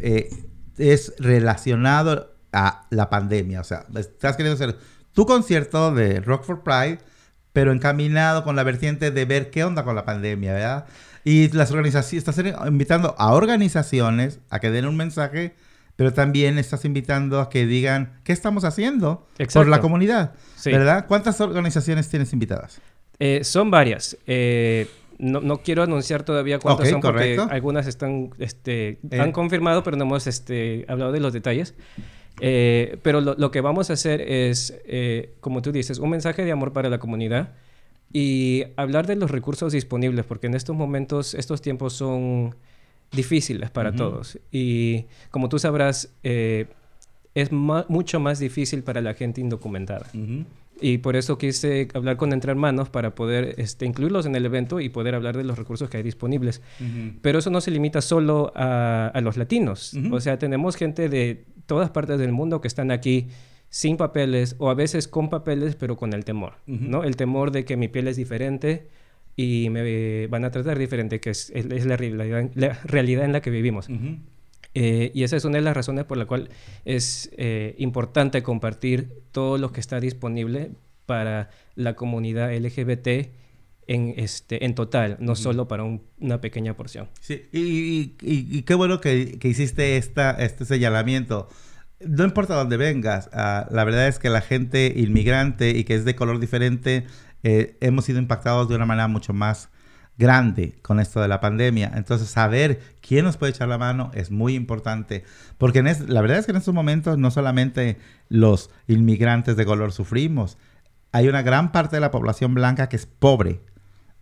eh, 0.00 0.28
es 0.76 1.14
relacionado 1.18 2.34
a 2.52 2.86
la 2.90 3.08
pandemia. 3.08 3.60
O 3.60 3.64
sea, 3.64 3.84
estás 3.96 4.36
queriendo 4.36 4.62
hacer 4.62 4.76
tu 5.12 5.26
concierto 5.26 5.94
de 5.94 6.20
Rock 6.20 6.44
for 6.44 6.62
Pride, 6.64 6.98
pero 7.52 7.72
encaminado 7.72 8.44
con 8.44 8.56
la 8.56 8.62
vertiente 8.62 9.10
de 9.10 9.24
ver 9.24 9.50
qué 9.50 9.64
onda 9.64 9.84
con 9.84 9.94
la 9.94 10.04
pandemia, 10.04 10.52
¿verdad? 10.52 10.84
Y 11.24 11.48
las 11.52 11.70
organizaciones, 11.70 12.26
estás 12.28 12.44
invitando 12.68 13.14
a 13.18 13.32
organizaciones 13.34 14.40
a 14.50 14.60
que 14.60 14.70
den 14.70 14.86
un 14.86 14.96
mensaje, 14.96 15.54
pero 15.96 16.12
también 16.12 16.58
estás 16.58 16.84
invitando 16.84 17.40
a 17.40 17.50
que 17.50 17.66
digan 17.66 18.12
qué 18.24 18.32
estamos 18.32 18.64
haciendo 18.64 19.26
por 19.36 19.42
Exacto. 19.42 19.68
la 19.68 19.80
comunidad, 19.80 20.32
Sí. 20.56 20.70
¿verdad? 20.70 21.06
¿Cuántas 21.08 21.40
organizaciones 21.40 22.08
tienes 22.08 22.32
invitadas? 22.32 22.80
Eh, 23.18 23.42
son 23.42 23.70
varias. 23.70 24.16
Eh, 24.26 24.88
no, 25.18 25.40
no 25.40 25.58
quiero 25.58 25.82
anunciar 25.82 26.22
todavía 26.22 26.60
cuántas 26.60 26.86
Ok, 26.86 26.92
son 26.92 27.00
porque 27.00 27.34
correcto. 27.36 27.48
algunas 27.50 27.88
están, 27.88 28.30
este, 28.38 29.00
Eh. 29.10 29.20
han 29.20 29.32
confirmado, 29.32 29.82
pero 29.82 29.96
no 29.96 30.04
hemos 30.04 30.28
este, 30.28 30.86
hablado 30.88 31.10
de 31.10 31.18
los 31.18 31.32
detalles. 31.32 31.74
Eh, 32.40 32.98
pero 33.02 33.20
lo, 33.20 33.34
lo 33.34 33.50
que 33.50 33.60
vamos 33.60 33.90
a 33.90 33.94
hacer 33.94 34.20
es, 34.20 34.78
eh, 34.86 35.34
como 35.40 35.62
tú 35.62 35.72
dices, 35.72 35.98
un 35.98 36.10
mensaje 36.10 36.44
de 36.44 36.52
amor 36.52 36.72
para 36.72 36.88
la 36.88 36.98
comunidad 36.98 37.50
y 38.12 38.64
hablar 38.76 39.06
de 39.06 39.16
los 39.16 39.30
recursos 39.30 39.72
disponibles, 39.72 40.24
porque 40.24 40.46
en 40.46 40.54
estos 40.54 40.74
momentos, 40.76 41.34
estos 41.34 41.60
tiempos 41.60 41.92
son 41.92 42.54
difíciles 43.12 43.70
para 43.70 43.90
Ujú. 43.90 43.98
todos. 43.98 44.38
Y 44.52 45.04
como 45.30 45.48
tú 45.48 45.58
sabrás, 45.58 46.10
eh, 46.22 46.66
es 47.34 47.52
mucho 47.52 48.20
más 48.20 48.38
difícil 48.38 48.82
para 48.82 49.00
la 49.00 49.14
gente 49.14 49.40
indocumentada. 49.40 50.06
Y 50.80 50.98
por 50.98 51.16
eso 51.16 51.38
quise 51.38 51.88
hablar 51.92 52.16
con 52.16 52.32
Entre 52.32 52.50
Hermanos 52.52 52.88
para 52.88 53.14
poder 53.14 53.56
este, 53.58 53.84
incluirlos 53.84 54.26
en 54.26 54.36
el 54.36 54.46
evento 54.46 54.78
y 54.80 54.88
poder 54.88 55.14
hablar 55.16 55.36
de 55.36 55.42
los 55.44 55.58
recursos 55.58 55.90
que 55.90 55.96
hay 55.96 56.02
disponibles. 56.02 56.62
Pero 57.20 57.40
eso 57.40 57.50
no 57.50 57.60
se 57.60 57.70
limita 57.70 58.00
solo 58.00 58.52
a, 58.54 59.08
a 59.08 59.20
los 59.20 59.36
latinos. 59.36 59.94
O 60.12 60.20
sea, 60.20 60.38
tenemos 60.38 60.76
gente 60.76 61.08
de 61.08 61.44
todas 61.68 61.90
partes 61.90 62.18
del 62.18 62.32
mundo 62.32 62.60
que 62.60 62.66
están 62.66 62.90
aquí 62.90 63.28
sin 63.70 63.96
papeles 63.96 64.56
o 64.58 64.70
a 64.70 64.74
veces 64.74 65.06
con 65.06 65.28
papeles 65.28 65.76
pero 65.76 65.96
con 65.96 66.12
el 66.14 66.24
temor, 66.24 66.54
Ujú. 66.66 66.84
¿no? 66.84 67.04
El 67.04 67.14
temor 67.14 67.52
de 67.52 67.64
que 67.64 67.76
mi 67.76 67.86
piel 67.86 68.08
es 68.08 68.16
diferente 68.16 68.88
y 69.36 69.68
me 69.70 70.26
van 70.26 70.44
a 70.44 70.50
tratar 70.50 70.76
diferente, 70.78 71.20
que 71.20 71.30
es, 71.30 71.50
es- 71.54 71.86
la, 71.86 71.96
realidad, 71.96 72.50
la 72.56 72.80
realidad 72.84 73.24
en 73.24 73.32
la 73.32 73.40
que 73.40 73.50
vivimos. 73.50 73.88
Eh, 74.74 75.10
y 75.14 75.22
esa 75.22 75.36
es 75.36 75.44
una 75.44 75.56
de 75.58 75.62
las 75.62 75.76
razones 75.76 76.04
por 76.04 76.18
la 76.18 76.24
cual 76.26 76.48
es 76.84 77.30
eh, 77.36 77.74
importante 77.78 78.42
compartir 78.42 79.08
todo 79.32 79.56
lo 79.58 79.70
que 79.72 79.80
está 79.80 80.00
disponible 80.00 80.70
para 81.06 81.50
la 81.76 81.94
comunidad 81.94 82.52
LGBT 82.54 83.28
en, 83.88 84.14
este, 84.16 84.64
en 84.64 84.74
total, 84.74 85.16
no 85.18 85.34
solo 85.34 85.66
para 85.66 85.82
un- 85.82 86.02
una 86.20 86.40
pequeña 86.40 86.74
porción. 86.76 87.08
Sí, 87.20 87.46
y, 87.52 87.58
y- 87.60 88.16
y- 88.22 88.58
y 88.58 88.62
qué 88.62 88.74
bueno 88.74 89.00
que, 89.00 89.38
que 89.40 89.48
hiciste 89.48 89.96
esta, 89.96 90.30
este 90.32 90.64
señalamiento. 90.64 91.48
No 92.00 92.24
importa 92.24 92.54
dónde 92.54 92.76
vengas, 92.76 93.28
ah, 93.32 93.66
la 93.70 93.82
verdad 93.84 94.06
es 94.06 94.18
que 94.20 94.30
la 94.30 94.40
gente 94.40 94.92
inmigrante 94.96 95.70
y 95.70 95.82
que 95.84 95.94
es 95.96 96.04
de 96.04 96.14
color 96.14 96.38
diferente, 96.38 97.06
eh, 97.42 97.76
hemos 97.80 98.04
sido 98.04 98.18
impactados 98.20 98.68
de 98.68 98.76
una 98.76 98.86
manera 98.86 99.08
mucho 99.08 99.32
más 99.32 99.68
grande 100.18 100.74
con 100.82 100.98
esto 101.00 101.20
de 101.20 101.28
la 101.28 101.40
pandemia. 101.40 101.92
Entonces, 101.94 102.28
saber 102.28 102.80
quién 103.00 103.24
nos 103.24 103.36
puede 103.36 103.52
echar 103.52 103.68
la 103.68 103.78
mano 103.78 104.10
es 104.14 104.30
muy 104.30 104.54
importante. 104.54 105.24
Porque 105.58 105.78
en 105.78 105.86
es- 105.86 106.08
la 106.08 106.20
verdad 106.20 106.38
es 106.38 106.44
que 106.46 106.50
en 106.52 106.56
estos 106.58 106.74
momentos 106.74 107.16
no 107.18 107.30
solamente 107.30 107.96
los 108.28 108.70
inmigrantes 108.88 109.56
de 109.56 109.64
color 109.64 109.92
sufrimos, 109.92 110.58
hay 111.12 111.28
una 111.28 111.42
gran 111.42 111.72
parte 111.72 111.96
de 111.96 112.00
la 112.00 112.10
población 112.10 112.52
blanca 112.52 112.88
que 112.88 112.96
es 112.96 113.06
pobre 113.06 113.60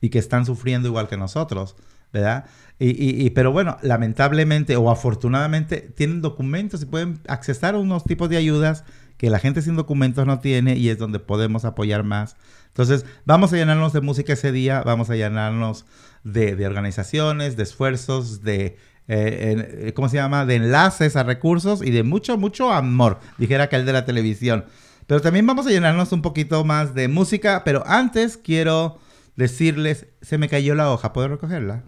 y 0.00 0.10
que 0.10 0.18
están 0.18 0.46
sufriendo 0.46 0.88
igual 0.88 1.08
que 1.08 1.16
nosotros, 1.16 1.76
¿verdad? 2.12 2.44
Y, 2.78 2.88
y- 2.90 3.24
y- 3.26 3.30
pero 3.30 3.52
bueno, 3.52 3.78
lamentablemente 3.82 4.76
o 4.76 4.90
afortunadamente 4.90 5.78
tienen 5.96 6.20
documentos 6.22 6.82
y 6.82 6.86
pueden 6.86 7.20
accesar 7.28 7.74
a 7.74 7.78
unos 7.78 8.04
tipos 8.04 8.28
de 8.28 8.36
ayudas 8.36 8.84
que 9.16 9.30
la 9.30 9.38
gente 9.38 9.62
sin 9.62 9.76
documentos 9.76 10.26
no 10.26 10.40
tiene 10.40 10.76
y 10.76 10.90
es 10.90 10.98
donde 10.98 11.18
podemos 11.18 11.64
apoyar 11.64 12.02
más. 12.04 12.36
Entonces, 12.68 13.06
vamos 13.24 13.52
a 13.52 13.56
llenarnos 13.56 13.94
de 13.94 14.02
música 14.02 14.34
ese 14.34 14.52
día, 14.52 14.82
vamos 14.84 15.08
a 15.08 15.16
llenarnos 15.16 15.86
de, 16.24 16.54
de 16.54 16.66
organizaciones, 16.66 17.56
de 17.56 17.62
esfuerzos, 17.62 18.42
de, 18.42 18.76
eh, 19.08 19.86
eh, 19.88 19.92
¿cómo 19.94 20.10
se 20.10 20.16
llama? 20.16 20.44
De 20.44 20.56
enlaces 20.56 21.16
a 21.16 21.22
recursos 21.22 21.80
y 21.82 21.90
de 21.90 22.02
mucho, 22.02 22.36
mucho 22.36 22.70
amor, 22.72 23.20
dijera 23.38 23.64
aquel 23.64 23.86
de 23.86 23.94
la 23.94 24.04
televisión. 24.04 24.66
Pero 25.06 25.22
también 25.22 25.46
vamos 25.46 25.66
a 25.66 25.70
llenarnos 25.70 26.12
un 26.12 26.20
poquito 26.20 26.62
más 26.64 26.94
de 26.94 27.08
música, 27.08 27.62
pero 27.64 27.82
antes 27.86 28.36
quiero 28.36 28.98
decirles, 29.36 30.06
se 30.22 30.38
me 30.38 30.48
cayó 30.48 30.74
la 30.74 30.90
hoja, 30.90 31.12
¿puedo 31.12 31.28
recogerla? 31.28 31.84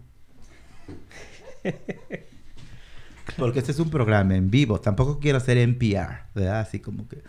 Porque 3.37 3.59
este 3.61 3.73
es 3.73 3.79
un 3.79 3.91
programa 3.91 4.35
en 4.37 4.51
vivo, 4.51 4.81
tampoco 4.81 5.21
quiero 5.21 5.39
hacer 5.39 5.59
NPR, 5.59 6.25
¿verdad? 6.35 6.61
Así 6.61 6.81
como 6.81 7.07
que 7.09 7.23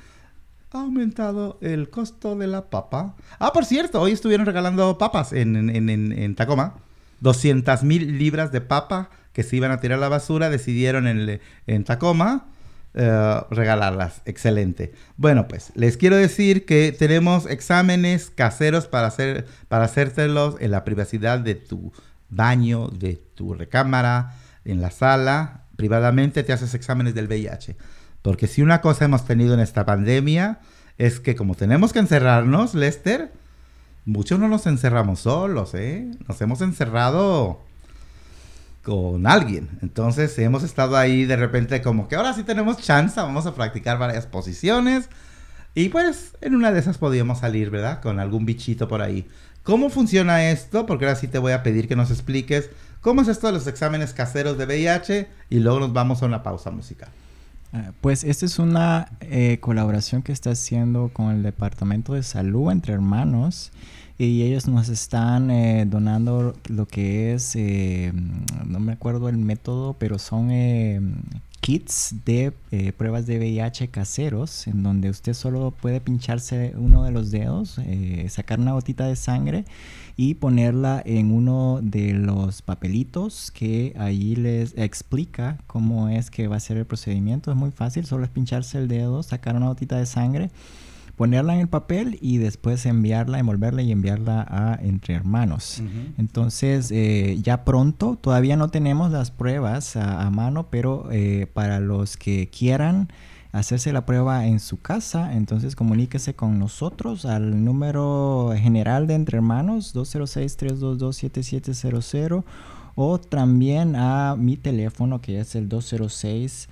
ha 0.71 0.81
aumentado 0.81 1.57
el 1.61 1.89
costo 1.89 2.35
de 2.35 2.47
la 2.47 2.69
papa. 2.69 3.15
Ah, 3.37 3.51
por 3.53 3.65
cierto, 3.65 3.99
hoy 4.01 4.11
estuvieron 4.13 4.45
regalando 4.45 4.97
papas 4.97 5.33
en, 5.33 5.55
en, 5.55 5.89
en- 5.89 6.11
en- 6.11 6.35
Tacoma. 6.35 6.75
200 7.21 7.83
mil 7.83 8.17
libras 8.17 8.51
de 8.53 8.61
papa 8.61 9.09
que 9.33 9.43
se 9.43 9.57
iban 9.57 9.71
a 9.71 9.79
tirar 9.81 9.97
a 9.97 10.01
la 10.01 10.09
basura, 10.09 10.49
decidieron 10.49 11.05
en, 11.05 11.41
en 11.67 11.83
Tacoma 11.83 12.47
eh, 12.95 13.41
regalarlas. 13.51 14.21
Excelente. 14.25 14.93
Bueno, 15.15 15.47
pues 15.47 15.71
les 15.75 15.97
quiero 15.97 16.15
decir 16.15 16.65
que 16.65 16.95
tenemos 16.97 17.45
exámenes 17.45 18.31
caseros 18.31 18.87
para, 18.87 19.07
hacer, 19.07 19.45
para 19.67 19.89
en 19.95 20.71
la 20.71 20.83
privacidad 20.83 21.39
de 21.39 21.55
tu 21.55 21.93
baño, 22.29 22.87
de 22.87 23.15
tu 23.35 23.53
recámara, 23.53 24.33
en 24.65 24.81
la 24.81 24.91
sala. 24.91 25.65
Privadamente 25.75 26.43
te 26.43 26.51
haces 26.51 26.73
exámenes 26.73 27.13
del 27.13 27.27
VIH. 27.27 27.77
Porque 28.21 28.47
si 28.47 28.61
una 28.61 28.81
cosa 28.81 29.05
hemos 29.05 29.25
tenido 29.25 29.53
en 29.53 29.59
esta 29.59 29.85
pandemia 29.85 30.59
es 30.97 31.19
que 31.19 31.35
como 31.35 31.55
tenemos 31.55 31.93
que 31.93 31.99
encerrarnos, 31.99 32.73
Lester, 32.73 33.31
muchos 34.05 34.39
no 34.39 34.47
nos 34.47 34.67
encerramos 34.67 35.21
solos, 35.21 35.73
¿eh? 35.73 36.11
Nos 36.27 36.41
hemos 36.41 36.61
encerrado 36.61 37.61
con 38.83 39.27
alguien. 39.27 39.69
Entonces 39.81 40.37
hemos 40.39 40.63
estado 40.63 40.97
ahí 40.97 41.25
de 41.25 41.35
repente 41.35 41.81
como 41.81 42.07
que 42.07 42.15
ahora 42.15 42.33
sí 42.33 42.43
tenemos 42.43 42.77
chance, 42.77 43.19
vamos 43.19 43.45
a 43.45 43.55
practicar 43.55 43.97
varias 43.97 44.25
posiciones. 44.25 45.09
Y 45.75 45.89
pues 45.89 46.35
en 46.41 46.55
una 46.55 46.71
de 46.71 46.79
esas 46.79 46.97
podíamos 46.97 47.39
salir, 47.39 47.69
¿verdad? 47.69 48.01
Con 48.01 48.19
algún 48.19 48.45
bichito 48.45 48.87
por 48.87 49.01
ahí. 49.01 49.27
¿Cómo 49.63 49.89
funciona 49.89 50.49
esto? 50.49 50.85
Porque 50.85 51.05
ahora 51.05 51.15
sí 51.15 51.27
te 51.27 51.37
voy 51.37 51.51
a 51.51 51.63
pedir 51.63 51.87
que 51.87 51.95
nos 51.95 52.11
expliques 52.11 52.69
cómo 53.01 53.21
es 53.21 53.27
esto 53.27 53.47
de 53.47 53.53
los 53.53 53.67
exámenes 53.67 54.13
caseros 54.13 54.57
de 54.57 54.65
VIH 54.65 55.27
y 55.49 55.59
luego 55.59 55.79
nos 55.79 55.93
vamos 55.93 56.23
a 56.23 56.25
una 56.25 56.41
pausa 56.41 56.71
musical. 56.71 57.09
Ah, 57.71 57.91
Pues 58.01 58.23
esta 58.23 58.45
es 58.45 58.57
una 58.57 59.11
eh, 59.21 59.59
colaboración 59.61 60.23
que 60.23 60.31
está 60.31 60.51
haciendo 60.51 61.11
con 61.13 61.29
el 61.31 61.43
Departamento 61.43 62.13
de 62.13 62.23
Salud 62.23 62.71
entre 62.71 62.93
hermanos 62.93 63.71
y 64.19 64.43
ellos 64.43 64.67
nos 64.67 64.89
están 64.89 65.49
eh, 65.49 65.85
donando 65.87 66.53
lo 66.67 66.85
que 66.87 67.33
es, 67.33 67.55
eh, 67.55 68.11
no 68.65 68.79
me 68.79 68.91
acuerdo 68.91 69.29
el 69.29 69.37
método, 69.37 69.95
pero 69.97 70.19
son 70.19 70.51
eh, 70.51 70.99
kits 71.61 72.15
de 72.25 72.53
eh, 72.71 72.93
pruebas 72.93 73.27
de 73.27 73.37
VIH 73.37 73.89
caseros 73.89 74.67
en 74.67 74.83
donde 74.83 75.09
usted 75.09 75.33
solo 75.33 75.71
puede 75.71 76.01
pincharse 76.01 76.73
uno 76.75 77.03
de 77.03 77.11
los 77.11 77.31
dedos, 77.31 77.77
eh, 77.79 78.25
sacar 78.29 78.59
una 78.59 78.73
gotita 78.73 79.05
de 79.05 79.15
sangre 79.15 79.65
y 80.17 80.33
ponerla 80.33 81.01
en 81.05 81.31
uno 81.31 81.79
de 81.81 82.13
los 82.13 82.61
papelitos 82.61 83.51
que 83.51 83.93
ahí 83.97 84.35
les 84.35 84.77
explica 84.77 85.57
cómo 85.67 86.09
es 86.09 86.31
que 86.31 86.47
va 86.47 86.57
a 86.57 86.59
ser 86.59 86.77
el 86.77 86.85
procedimiento. 86.85 87.51
Es 87.51 87.57
muy 87.57 87.71
fácil, 87.71 88.05
solo 88.05 88.23
es 88.23 88.29
pincharse 88.29 88.77
el 88.77 88.87
dedo, 88.87 89.23
sacar 89.23 89.55
una 89.55 89.67
gotita 89.67 89.97
de 89.97 90.05
sangre, 90.05 90.49
ponerla 91.19 91.53
en 91.53 91.59
el 91.59 91.67
papel 91.67 92.17
y 92.21 92.37
después 92.37 92.85
enviarla, 92.85 93.39
envolverla 93.39 93.81
y 93.81 93.91
enviarla 93.91 94.47
a 94.49 94.79
entre 94.81 95.15
hermanos. 95.15 95.83
Entonces, 96.17 96.91
eh, 96.91 97.37
ya 97.43 97.65
pronto, 97.65 98.15
todavía 98.15 98.55
no 98.55 98.69
tenemos 98.69 99.11
las 99.11 99.29
pruebas 99.29 99.97
a, 99.97 100.21
a 100.21 100.29
mano, 100.29 100.67
pero 100.69 101.09
eh, 101.11 101.45
para 101.53 101.81
los 101.81 102.15
que 102.15 102.47
quieran 102.47 103.09
hacerse 103.51 103.91
la 103.91 104.05
prueba 104.05 104.47
en 104.47 104.61
su 104.61 104.79
casa, 104.79 105.33
entonces 105.33 105.75
comuníquese 105.75 106.35
con 106.35 106.57
nosotros 106.57 107.25
al 107.25 107.65
número 107.65 108.53
general 108.55 109.05
de 109.05 109.15
Entre 109.15 109.39
Hermanos 109.39 109.93
206-322-7700 109.93 112.45
o 112.95 113.19
también 113.19 113.97
a 113.97 114.37
mi 114.37 114.55
teléfono 114.55 115.19
que 115.19 115.41
es 115.41 115.55
el 115.55 115.67
206 115.67 116.69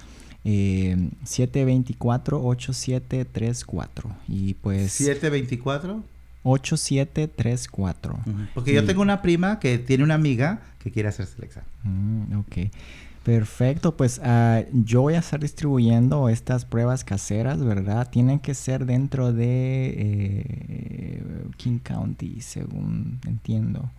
eh, 0.50 0.96
724-8734 1.26 4.16
y 4.28 4.54
pues 4.56 4.92
724. 4.94 6.04
8734 6.44 8.20
Porque 8.54 8.74
yo 8.74 8.82
Y- 8.82 8.86
tengo 8.86 9.02
una 9.02 9.22
prima 9.22 9.60
que 9.60 9.78
tiene 9.80 10.04
una 10.06 10.14
amiga 10.14 10.62
que 10.80 10.92
quiere 10.92 11.10
hacerse 11.10 11.36
el 11.40 11.44
examen. 11.44 11.68
Mm, 11.84 12.38
ok. 12.40 12.58
Perfecto, 13.28 13.98
pues 13.98 14.22
ah, 14.24 14.62
yo 14.72 15.02
voy 15.02 15.16
a 15.16 15.20
estar 15.20 15.42
distribuyendo 15.42 16.30
estas 16.30 16.64
pruebas 16.64 17.04
caseras, 17.04 17.62
¿verdad? 17.62 18.10
Tienen 18.10 18.40
que 18.40 18.54
ser 18.54 18.86
dentro 18.86 19.34
de 19.34 19.94
eh, 19.98 21.24
King 21.58 21.80
County, 21.80 22.40
según 22.40 23.20
entiendo. 23.28 23.90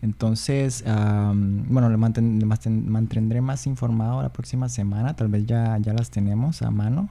Entonces, 0.00 0.84
am, 0.86 1.64
bueno, 1.68 1.90
le, 1.90 1.96
manten- 1.98 2.38
le 2.38 2.46
manten- 2.46 2.84
mantendré 2.86 3.40
más 3.40 3.66
informado 3.66 4.22
la 4.22 4.32
próxima 4.32 4.68
semana, 4.68 5.14
tal 5.16 5.26
vez 5.26 5.44
ya, 5.44 5.76
ya 5.78 5.92
las 5.92 6.10
tenemos 6.10 6.62
a 6.62 6.70
mano. 6.70 7.08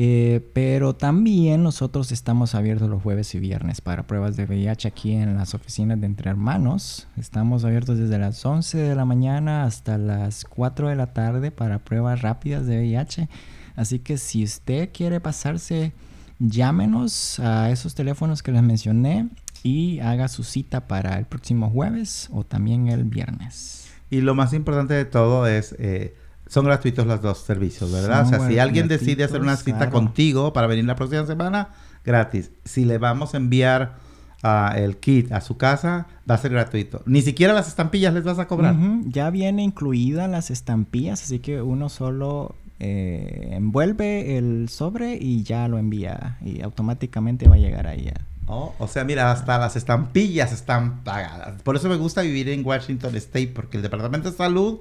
Eh, 0.00 0.48
pero 0.52 0.94
también 0.94 1.64
nosotros 1.64 2.12
estamos 2.12 2.54
abiertos 2.54 2.88
los 2.88 3.02
jueves 3.02 3.34
y 3.34 3.40
viernes 3.40 3.80
para 3.80 4.06
pruebas 4.06 4.36
de 4.36 4.44
VIH 4.44 4.86
aquí 4.86 5.12
en 5.12 5.36
las 5.36 5.54
oficinas 5.54 6.00
de 6.00 6.06
Entre 6.06 6.30
Hermanos. 6.30 7.08
Estamos 7.16 7.64
abiertos 7.64 7.98
desde 7.98 8.16
las 8.16 8.46
11 8.46 8.78
de 8.78 8.94
la 8.94 9.04
mañana 9.04 9.64
hasta 9.64 9.98
las 9.98 10.44
4 10.44 10.90
de 10.90 10.94
la 10.94 11.12
tarde 11.12 11.50
para 11.50 11.80
pruebas 11.80 12.22
rápidas 12.22 12.64
de 12.66 12.78
VIH. 12.78 13.28
Así 13.74 13.98
que 13.98 14.18
si 14.18 14.44
usted 14.44 14.90
quiere 14.92 15.18
pasarse, 15.18 15.92
llámenos 16.38 17.40
a 17.40 17.72
esos 17.72 17.96
teléfonos 17.96 18.44
que 18.44 18.52
les 18.52 18.62
mencioné 18.62 19.28
y 19.64 19.98
haga 19.98 20.28
su 20.28 20.44
cita 20.44 20.86
para 20.86 21.18
el 21.18 21.24
próximo 21.24 21.70
jueves 21.70 22.28
o 22.30 22.44
también 22.44 22.86
el 22.86 23.02
viernes. 23.02 23.88
Y 24.10 24.20
lo 24.20 24.36
más 24.36 24.52
importante 24.52 24.94
de 24.94 25.06
todo 25.06 25.48
es, 25.48 25.74
eh, 25.80 26.14
son 26.48 26.64
gratuitos 26.64 27.06
los 27.06 27.22
dos 27.22 27.38
servicios, 27.38 27.92
¿verdad? 27.92 28.24
Son 28.24 28.34
o 28.34 28.38
sea, 28.40 28.48
si 28.48 28.58
alguien 28.58 28.88
decide 28.88 29.24
hacer 29.24 29.40
una 29.40 29.56
cita 29.56 29.78
claro. 29.78 29.92
contigo 29.92 30.52
para 30.52 30.66
venir 30.66 30.84
la 30.84 30.96
próxima 30.96 31.24
semana, 31.26 31.68
gratis. 32.04 32.50
Si 32.64 32.84
le 32.84 32.98
vamos 32.98 33.34
a 33.34 33.36
enviar 33.36 33.96
ah, 34.42 34.74
el 34.76 34.96
kit 34.96 35.30
a 35.32 35.40
su 35.40 35.56
casa, 35.56 36.06
va 36.28 36.34
a 36.34 36.38
ser 36.38 36.50
gratuito. 36.52 37.02
Ni 37.06 37.22
siquiera 37.22 37.52
las 37.52 37.68
estampillas 37.68 38.12
les 38.14 38.24
vas 38.24 38.38
a 38.38 38.46
cobrar. 38.48 38.74
Ya 39.06 39.30
viene 39.30 39.62
incluida 39.62 40.26
las 40.28 40.50
estampillas, 40.50 41.22
así 41.22 41.38
que 41.38 41.62
uno 41.62 41.88
solo 41.88 42.54
eh, 42.80 43.50
envuelve 43.52 44.38
el 44.38 44.68
sobre 44.68 45.16
y 45.16 45.42
ya 45.42 45.68
lo 45.68 45.78
envía 45.78 46.38
y 46.44 46.62
automáticamente 46.62 47.48
va 47.48 47.56
a 47.56 47.58
llegar 47.58 47.86
ahí. 47.86 48.08
a- 48.08 48.24
Oh, 48.50 48.74
o 48.78 48.88
sea, 48.88 49.04
mira, 49.04 49.30
hasta 49.30 49.58
las 49.58 49.76
estampillas 49.76 50.52
están 50.52 51.04
pagadas. 51.04 51.60
Por 51.62 51.76
eso 51.76 51.90
me 51.90 51.96
gusta 51.96 52.22
vivir 52.22 52.48
en 52.48 52.64
Washington 52.64 53.14
State, 53.16 53.48
porque 53.54 53.76
el 53.76 53.82
Departamento 53.82 54.30
de 54.30 54.36
Salud, 54.38 54.78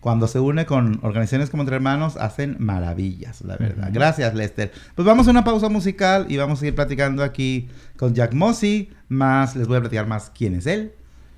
cuando 0.00 0.26
se 0.26 0.40
une 0.40 0.64
con 0.64 0.98
organizaciones 1.02 1.50
como 1.50 1.62
Entre 1.62 1.76
Hermanos, 1.76 2.16
hacen 2.16 2.56
maravillas, 2.58 3.42
la 3.42 3.56
verdad. 3.56 3.84
Ujú. 3.84 3.94
Gracias, 3.94 4.34
Lester. 4.34 4.72
Pues 4.94 5.04
vamos 5.04 5.28
a 5.28 5.30
una 5.30 5.44
pausa 5.44 5.68
musical 5.68 6.26
y 6.28 6.38
vamos 6.38 6.62
a 6.62 6.66
ir 6.66 6.74
platicando 6.74 7.22
aquí 7.22 7.68
con 7.98 8.14
Jack 8.14 8.32
Mossy. 8.32 8.90
Más, 9.08 9.56
les 9.56 9.68
voy 9.68 9.76
a 9.76 9.80
platicar 9.80 10.06
más 10.06 10.30
quién 10.34 10.54
es 10.54 10.66
él, 10.66 10.94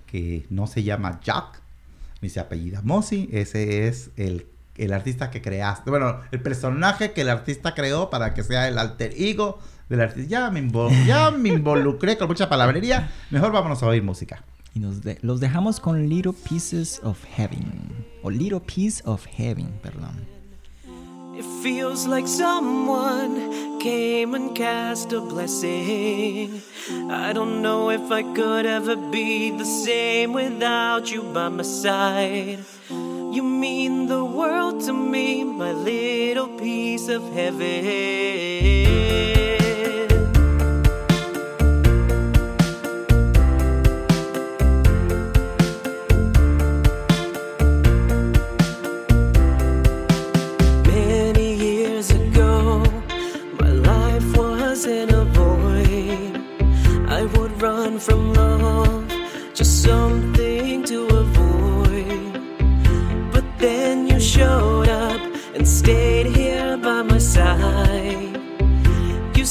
que 0.07 0.47
no 0.49 0.69
se 0.69 0.85
llama 0.85 1.21
Jack, 1.25 1.61
ni 2.21 2.29
se 2.29 2.39
apellida 2.39 2.83
Mossy. 2.83 3.29
Ese 3.33 3.89
es 3.89 4.11
el, 4.17 4.47
el 4.77 4.93
artista 4.93 5.31
que 5.31 5.43
creaste. 5.43 5.91
Bueno, 5.91 6.21
el 6.31 6.41
personaje 6.41 7.13
que 7.13 7.23
el 7.23 7.31
artista 7.31 7.75
creó 7.75 8.11
para 8.11 8.33
que 8.33 8.45
sea 8.45 8.69
el 8.69 8.79
alter 8.79 9.13
ego 9.17 9.59
del 9.89 10.03
artista. 10.03 10.31
Ya 10.31 10.51
me, 10.51 10.71
ya 11.05 11.33
me 11.33 11.49
involucré 11.49 12.17
con 12.17 12.29
mucha 12.29 12.49
palabrería. 12.49 13.11
Mejor 13.31 13.51
vámonos 13.51 13.83
a 13.83 13.87
oír 13.87 14.05
música. 14.05 14.45
Y 14.75 14.81
nos 14.81 15.03
de- 15.03 15.19
los 15.23 15.41
dejamos 15.41 15.81
con 15.81 16.09
Little 16.09 16.33
Pieces 16.33 17.01
of 17.05 17.23
Heaven. 17.37 18.05
O 18.23 18.31
Little 18.31 18.61
Piece 18.61 19.03
of 19.05 19.25
Heaven, 19.27 19.69
perdón. 19.83 20.27
It 21.37 21.45
feels 21.63 22.07
like 22.07 22.27
someone 22.29 23.79
came 23.81 24.35
and 24.35 24.55
cast 24.55 25.13
a 25.13 25.21
blessing. 25.21 26.61
I 27.11 27.33
don't 27.33 27.63
know 27.63 27.91
if 27.91 28.11
I 28.13 28.23
could 28.23 28.67
ever 28.67 28.97
be 28.97 29.51
the 29.51 29.65
same 29.65 30.33
without 30.35 31.11
you 31.11 31.23
by 31.35 31.49
my 31.49 31.65
side. 31.65 32.59
You 32.91 33.43
mean 33.43 34.07
the 34.09 34.25
world 34.25 34.85
to 34.87 34.93
me, 34.93 35.43
my 35.45 35.73
little 35.73 36.49
piece 36.59 37.09
of 37.09 37.23
heaven. 37.35 37.67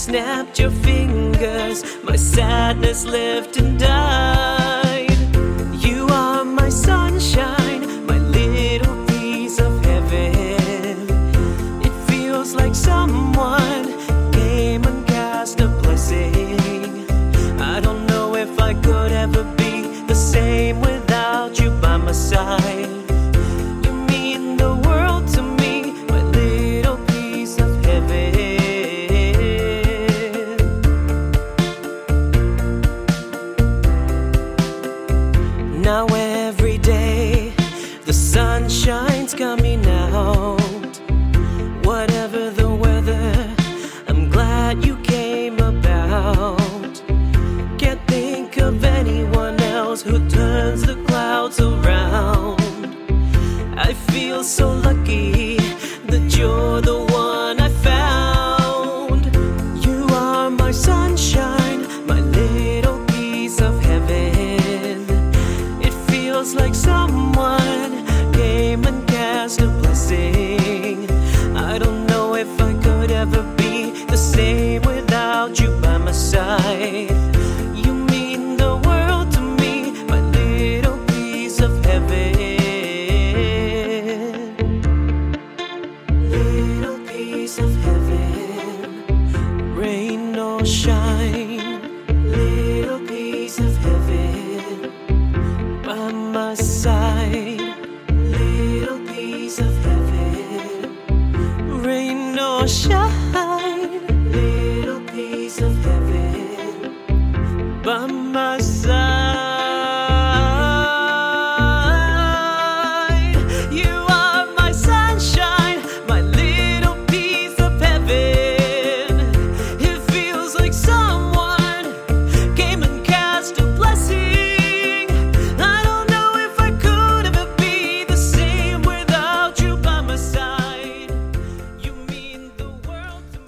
Snapped 0.01 0.57
your 0.57 0.71
fingers, 0.71 1.83
my 2.03 2.15
sadness 2.15 3.05
left 3.05 3.57
and 3.57 3.77
died. 3.77 4.60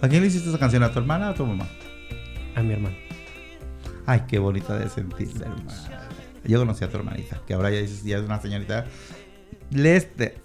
¿A 0.03 0.09
quién 0.09 0.21
le 0.21 0.27
hiciste 0.27 0.49
esa 0.49 0.59
canción? 0.59 0.83
¿A 0.83 0.91
tu 0.91 0.99
hermana 0.99 1.29
o 1.29 1.31
a 1.31 1.33
tu 1.33 1.45
mamá? 1.45 1.65
A 2.55 2.61
mi 2.61 2.73
hermano. 2.73 2.95
Ay, 4.05 4.23
qué 4.27 4.37
bonita 4.37 4.77
de 4.77 4.89
sentir, 4.89 5.29
hermana. 5.41 6.09
Yo 6.43 6.59
conocí 6.59 6.83
a 6.83 6.89
tu 6.89 6.97
hermanita, 6.97 7.39
que 7.47 7.53
ahora 7.53 7.71
ya, 7.71 7.79
es 7.79 8.03
una 8.25 8.41
señorita. 8.41 8.83
Leste, 9.71 10.35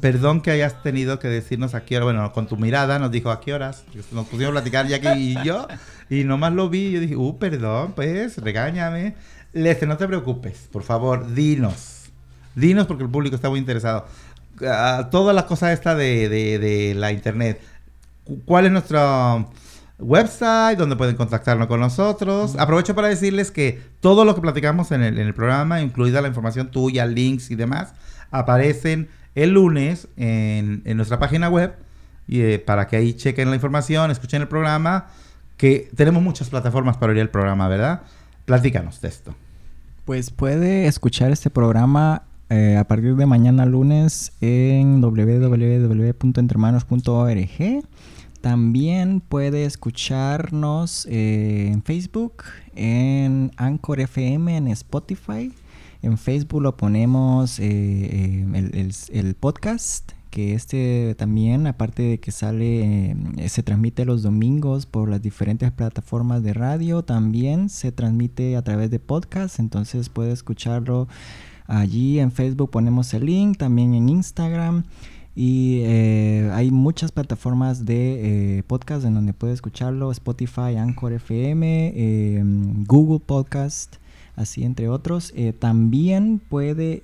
perdón 0.00 0.40
que 0.40 0.50
hayas 0.50 0.82
tenido 0.82 1.18
que 1.18 1.28
decirnos 1.28 1.74
a 1.74 1.84
qué 1.84 1.96
hora, 1.96 2.06
bueno, 2.06 2.32
con 2.32 2.46
tu 2.46 2.56
mirada 2.56 2.98
nos 2.98 3.10
dijo 3.10 3.30
a 3.30 3.40
qué 3.42 3.52
horas. 3.52 3.84
Nos 4.12 4.26
pusimos 4.26 4.48
a 4.48 4.52
platicar 4.52 4.86
Jackie 4.88 5.36
y 5.38 5.44
yo, 5.44 5.68
y 6.08 6.24
nomás 6.24 6.54
lo 6.54 6.70
vi 6.70 6.86
y 6.86 6.92
yo 6.92 7.00
dije, 7.00 7.16
uh, 7.16 7.38
perdón, 7.38 7.92
pues, 7.94 8.38
regáñame. 8.38 9.14
Leste, 9.52 9.86
no 9.86 9.98
te 9.98 10.06
preocupes, 10.06 10.68
por 10.72 10.84
favor, 10.84 11.34
dinos. 11.34 12.04
Dinos 12.54 12.86
porque 12.86 13.04
el 13.04 13.10
público 13.10 13.36
está 13.36 13.50
muy 13.50 13.58
interesado. 13.58 14.06
Ah, 14.66 15.08
toda 15.10 15.32
la 15.34 15.46
cosa 15.46 15.72
esta 15.72 15.94
de, 15.94 16.28
de- 16.30 16.58
de 16.58 16.94
la 16.94 17.12
internet. 17.12 17.60
Cu- 18.24 18.40
¿Cuál 18.44 18.66
es 18.66 18.72
nuestro 18.72 19.50
website 19.98 20.78
donde 20.78 20.96
pueden 20.96 21.16
contactarnos 21.16 21.66
con 21.66 21.80
nosotros? 21.80 22.56
Aprovecho 22.58 22.94
para 22.94 23.08
decirles 23.08 23.50
que 23.50 23.80
todo 24.00 24.24
lo 24.24 24.34
que 24.34 24.40
platicamos 24.40 24.92
en 24.92 25.02
el, 25.02 25.18
en 25.18 25.26
el 25.26 25.34
programa, 25.34 25.80
incluida 25.80 26.20
la 26.20 26.28
información 26.28 26.70
tuya, 26.70 27.06
links 27.06 27.50
y 27.50 27.54
demás, 27.56 27.92
aparecen 28.30 29.08
el 29.34 29.50
lunes 29.50 30.08
en, 30.16 30.82
en 30.84 30.96
nuestra 30.96 31.18
página 31.18 31.48
web 31.48 31.74
y, 32.26 32.40
eh, 32.42 32.58
para 32.58 32.86
que 32.86 32.96
ahí 32.96 33.12
chequen 33.14 33.48
la 33.50 33.56
información, 33.56 34.10
escuchen 34.10 34.42
el 34.42 34.48
programa, 34.48 35.08
que 35.56 35.90
tenemos 35.94 36.22
muchas 36.22 36.48
plataformas 36.48 36.96
para 36.96 37.12
oír 37.12 37.20
el 37.20 37.28
programa, 37.28 37.68
¿verdad? 37.68 38.02
Platícanos 38.46 39.00
de 39.00 39.08
esto. 39.08 39.34
Pues 40.04 40.30
puede 40.30 40.86
escuchar 40.86 41.30
este 41.30 41.50
programa 41.50 42.22
eh, 42.50 42.76
a 42.76 42.84
partir 42.84 43.16
de 43.16 43.24
mañana 43.26 43.64
lunes 43.64 44.32
en 44.40 45.00
www.entremanos.org. 45.00 47.84
También 48.40 49.20
puede 49.20 49.64
escucharnos 49.64 51.06
eh, 51.10 51.70
en 51.72 51.82
Facebook, 51.82 52.44
en 52.74 53.50
Anchor 53.56 54.00
FM, 54.00 54.56
en 54.56 54.68
Spotify. 54.68 55.52
En 56.02 56.16
Facebook 56.16 56.62
lo 56.62 56.76
ponemos 56.76 57.58
eh, 57.58 58.46
eh, 58.54 58.90
el, 59.12 59.34
podcast, 59.34 60.12
que 60.30 60.54
este 60.54 61.14
también, 61.18 61.66
aparte 61.66 62.02
de 62.02 62.20
que 62.20 62.32
sale, 62.32 63.10
eh, 63.10 63.48
se 63.50 63.62
transmite 63.62 64.06
los 64.06 64.22
domingos 64.22 64.86
por 64.86 65.10
las 65.10 65.20
diferentes 65.20 65.70
plataformas 65.72 66.42
de 66.42 66.54
radio, 66.54 67.02
también 67.02 67.68
se 67.68 67.92
transmite 67.92 68.56
a 68.56 68.62
través 68.62 68.90
de 68.90 68.98
podcast, 68.98 69.60
entonces 69.60 70.08
puede 70.08 70.32
escucharlo 70.32 71.06
allí 71.70 72.18
en 72.18 72.32
Facebook, 72.32 72.70
ponemos 72.70 73.14
el 73.14 73.26
link, 73.26 73.58
también 73.58 73.94
en 73.94 74.08
Instagram. 74.08 74.84
Y 75.36 75.80
eh, 75.84 76.50
hay 76.52 76.70
muchas 76.70 77.12
plataformas 77.12 77.86
de 77.86 78.58
eh, 78.58 78.62
podcast 78.64 79.04
en 79.06 79.14
donde 79.14 79.32
puede 79.32 79.52
escucharlo, 79.54 80.10
Spotify, 80.10 80.76
Anchor 80.76 81.12
FM, 81.12 81.92
eh, 81.94 82.42
Google 82.86 83.20
Podcast, 83.24 83.96
así 84.34 84.64
entre 84.64 84.88
otros. 84.88 85.32
Eh, 85.36 85.52
también 85.52 86.40
puede 86.40 87.02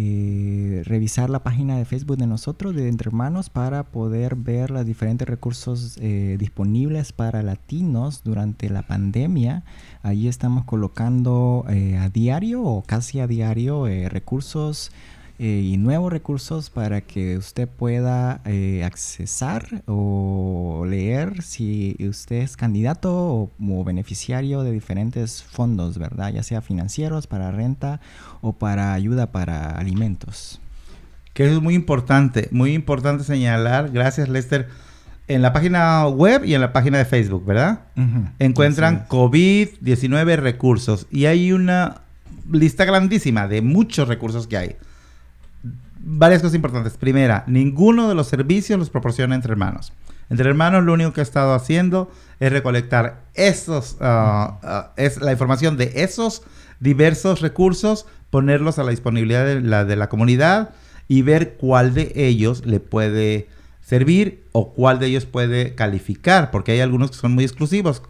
eh, 0.00 0.82
revisar 0.84 1.28
la 1.28 1.42
página 1.42 1.76
de 1.76 1.84
Facebook 1.84 2.18
de 2.18 2.28
nosotros, 2.28 2.72
de 2.72 2.88
Entre 2.88 3.08
Hermanos, 3.08 3.50
para 3.50 3.82
poder 3.82 4.36
ver 4.36 4.70
los 4.70 4.86
diferentes 4.86 5.26
recursos 5.26 5.98
eh, 6.00 6.36
disponibles 6.38 7.12
para 7.12 7.42
latinos 7.42 8.22
durante 8.22 8.70
la 8.70 8.82
pandemia. 8.82 9.64
Allí 10.02 10.28
estamos 10.28 10.64
colocando 10.64 11.64
eh, 11.68 11.96
a 11.96 12.10
diario 12.10 12.62
o 12.62 12.82
casi 12.82 13.18
a 13.18 13.26
diario 13.26 13.88
eh, 13.88 14.08
recursos 14.08 14.92
eh, 15.40 15.62
y 15.64 15.76
nuevos 15.76 16.12
recursos 16.12 16.68
para 16.68 17.00
que 17.00 17.36
usted 17.36 17.68
pueda 17.68 18.40
eh, 18.44 18.82
accesar 18.84 19.82
o 19.86 20.84
leer 20.84 21.42
si 21.42 21.96
usted 22.00 22.38
es 22.38 22.56
candidato 22.56 23.14
o, 23.14 23.50
o 23.60 23.84
beneficiario 23.84 24.64
de 24.64 24.72
diferentes 24.72 25.44
fondos, 25.44 25.96
¿verdad? 25.96 26.32
Ya 26.32 26.42
sea 26.42 26.60
financieros, 26.60 27.28
para 27.28 27.52
renta 27.52 28.00
o 28.40 28.52
para 28.52 28.94
ayuda 28.94 29.30
para 29.30 29.70
alimentos. 29.70 30.60
Que 31.34 31.44
eso 31.44 31.54
es 31.54 31.62
muy 31.62 31.74
importante, 31.74 32.48
muy 32.50 32.74
importante 32.74 33.22
señalar, 33.22 33.90
gracias 33.92 34.28
Lester, 34.28 34.68
en 35.28 35.42
la 35.42 35.52
página 35.52 36.08
web 36.08 36.44
y 36.44 36.54
en 36.54 36.60
la 36.60 36.72
página 36.72 36.98
de 36.98 37.04
Facebook, 37.04 37.44
¿verdad? 37.44 37.82
Encuentran 38.40 39.06
COVID-19 39.06 40.36
recursos 40.36 41.06
y 41.12 41.26
hay 41.26 41.52
una 41.52 42.00
lista 42.50 42.84
grandísima 42.84 43.46
de 43.46 43.62
muchos 43.62 44.08
recursos 44.08 44.48
que 44.48 44.56
hay. 44.56 44.76
Varias 46.00 46.42
cosas 46.42 46.54
importantes. 46.54 46.96
Primera, 46.96 47.44
ninguno 47.46 48.08
de 48.08 48.14
los 48.14 48.28
servicios 48.28 48.78
los 48.78 48.90
proporciona 48.90 49.34
entre 49.34 49.52
hermanos. 49.52 49.92
Entre 50.30 50.48
hermanos 50.48 50.84
lo 50.84 50.92
único 50.92 51.12
que 51.12 51.20
ha 51.20 51.24
estado 51.24 51.54
haciendo 51.54 52.10
es 52.40 52.52
recolectar 52.52 53.22
esos, 53.34 53.96
ah, 54.00 54.58
ah, 54.62 54.92
es 54.96 55.20
la 55.20 55.32
información 55.32 55.76
de 55.76 55.92
esos 55.96 56.42
diversos 56.80 57.40
recursos, 57.40 58.06
ponerlos 58.30 58.78
a 58.78 58.84
la 58.84 58.90
disponibilidad 58.90 59.44
de 59.44 59.60
la, 59.60 59.84
de 59.84 59.96
la 59.96 60.08
comunidad 60.08 60.70
y 61.08 61.22
ver 61.22 61.54
cuál 61.54 61.94
de 61.94 62.12
ellos 62.14 62.66
le 62.66 62.78
puede 62.78 63.48
servir 63.84 64.44
o 64.52 64.74
cuál 64.74 64.98
de 64.98 65.06
ellos 65.06 65.24
puede 65.24 65.74
calificar, 65.74 66.50
porque 66.50 66.72
hay 66.72 66.80
algunos 66.80 67.10
que 67.10 67.16
son 67.16 67.32
muy 67.32 67.44
exclusivos. 67.44 68.02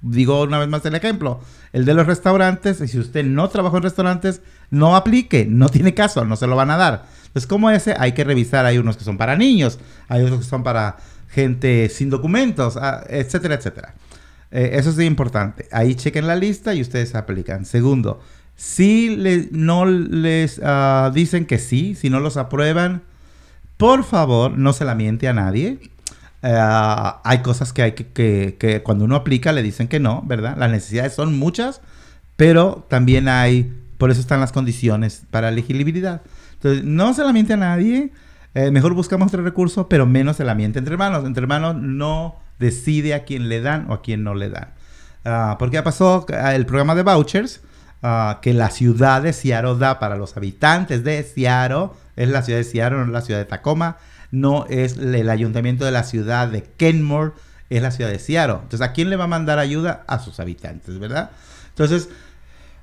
Digo 0.00 0.42
una 0.42 0.58
vez 0.58 0.68
más 0.68 0.84
el 0.84 0.96
ejemplo, 0.96 1.40
el 1.72 1.84
de 1.84 1.94
los 1.94 2.08
restaurantes, 2.08 2.80
y 2.80 2.88
si 2.88 2.98
usted 2.98 3.24
no 3.24 3.48
trabaja 3.48 3.76
en 3.76 3.84
restaurantes, 3.84 4.42
no 4.70 4.96
aplique, 4.96 5.46
no 5.48 5.68
tiene 5.68 5.94
caso, 5.94 6.24
no 6.24 6.34
se 6.34 6.48
lo 6.48 6.56
van 6.56 6.72
a 6.72 6.76
dar. 6.76 7.04
Entonces, 7.32 7.46
como 7.46 7.70
ese, 7.70 7.94
hay 7.98 8.12
que 8.12 8.24
revisar, 8.24 8.66
hay 8.66 8.76
unos 8.78 8.96
que 8.98 9.04
son 9.04 9.16
para 9.16 9.36
niños, 9.36 9.78
hay 10.08 10.22
otros 10.22 10.40
que 10.40 10.46
son 10.46 10.62
para 10.62 10.98
gente 11.30 11.88
sin 11.88 12.10
documentos, 12.10 12.76
ah, 12.76 13.04
etcétera, 13.08 13.54
etcétera. 13.54 13.94
Eh, 14.50 14.72
eso 14.74 14.90
es 14.90 14.98
importante. 15.00 15.66
Ahí 15.72 15.94
chequen 15.94 16.26
la 16.26 16.36
lista 16.36 16.74
y 16.74 16.82
ustedes 16.82 17.14
aplican. 17.14 17.64
Segundo, 17.64 18.20
si 18.54 19.16
le- 19.16 19.48
no 19.50 19.86
les 19.86 20.60
ah, 20.62 21.10
dicen 21.14 21.46
que 21.46 21.58
sí, 21.58 21.94
si 21.94 22.10
no 22.10 22.20
los 22.20 22.36
aprueban, 22.36 23.00
por 23.78 24.04
favor, 24.04 24.58
no 24.58 24.74
se 24.74 24.84
la 24.84 24.94
miente 24.94 25.26
a 25.26 25.32
nadie. 25.32 25.78
Eh, 26.42 26.58
hay 27.24 27.38
cosas 27.38 27.72
que 27.72 27.80
hay 27.82 27.92
que, 27.92 28.08
que- 28.08 28.56
que 28.58 28.82
cuando 28.82 29.06
uno 29.06 29.16
aplica 29.16 29.52
le 29.52 29.62
dicen 29.62 29.88
que 29.88 30.00
no, 30.00 30.22
¿verdad? 30.26 30.56
Las 30.58 30.70
necesidades 30.70 31.14
son 31.14 31.38
muchas, 31.38 31.80
pero 32.36 32.84
también 32.90 33.26
hay, 33.28 33.72
por 33.96 34.10
eso 34.10 34.20
están 34.20 34.40
las 34.40 34.52
condiciones 34.52 35.22
para 35.30 35.48
elegibilidad. 35.48 36.20
Entonces, 36.62 36.84
no 36.84 37.12
se 37.12 37.24
la 37.24 37.32
miente 37.32 37.54
a 37.54 37.56
nadie. 37.56 38.12
eh, 38.54 38.70
mejor 38.70 38.94
buscamos 38.94 39.28
otro 39.28 39.42
recurso, 39.42 39.88
pero 39.88 40.06
menos 40.06 40.36
se 40.36 40.44
la 40.44 40.54
miente 40.54 40.78
entre 40.78 40.92
hermanos. 40.92 41.24
Entre 41.24 41.42
hermanos 41.42 41.74
no 41.74 42.36
decide 42.60 43.14
a 43.14 43.24
quién 43.24 43.48
le 43.48 43.60
dan 43.60 43.90
o 43.90 43.94
a 43.94 44.02
quién 44.02 44.22
no 44.22 44.34
le 44.34 44.48
dan. 44.48 44.68
Ah, 45.24 45.56
porque 45.58 45.74
ya 45.74 45.84
pasó 45.84 46.24
ah, 46.32 46.54
el 46.54 46.64
programa 46.66 46.94
de 46.94 47.02
vouchers 47.02 47.62
ah, 48.02 48.38
que 48.42 48.54
la 48.54 48.70
ciudad 48.70 49.22
de 49.22 49.32
Seattle 49.32 49.76
da 49.78 49.98
para 49.98 50.16
los 50.16 50.36
habitantes 50.36 51.02
de 51.02 51.22
Seattle. 51.24 51.90
Es 52.14 52.28
la 52.28 52.42
ciudad 52.42 52.60
de 52.60 52.64
Seattle, 52.64 52.98
no 52.98 53.04
es 53.06 53.10
la 53.10 53.22
ciudad 53.22 53.40
de 53.40 53.46
Tacoma. 53.46 53.96
No 54.30 54.66
es 54.68 54.98
el 54.98 55.28
ayuntamiento 55.30 55.84
de 55.84 55.90
la 55.90 56.04
ciudad 56.04 56.46
de 56.46 56.62
Kenmore, 56.62 57.32
es 57.70 57.82
la 57.82 57.90
ciudad 57.90 58.10
de 58.10 58.18
Seattle. 58.20 58.58
Entonces, 58.62 58.82
¿a 58.82 58.92
quién 58.92 59.10
le 59.10 59.16
va 59.16 59.24
a 59.24 59.28
mandar 59.28 59.58
ayuda? 59.58 60.04
A 60.06 60.20
sus 60.20 60.38
habitantes, 60.40 60.98
¿verdad? 60.98 61.30
Entonces, 61.70 62.08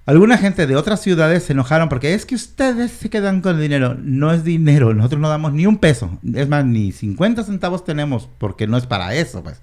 alguna 0.06 0.38
gente 0.38 0.68
de 0.68 0.76
otras 0.76 1.02
ciudades 1.02 1.44
se 1.44 1.54
enojaron 1.54 1.90
porque 1.90 2.14
es 2.14 2.26
que 2.26 2.36
ustedes 2.36 2.92
se 2.92 3.10
quedan 3.10 3.42
con 3.42 3.56
el 3.56 3.62
dinero. 3.62 3.96
No 4.02 4.32
es 4.32 4.44
dinero, 4.44 4.94
nosotros 4.94 5.22
no 5.22 5.30
damos 5.30 5.54
ni 5.54 5.66
un 5.66 5.78
peso. 5.78 6.18
Es 6.34 6.48
más, 6.48 6.66
ni 6.66 6.92
50 6.92 7.44
centavos 7.44 7.84
tenemos 7.84 8.30
porque 8.38 8.68
no 8.68 8.78
es 8.78 8.86
para 8.86 9.14
eso, 9.16 9.44
pues. 9.44 9.62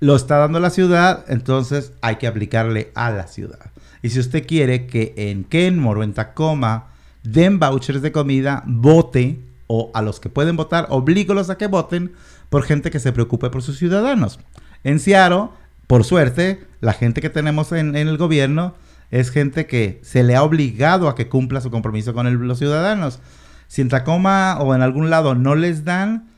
Lo 0.00 0.14
está 0.14 0.36
dando 0.36 0.60
la 0.60 0.70
ciudad, 0.70 1.24
entonces 1.28 1.92
hay 2.02 2.16
que 2.16 2.28
aplicarle 2.28 2.92
a 2.94 3.10
la 3.10 3.26
ciudad. 3.26 3.72
Y 4.00 4.10
si 4.10 4.20
usted 4.20 4.46
quiere 4.46 4.86
que 4.86 5.14
en 5.16 5.42
Kenmore 5.44 6.00
o 6.00 6.02
en 6.04 6.14
Tacoma 6.14 6.88
den 7.24 7.58
vouchers 7.58 8.00
de 8.00 8.12
comida, 8.12 8.62
vote 8.66 9.40
o 9.66 9.90
a 9.94 10.02
los 10.02 10.20
que 10.20 10.28
pueden 10.28 10.56
votar, 10.56 10.86
oblígolos 10.90 11.50
a 11.50 11.58
que 11.58 11.66
voten 11.66 12.12
por 12.48 12.62
gente 12.62 12.90
que 12.90 13.00
se 13.00 13.12
preocupe 13.12 13.50
por 13.50 13.62
sus 13.62 13.78
ciudadanos. 13.78 14.38
En 14.84 15.00
Seattle, 15.00 15.48
por 15.86 16.04
suerte, 16.04 16.64
la 16.80 16.92
gente 16.92 17.20
que 17.20 17.30
tenemos 17.30 17.72
en, 17.72 17.96
en 17.96 18.08
el 18.08 18.18
gobierno 18.18 18.74
es 19.10 19.30
gente 19.30 19.66
que 19.66 20.00
se 20.02 20.22
le 20.22 20.36
ha 20.36 20.42
obligado 20.42 21.08
a 21.08 21.14
que 21.14 21.28
cumpla 21.28 21.60
su 21.60 21.70
compromiso 21.70 22.14
con 22.14 22.46
los 22.46 22.58
ciudadanos. 22.58 23.20
Si 23.66 23.82
en 23.82 23.88
Tacoma 23.88 24.58
o 24.60 24.74
en 24.74 24.82
algún 24.82 25.10
lado 25.10 25.34
no 25.34 25.54
les 25.54 25.84
dan, 25.84 26.28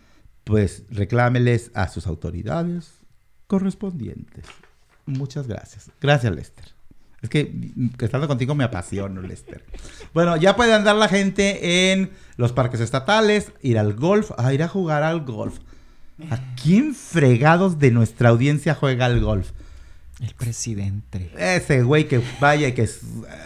pues 0.45 0.85
reclámeles 0.91 1.71
a 1.75 1.89
sus 1.89 2.07
autoridades 2.07 3.01
correspondientes. 3.47 4.45
Muchas 5.07 5.47
gracias. 5.47 5.91
Gracias, 6.01 6.35
Lester. 6.35 6.65
Es 7.23 7.29
que 7.29 7.53
estando 7.99 8.29
contigo 8.29 8.55
me 8.55 8.65
apasiono, 8.65 9.21
Lester. 9.21 9.65
Bueno, 10.15 10.37
ya 10.37 10.57
puede 10.57 10.73
andar 10.73 10.97
la 10.97 11.09
gente 11.09 11.93
en 11.93 12.11
los 12.37 12.53
parques 12.53 12.81
estatales, 12.81 13.53
ir 13.61 13.79
al 13.79 13.93
golf, 13.93 14.31
a 14.39 14.55
ir 14.55 14.63
a 14.63 14.69
jugar 14.69 15.03
al 15.03 15.21
golf. 15.25 15.59
¿A 16.31 16.39
quién 16.55 16.95
fregados 16.95 17.79
de 17.79 17.91
nuestra 17.91 18.31
audiencia 18.31 18.75
juega 18.75 19.07
al 19.07 19.21
golf? 19.21 19.53
El 20.21 20.35
presidente. 20.35 21.31
Ese 21.39 21.83
güey 21.83 22.07
que 22.07 22.21
vaya 22.41 22.69
y 22.69 22.73
que 22.73 22.89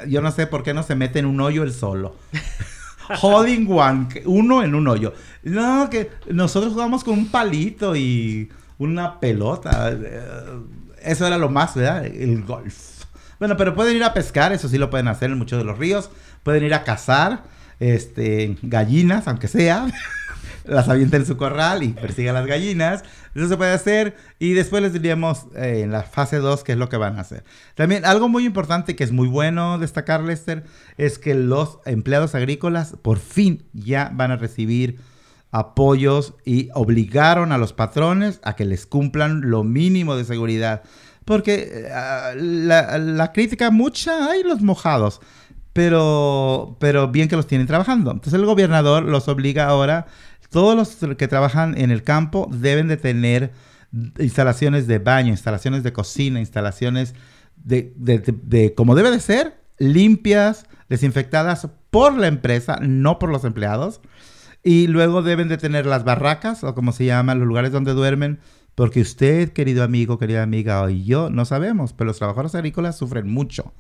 yo 0.08 0.20
no 0.20 0.32
sé 0.32 0.46
por 0.46 0.62
qué 0.64 0.74
no 0.74 0.82
se 0.82 0.94
mete 0.96 1.20
en 1.20 1.26
un 1.26 1.40
hoyo 1.40 1.62
él 1.62 1.72
solo. 1.72 2.16
Holding 3.20 3.70
one, 3.70 4.08
uno 4.24 4.62
en 4.62 4.74
un 4.74 4.88
hoyo. 4.88 5.12
No, 5.42 5.88
que 5.90 6.10
nosotros 6.30 6.72
jugamos 6.72 7.04
con 7.04 7.14
un 7.18 7.28
palito 7.28 7.94
y 7.94 8.50
una 8.78 9.20
pelota. 9.20 9.90
eh, 9.92 10.22
Eso 11.02 11.26
era 11.26 11.38
lo 11.38 11.48
más, 11.50 11.74
¿verdad? 11.74 12.06
El 12.06 12.42
golf. 12.44 13.04
Bueno, 13.38 13.56
pero 13.56 13.74
pueden 13.74 13.96
ir 13.96 14.04
a 14.04 14.14
pescar, 14.14 14.52
eso 14.52 14.68
sí 14.68 14.78
lo 14.78 14.90
pueden 14.90 15.08
hacer 15.08 15.30
en 15.30 15.38
muchos 15.38 15.58
de 15.58 15.64
los 15.64 15.78
ríos. 15.78 16.10
Pueden 16.42 16.64
ir 16.64 16.72
a 16.74 16.82
cazar, 16.82 17.44
este, 17.78 18.56
gallinas, 18.62 19.28
aunque 19.28 19.48
sea. 19.48 19.86
las 20.64 20.88
avienta 20.88 21.16
en 21.16 21.26
su 21.26 21.36
corral 21.36 21.82
y 21.82 21.88
persigue 21.88 22.30
a 22.30 22.32
las 22.32 22.46
gallinas. 22.46 23.02
Eso 23.34 23.48
se 23.48 23.56
puede 23.56 23.72
hacer. 23.72 24.16
Y 24.38 24.52
después 24.52 24.82
les 24.82 24.92
diríamos 24.92 25.46
eh, 25.54 25.82
en 25.82 25.92
la 25.92 26.02
fase 26.02 26.38
2 26.38 26.64
qué 26.64 26.72
es 26.72 26.78
lo 26.78 26.88
que 26.88 26.96
van 26.96 27.18
a 27.18 27.22
hacer. 27.22 27.44
También 27.74 28.04
algo 28.04 28.28
muy 28.28 28.44
importante 28.46 28.96
que 28.96 29.04
es 29.04 29.12
muy 29.12 29.28
bueno 29.28 29.78
destacar, 29.78 30.22
Lester, 30.22 30.64
es 30.96 31.18
que 31.18 31.34
los 31.34 31.78
empleados 31.84 32.34
agrícolas 32.34 32.96
por 33.02 33.18
fin 33.18 33.64
ya 33.72 34.10
van 34.14 34.30
a 34.30 34.36
recibir 34.36 34.98
apoyos 35.50 36.34
y 36.44 36.68
obligaron 36.74 37.52
a 37.52 37.58
los 37.58 37.72
patrones 37.72 38.40
a 38.42 38.56
que 38.56 38.64
les 38.64 38.86
cumplan 38.86 39.50
lo 39.50 39.62
mínimo 39.62 40.16
de 40.16 40.24
seguridad. 40.24 40.82
Porque 41.24 41.88
ah, 41.94 42.32
la, 42.36 42.98
la 42.98 43.32
crítica 43.32 43.70
mucha 43.70 44.30
hay 44.30 44.42
los 44.42 44.62
mojados, 44.62 45.20
pero, 45.72 46.76
pero 46.80 47.08
bien 47.08 47.28
que 47.28 47.36
los 47.36 47.46
tienen 47.46 47.66
trabajando. 47.66 48.10
Entonces 48.10 48.34
el 48.34 48.46
gobernador 48.46 49.04
los 49.04 49.28
obliga 49.28 49.66
ahora, 49.66 50.06
todos 50.51 50.76
los 51.01 51.16
que 51.16 51.28
trabajan 51.28 51.76
en 51.78 51.90
el 51.90 52.03
campo 52.03 52.49
deben 52.53 52.88
de 52.88 52.97
tener 52.97 53.53
instalaciones 54.18 54.86
de 54.86 54.99
baño, 54.99 55.30
instalaciones 55.30 55.82
de 55.82 55.92
cocina, 55.92 56.40
instalaciones 56.40 57.14
de, 57.57 57.92
de- 57.97 58.18
de- 58.18 58.34
de 58.42 58.74
como 58.74 58.95
debe 58.95 59.11
de 59.11 59.20
ser, 59.20 59.61
limpias, 59.78 60.66
desinfectadas 60.88 61.68
por 61.90 62.16
la 62.16 62.26
empresa, 62.26 62.78
no 62.80 63.18
por 63.18 63.30
los 63.30 63.45
empleados. 63.45 64.01
Y 64.62 64.86
luego 64.86 65.22
deben 65.22 65.49
de 65.49 65.59
tener 65.59 65.84
las 65.86 66.05
barracas, 66.05 66.64
o 66.64 66.74
como 66.74 66.92
se 66.92 67.05
llaman, 67.05 67.38
los 67.38 67.47
lugares 67.47 67.70
donde 67.70 67.92
duermen, 67.92 68.40
porque 68.74 69.03
usted, 69.03 69.51
querido 69.53 69.84
amigo, 69.84 70.18
querida 70.18 70.42
amiga, 70.42 70.90
y 70.90 71.05
yo 71.05 71.30
no 71.30 71.45
sabemos, 71.45 71.92
pero 71.92 72.09
los 72.09 72.18
trabajadores 72.18 72.55
agrícolas 72.55 72.97
sufren 72.97 73.28
mucho. 73.28 73.72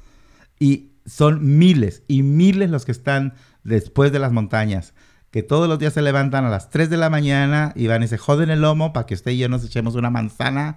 Y 0.60 0.90
son 1.06 1.58
miles 1.58 2.02
y 2.06 2.22
miles 2.22 2.70
los 2.70 2.84
que 2.84 2.92
están 2.92 3.34
después 3.64 4.12
de 4.12 4.18
las 4.20 4.30
montañas, 4.32 4.94
que 5.34 5.42
todos 5.42 5.68
los 5.68 5.80
días 5.80 5.92
se 5.92 6.00
levantan 6.00 6.44
a 6.44 6.48
las 6.48 6.70
3 6.70 6.88
de 6.88 6.96
la 6.96 7.10
mañana 7.10 7.72
y 7.74 7.88
van 7.88 8.04
y 8.04 8.06
se 8.06 8.18
joden 8.18 8.50
el 8.50 8.60
lomo 8.60 8.92
para 8.92 9.04
que 9.04 9.14
usted 9.14 9.32
y 9.32 9.38
yo 9.38 9.48
nos 9.48 9.64
echemos 9.64 9.96
una 9.96 10.08
manzana 10.08 10.76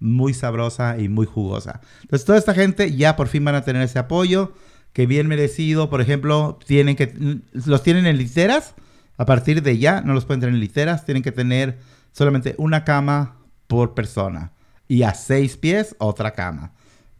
muy 0.00 0.32
sabrosa 0.32 0.96
y 0.96 1.10
muy 1.10 1.26
jugosa. 1.26 1.82
Entonces, 2.00 2.24
toda 2.24 2.38
esta 2.38 2.54
gente 2.54 2.96
ya 2.96 3.16
por 3.16 3.28
fin 3.28 3.44
van 3.44 3.54
a 3.54 3.66
tener 3.66 3.82
ese 3.82 3.98
apoyo, 3.98 4.54
que 4.94 5.04
bien 5.04 5.26
merecido. 5.26 5.90
Por 5.90 6.00
ejemplo, 6.00 6.58
tienen 6.66 6.96
que 6.96 7.42
los 7.52 7.82
tienen 7.82 8.06
en 8.06 8.16
literas. 8.16 8.72
A 9.18 9.26
partir 9.26 9.62
de 9.62 9.76
ya 9.76 10.00
no 10.00 10.14
los 10.14 10.24
pueden 10.24 10.40
tener 10.40 10.54
en 10.54 10.60
literas, 10.62 11.04
tienen 11.04 11.22
que 11.22 11.32
tener 11.32 11.78
solamente 12.12 12.54
una 12.56 12.84
cama 12.84 13.36
por 13.66 13.92
persona 13.92 14.52
y 14.88 15.02
a 15.02 15.12
seis 15.12 15.58
pies 15.58 15.96
otra 15.98 16.30
cama. 16.30 16.72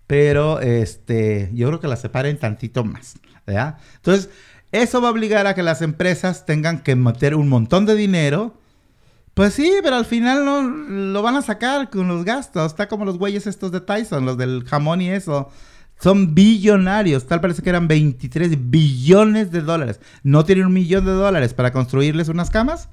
Pero 0.07 0.59
este, 0.61 1.51
yo 1.53 1.69
creo 1.69 1.81
que 1.81 1.89
la 1.89 1.97
separen 1.97 2.39
tantito 2.39 2.83
más, 2.83 3.17
¿verdad? 3.47 3.77
Entonces, 3.97 4.31
eso 4.73 5.01
va 5.01 5.09
a 5.09 5.13
obligar 5.13 5.47
a 5.47 5.55
que 5.55 5.63
las 5.63 5.83
empresas 5.83 6.45
tengan 6.47 6.81
que 6.81 6.97
meter 6.97 7.35
un 7.35 7.49
montón 7.49 7.87
de 7.87 7.95
dinero 7.95 8.55
pues 9.35 9.55
sí, 9.55 9.73
pero 9.83 9.97
al 9.97 10.05
final 10.05 10.45
no 10.45 10.63
lo 10.63 11.23
van 11.23 11.37
a 11.37 11.43
sacar 11.43 11.89
con 11.89 12.07
los 12.07 12.25
gastos. 12.25 12.67
Está 12.67 12.89
como 12.89 13.07
los 13.07 13.17
güeyes 13.19 13.47
estos 13.47 13.73
de 13.73 13.81
Tyson, 13.81 14.27
los 14.27 14.37
del 14.37 14.65
jamón 14.65 15.01
y 15.01 15.09
eso. 15.09 15.49
Son 15.99 16.35
billonarios. 16.35 17.27
Tal 17.27 17.41
parece 17.41 17.63
que 17.63 17.71
eran 17.71 17.89
23 17.89 18.71
billones 18.71 19.51
de 19.51 19.63
dólares. 19.63 20.01
¿No 20.23 20.45
tienen 20.45 20.67
un 20.67 20.75
millón 20.75 21.07
de 21.07 21.13
dólares 21.13 21.55
para 21.55 21.73
construirles 21.73 22.29
unas 22.29 22.51
camas? 22.51 22.91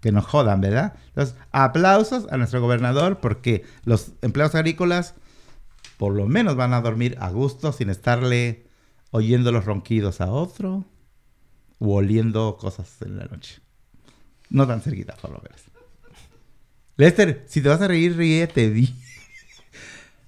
Que 0.00 0.10
nos 0.10 0.24
jodan, 0.24 0.60
¿verdad? 0.60 0.94
Entonces, 1.08 1.36
aplausos 1.52 2.26
a 2.32 2.36
nuestro 2.36 2.60
gobernador 2.60 3.18
porque 3.20 3.64
los 3.84 4.12
empleados 4.22 4.54
agrícolas 4.56 5.14
por 5.98 6.14
lo 6.14 6.26
menos 6.26 6.56
van 6.56 6.74
a 6.74 6.80
dormir 6.80 7.16
a 7.20 7.30
gusto 7.30 7.72
sin 7.72 7.90
estarle 7.90 8.66
oyendo 9.12 9.52
los 9.52 9.64
ronquidos 9.64 10.20
a 10.20 10.30
otro 10.30 10.84
oliendo 11.78 12.56
cosas 12.56 12.88
en 13.02 13.18
la 13.18 13.24
noche. 13.26 13.60
No 14.48 14.66
tan 14.66 14.80
cerquita, 14.80 15.14
por 15.16 15.30
lo 15.30 15.40
menos. 15.42 15.60
Lester, 16.96 17.44
si 17.46 17.60
te 17.60 17.68
vas 17.68 17.80
a 17.80 17.88
reír, 17.88 18.16
ríete, 18.16 18.70
di. 18.70 18.94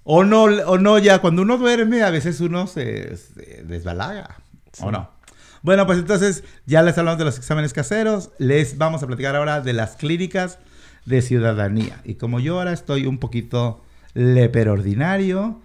o 0.05 0.25
no, 0.25 0.43
o 0.45 0.79
no, 0.79 0.99
ya 0.99 1.21
cuando 1.21 1.43
uno 1.43 1.57
duerme, 1.57 2.03
a 2.03 2.11
veces 2.11 2.41
uno 2.41 2.67
se, 2.67 3.17
se 3.17 3.63
desbalaga. 3.65 4.37
¿O 4.81 4.91
no? 4.91 5.11
Bueno, 5.63 5.87
pues 5.87 5.99
entonces 5.99 6.45
ya 6.67 6.83
les 6.83 6.97
hablamos 6.99 7.19
de 7.19 7.25
los 7.25 7.39
exámenes 7.39 7.73
caseros. 7.73 8.31
Les 8.39 8.79
vamos 8.79 9.03
a 9.03 9.07
platicar 9.07 9.35
ahora 9.35 9.61
de 9.61 9.73
las 9.73 9.97
clínicas 9.97 10.59
de 11.05 11.23
ciudadanía. 11.23 12.01
Y 12.05 12.15
como 12.15 12.39
yo 12.39 12.59
ahora 12.59 12.73
estoy 12.73 13.07
un 13.07 13.19
poquito 13.19 13.83
leperordinario, 14.15 15.61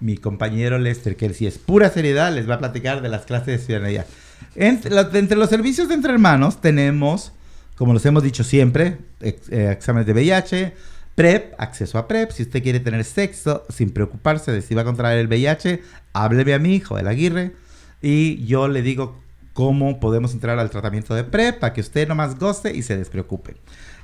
mi 0.00 0.16
compañero 0.16 0.78
Lester, 0.78 1.16
que 1.16 1.32
si 1.32 1.46
es 1.46 1.58
pura 1.58 1.90
seriedad, 1.90 2.32
les 2.32 2.48
va 2.48 2.56
a 2.56 2.58
platicar 2.58 3.02
de 3.02 3.08
las 3.08 3.24
clases 3.24 3.46
de 3.46 3.58
ciudadanía. 3.58 4.06
Entre, 4.54 5.36
los 5.36 5.50
servicios 5.50 5.88
de 5.88 5.94
entre 5.94 6.12
hermanos 6.12 6.60
tenemos, 6.60 7.32
como 7.76 7.92
los 7.92 8.04
hemos 8.06 8.22
dicho 8.22 8.44
siempre, 8.44 8.98
eh, 9.20 9.38
exámenes 9.70 10.06
de 10.06 10.12
VIH, 10.12 10.74
PrEP, 11.14 11.54
acceso 11.58 11.98
a 11.98 12.08
PrEP. 12.08 12.30
Si 12.30 12.42
usted 12.42 12.62
quiere 12.62 12.80
tener 12.80 13.04
sexo 13.04 13.64
sin 13.68 13.90
preocuparse 13.90 14.52
de 14.52 14.62
si 14.62 14.74
va 14.74 14.82
a 14.82 14.84
contraer 14.84 15.18
el 15.18 15.28
VIH, 15.28 15.82
hábleme 16.12 16.54
a 16.54 16.58
mí, 16.58 16.80
Joel 16.80 17.08
Aguirre, 17.08 17.52
y 18.00 18.44
yo 18.46 18.68
le 18.68 18.82
digo 18.82 19.22
cómo 19.52 20.00
podemos 20.00 20.32
entrar 20.32 20.58
al 20.58 20.70
tratamiento 20.70 21.14
de 21.14 21.24
PrEP 21.24 21.58
para 21.58 21.72
que 21.72 21.80
usted 21.80 22.08
nomás 22.08 22.38
goce 22.38 22.74
y 22.74 22.82
se 22.82 22.96
despreocupe. 22.96 23.56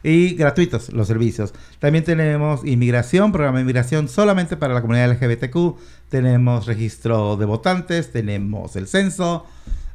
Y 0.03 0.34
gratuitos 0.34 0.93
los 0.93 1.09
servicios. 1.09 1.55
También 1.80 2.05
tenemos 2.05 2.64
inmigración, 2.64 3.32
programa 3.32 3.59
de 3.59 3.62
inmigración 3.62 4.09
solamente 4.09 4.57
para 4.57 4.74
la 4.74 4.80
comunidad 4.80 5.11
LGBTQ. 5.11 5.76
Tenemos 6.09 6.66
registro 6.66 7.36
de 7.36 7.47
votantes, 7.47 8.12
tenemos 8.12 8.76
el 8.76 8.86
censo, 8.86 9.47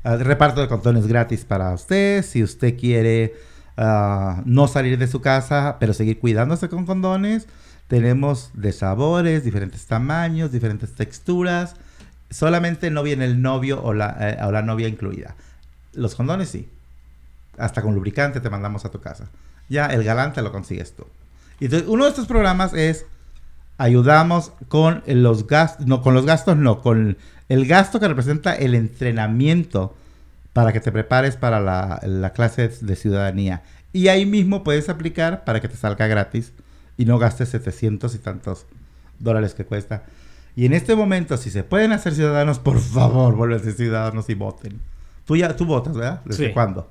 ah, 0.04 0.18
reparto 0.18 0.62
de 0.62 0.68
condones 0.68 1.08
gratis 1.08 1.46
para 1.46 1.74
usted. 1.74 2.24
Si 2.24 2.44
usted 2.44 2.78
quiere 2.78 3.34
ah, 3.78 4.42
no 4.46 4.68
salir 4.68 4.98
de 4.98 5.08
su 5.08 5.22
casa, 5.22 5.78
pero 5.80 5.94
seguir 5.94 6.20
cuidándose 6.20 6.70
con 6.70 6.86
condones, 6.86 7.48
tenemos 7.88 8.52
de 8.54 8.72
sabores, 8.72 9.44
diferentes 9.44 9.86
tamaños, 9.86 10.52
diferentes 10.52 10.94
texturas. 10.96 11.76
Solamente 12.30 12.90
no 12.90 13.04
viene 13.04 13.26
el 13.26 13.42
novio 13.42 13.84
o 13.84 13.94
la, 13.94 14.18
eh, 14.20 14.52
la 14.52 14.62
novia 14.62 14.88
incluida. 14.88 15.36
Los 15.94 16.16
condones 16.16 16.50
sí. 16.50 16.68
Hasta 17.58 17.82
con 17.82 17.94
lubricante 17.94 18.40
te 18.40 18.50
mandamos 18.50 18.86
a 18.86 18.90
tu 18.90 19.00
casa. 19.00 19.26
Ya 19.70 19.86
el 19.88 20.04
galán 20.04 20.34
te 20.34 20.42
lo 20.42 20.52
consigues 20.52 20.94
tú. 20.94 21.06
Y 21.60 21.66
entonces, 21.66 21.88
uno 21.88 22.06
de 22.06 22.10
estos 22.10 22.26
programas 22.28 22.74
es 22.74 23.06
ayudamos 23.78 24.52
con 24.68 25.04
los 25.06 25.48
gastos, 25.48 25.86
no 25.86 26.02
con 26.02 26.14
los 26.14 26.26
gastos, 26.26 26.58
no, 26.58 26.82
con 26.82 27.18
el 27.54 27.68
gasto 27.68 28.00
que 28.00 28.08
representa 28.08 28.56
el 28.56 28.74
entrenamiento 28.74 29.96
para 30.54 30.74
que 30.74 30.80
te 30.80 30.92
prepares 30.92 31.36
para 31.36 31.60
la, 31.60 32.00
la 32.04 32.32
clase 32.32 32.68
de 32.82 32.96
ciudadanía. 32.96 33.62
Y 33.92 34.08
ahí 34.08 34.26
mismo 34.26 34.64
puedes 34.64 34.90
aplicar 34.90 35.44
para 35.46 35.62
que 35.62 35.68
te 35.68 35.76
salga 35.78 36.08
gratis 36.08 36.52
y 36.98 37.06
no 37.06 37.20
gastes 37.20 37.50
700 37.50 38.16
y 38.16 38.18
tantos 38.18 38.66
dólares 39.20 39.54
que 39.54 39.66
cuesta. 39.66 40.04
Y 40.56 40.66
en 40.66 40.74
este 40.74 40.96
momento, 40.96 41.38
si 41.38 41.52
se 41.52 41.64
pueden 41.64 41.92
hacer 41.92 42.14
ciudadanos, 42.16 42.58
por 42.60 42.80
favor, 42.80 43.36
vuelvan 43.36 43.60
ciudadanos 43.62 44.28
y 44.30 44.34
voten. 44.34 44.80
Tú 45.26 45.36
ya, 45.36 45.56
tú 45.56 45.66
votas, 45.66 45.96
¿verdad? 45.96 46.22
¿Desde 46.26 46.48
Sí. 46.48 46.54
cuándo? 46.54 46.90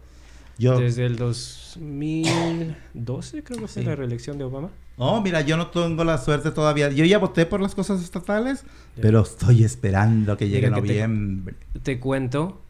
Yo, 0.58 0.78
Desde 0.78 1.06
el 1.06 1.16
2012 1.16 3.42
creo 3.42 3.58
que 3.60 3.66
fue 3.68 3.82
Sí. 3.82 3.88
la 3.88 3.96
reelección 3.96 4.38
de 4.38 4.44
Obama. 4.44 4.68
Oh, 4.96 5.20
mira, 5.20 5.40
yo 5.40 5.56
no 5.56 5.68
tengo 5.68 6.04
la 6.04 6.18
suerte 6.18 6.50
todavía. 6.50 6.90
Yo 6.90 7.04
ya 7.04 7.18
voté 7.18 7.46
por 7.46 7.60
las 7.60 7.74
cosas 7.74 8.02
estatales, 8.02 8.64
pero 9.00 9.22
estoy 9.22 9.64
esperando 9.64 10.36
que 10.36 10.48
llegue 10.48 10.68
te- 10.68 10.70
noviembre. 10.70 11.54
Te 11.82 11.98
cuento 11.98 12.60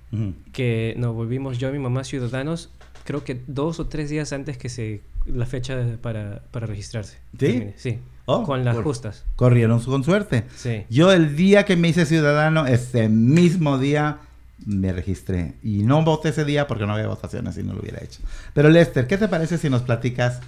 que 0.53 0.95
nos 0.99 1.15
volvimos 1.15 1.59
yo 1.59 1.69
y 1.71 1.73
mi 1.73 1.79
mamá 1.79 2.05
ciudadanos, 2.05 2.71
creo 3.05 3.25
que 3.25 3.41
dos 3.47 3.81
o 3.81 3.87
tres 3.87 4.11
días 4.11 4.33
antes 4.33 4.59
que 4.59 4.69
se 4.69 5.01
la 5.27 5.47
fecha 5.47 5.79
para, 6.03 6.43
para 6.51 6.67
registrarse. 6.67 7.17
¿Sí? 7.33 7.37
termine. 7.39 7.75
Sí. 7.77 7.99
Oh, 8.27 8.45
con 8.45 8.65
las 8.65 8.75
por- 8.77 8.85
justas. 8.85 9.25
Corrieron 9.37 9.81
su- 9.81 9.91
con 9.91 10.05
suerte. 10.05 10.45
Sí. 10.55 10.85
Yo 10.91 11.13
el 11.13 11.35
día 11.37 11.65
que 11.65 11.77
me 11.77 11.89
hice 11.89 12.07
ciudadano, 12.07 12.67
ese 12.67 13.09
mismo 13.09 13.79
día 13.79 14.19
me 14.65 14.93
registré. 14.93 15.55
Y 15.63 15.83
no 15.83 16.03
voté 16.05 16.29
ese 16.29 16.45
día 16.45 16.67
porque 16.69 16.87
no 16.87 16.93
había 16.93 17.09
votaciones 17.09 17.57
y 17.59 17.63
no 17.65 17.73
lo 17.75 17.81
hubiera 17.81 18.03
hecho. 18.05 18.21
Pero 18.55 18.69
Lester, 18.69 19.07
¿qué 19.07 19.19
te 19.19 19.27
parece 19.29 19.59
si 19.59 19.69
nos 19.71 19.83
platicas 19.83 20.41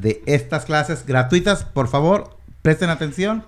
de 0.00 0.22
estas 0.26 0.64
clases 0.64 1.04
gratuitas. 1.06 1.64
Por 1.64 1.88
favor, 1.88 2.36
presten 2.62 2.90
atención. 2.90 3.44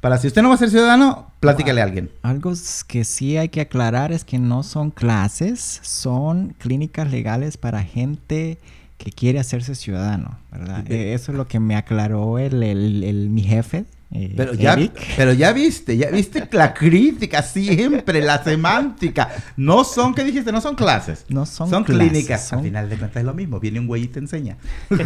Para 0.00 0.16
si 0.16 0.28
usted 0.28 0.40
no 0.40 0.48
va 0.48 0.54
a 0.54 0.58
ser 0.58 0.70
ciudadano, 0.70 1.30
platícale 1.40 1.82
a 1.82 1.84
alguien. 1.84 2.10
Algo 2.22 2.52
que 2.86 3.04
sí 3.04 3.36
hay 3.36 3.50
que 3.50 3.60
aclarar 3.60 4.12
es 4.12 4.24
que 4.24 4.38
no 4.38 4.62
son 4.62 4.90
clases, 4.90 5.80
son 5.82 6.54
clínicas 6.58 7.10
legales 7.10 7.58
para 7.58 7.82
gente 7.82 8.58
que 8.96 9.10
quiere 9.12 9.38
hacerse 9.38 9.74
ciudadano, 9.74 10.38
¿verdad? 10.50 10.90
Eh, 10.90 11.12
eso 11.14 11.32
es 11.32 11.38
lo 11.38 11.46
que 11.48 11.60
me 11.60 11.76
aclaró 11.76 12.38
el, 12.38 12.62
el- 12.62 13.04
el- 13.04 13.28
mi 13.30 13.42
jefe. 13.42 13.84
Eh, 14.12 14.32
Pero 14.36 14.54
ya, 14.54 14.72
Eric. 14.72 14.92
pero 15.16 15.32
ya 15.32 15.52
viste, 15.52 15.96
ya 15.96 16.10
viste 16.10 16.48
la 16.52 16.74
crítica, 16.74 17.42
siempre, 17.42 18.20
la 18.22 18.42
semántica. 18.42 19.28
No 19.56 19.84
son, 19.84 20.14
¿qué 20.14 20.24
dijiste? 20.24 20.50
No 20.50 20.60
son 20.60 20.74
clases. 20.74 21.24
No 21.28 21.46
son 21.46 21.70
Son 21.70 21.84
clases, 21.84 22.08
clínicas. 22.10 22.48
son- 22.48 22.58
Al 22.58 22.64
final 22.64 22.88
de 22.90 22.96
cuentas 22.96 23.16
es 23.20 23.24
lo 23.24 23.34
mismo. 23.34 23.60
Viene 23.60 23.78
un 23.80 23.86
güey 23.86 24.02
y 24.04 24.08
te 24.08 24.18
enseña. 24.18 24.56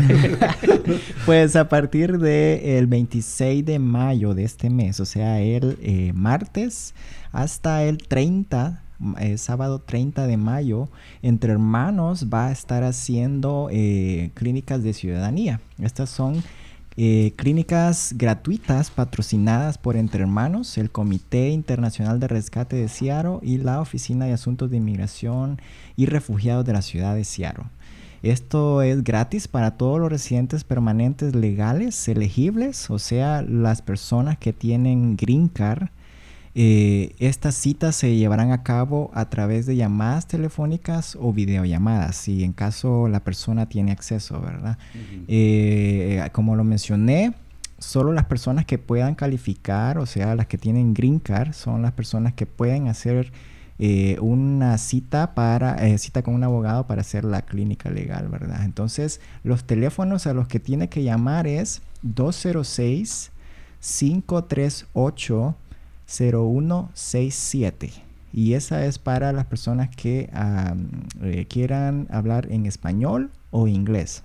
Pues 1.26 1.56
a 1.56 1.68
partir 1.68 2.18
del 2.18 2.86
26 2.86 3.64
de 3.64 3.78
mayo 3.78 4.34
de 4.34 4.44
este 4.44 4.70
mes, 4.70 5.00
o 5.00 5.04
sea, 5.04 5.40
el 5.40 5.78
eh, 5.82 6.12
martes 6.14 6.94
hasta 7.32 7.82
el 7.84 7.98
30, 7.98 8.82
eh, 9.20 9.38
sábado 9.38 9.80
30 9.80 10.26
de 10.26 10.36
mayo, 10.36 10.88
Entre 11.22 11.52
Hermanos 11.52 12.26
va 12.32 12.48
a 12.48 12.52
estar 12.52 12.84
haciendo 12.84 13.68
eh, 13.70 14.30
clínicas 14.34 14.82
de 14.82 14.92
ciudadanía. 14.92 15.60
Estas 15.82 16.10
son 16.10 16.42
eh, 16.96 17.32
clínicas 17.36 18.14
gratuitas 18.16 18.90
patrocinadas 18.90 19.78
por 19.78 19.96
Entre 19.96 20.22
Hermanos, 20.22 20.78
el 20.78 20.90
Comité 20.90 21.48
Internacional 21.48 22.20
de 22.20 22.28
Rescate 22.28 22.76
de 22.76 22.88
Seattle 22.88 23.38
y 23.42 23.58
la 23.58 23.80
Oficina 23.80 24.26
de 24.26 24.32
Asuntos 24.32 24.70
de 24.70 24.76
Inmigración 24.76 25.60
y 25.96 26.06
Refugiados 26.06 26.64
de 26.64 26.72
la 26.72 26.82
ciudad 26.82 27.14
de 27.14 27.24
Seattle. 27.24 27.64
Esto 28.22 28.80
es 28.80 29.04
gratis 29.04 29.48
para 29.48 29.72
todos 29.72 30.00
los 30.00 30.08
residentes 30.08 30.64
permanentes 30.64 31.34
legales 31.34 32.08
elegibles, 32.08 32.88
o 32.88 32.98
sea, 32.98 33.42
las 33.42 33.82
personas 33.82 34.38
que 34.38 34.54
tienen 34.54 35.16
green 35.16 35.48
card. 35.48 35.88
Eh, 36.54 37.14
estas 37.18 37.56
citas 37.56 37.96
se 37.96 38.14
llevarán 38.16 38.52
a 38.52 38.62
cabo 38.62 39.10
a 39.14 39.28
través 39.28 39.66
de 39.66 39.76
llamadas 39.76 40.28
telefónicas 40.28 41.16
o 41.20 41.32
videollamadas, 41.32 42.16
si 42.16 42.44
en 42.44 42.52
caso 42.52 43.08
la 43.08 43.20
persona 43.20 43.68
tiene 43.68 43.90
acceso, 43.92 44.40
¿verdad? 44.40 44.78
Eh, 45.26 46.28
como 46.32 46.54
lo 46.54 46.62
mencioné, 46.62 47.34
solo 47.78 48.12
las 48.12 48.24
personas 48.26 48.64
que 48.64 48.78
puedan 48.78 49.14
calificar, 49.14 49.98
o 49.98 50.06
sea, 50.06 50.34
las 50.34 50.46
que 50.46 50.58
tienen 50.58 50.94
green 50.94 51.18
card, 51.18 51.52
son 51.52 51.82
las 51.82 51.92
personas 51.92 52.34
que 52.34 52.46
pueden 52.46 52.88
hacer 52.88 53.32
eh, 53.78 54.18
una 54.20 54.78
cita 54.78 55.34
para 55.34 55.84
eh, 55.86 55.98
cita 55.98 56.22
con 56.22 56.34
un 56.34 56.44
abogado 56.44 56.86
para 56.86 57.00
hacer 57.00 57.24
la 57.24 57.42
clínica 57.42 57.90
legal, 57.90 58.28
¿verdad? 58.28 58.64
Entonces, 58.64 59.20
los 59.42 59.64
teléfonos 59.64 60.26
a 60.26 60.34
los 60.34 60.46
que 60.46 60.60
tiene 60.60 60.88
que 60.88 61.02
llamar 61.02 61.46
es 61.46 61.82
206 62.02 63.32
538 63.80 65.56
0167 66.06 68.04
y 68.34 68.52
esa 68.54 68.84
es 68.84 68.98
para 68.98 69.32
las 69.32 69.46
personas 69.46 69.88
que 69.94 70.28
am, 70.32 70.88
eh, 71.22 71.46
quieran 71.48 72.08
hablar 72.10 72.50
en 72.50 72.66
español 72.66 73.30
o 73.52 73.68
inglés. 73.68 74.24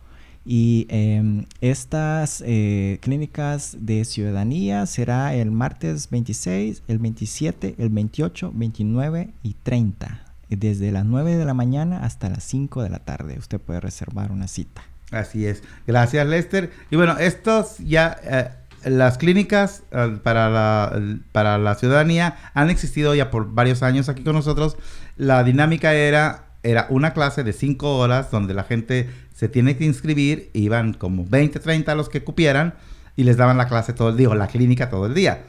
Y 0.53 0.88
em, 0.88 1.44
estas 1.61 2.42
eh, 2.44 2.98
clínicas 3.03 3.76
de 3.78 4.05
ciudadanía 4.05 4.84
será 4.86 5.32
el 5.32 5.53
martes 5.53 6.11
26, 6.11 6.82
el 6.88 6.98
27, 6.98 7.76
el 7.78 7.88
28, 7.90 8.51
29 8.53 9.30
y 9.44 9.55
30. 9.62 10.24
Desde 10.48 10.90
las 10.90 11.05
9 11.05 11.36
de 11.36 11.44
la 11.44 11.55
mañana 11.55 12.01
hasta 12.03 12.28
las 12.28 12.42
5 12.42 12.82
de 12.82 12.90
la 12.90 12.98
tarde. 12.98 13.38
Usted 13.38 13.61
puede 13.61 13.78
reservar 13.78 14.32
una 14.32 14.48
cita. 14.48 14.82
Así 15.12 15.46
es. 15.46 15.62
Gracias, 15.86 16.26
Lester. 16.26 16.72
Y 16.90 16.96
bueno, 16.96 17.16
estos 17.18 17.78
ya, 17.78 18.18
eh, 18.24 18.48
las 18.82 19.18
clínicas 19.18 19.84
eh, 19.92 20.18
para, 20.20 20.51
la, 20.51 21.01
para 21.30 21.59
la 21.59 21.76
ciudadanía 21.76 22.36
han 22.55 22.70
existido 22.70 23.14
ya 23.14 23.30
por 23.30 23.55
varios 23.55 23.84
años 23.84 24.09
aquí 24.09 24.24
con 24.24 24.34
nosotros. 24.34 24.76
La 25.16 25.44
dinámica 25.44 25.94
era, 25.94 26.46
era 26.64 26.88
una 26.90 27.12
clase 27.12 27.44
de 27.44 27.53
cinco 27.53 27.98
horas 27.98 28.32
donde 28.32 28.53
la 28.53 28.64
gente 28.64 29.09
se 29.41 29.49
tiene 29.49 29.74
que 29.74 29.86
inscribir, 29.86 30.51
iban 30.53 30.93
como 30.93 31.24
20, 31.24 31.61
30 31.61 31.95
los 31.95 32.11
que 32.11 32.22
cupieran 32.22 32.74
y 33.16 33.24
les 33.24 33.38
daban 33.38 33.57
la 33.57 33.68
clase 33.68 33.95
todo 33.95 34.11
el 34.11 34.18
día, 34.18 34.28
o 34.28 34.34
la 34.34 34.49
clínica 34.49 34.91
todo 34.91 35.07
el 35.07 35.14
día. 35.14 35.45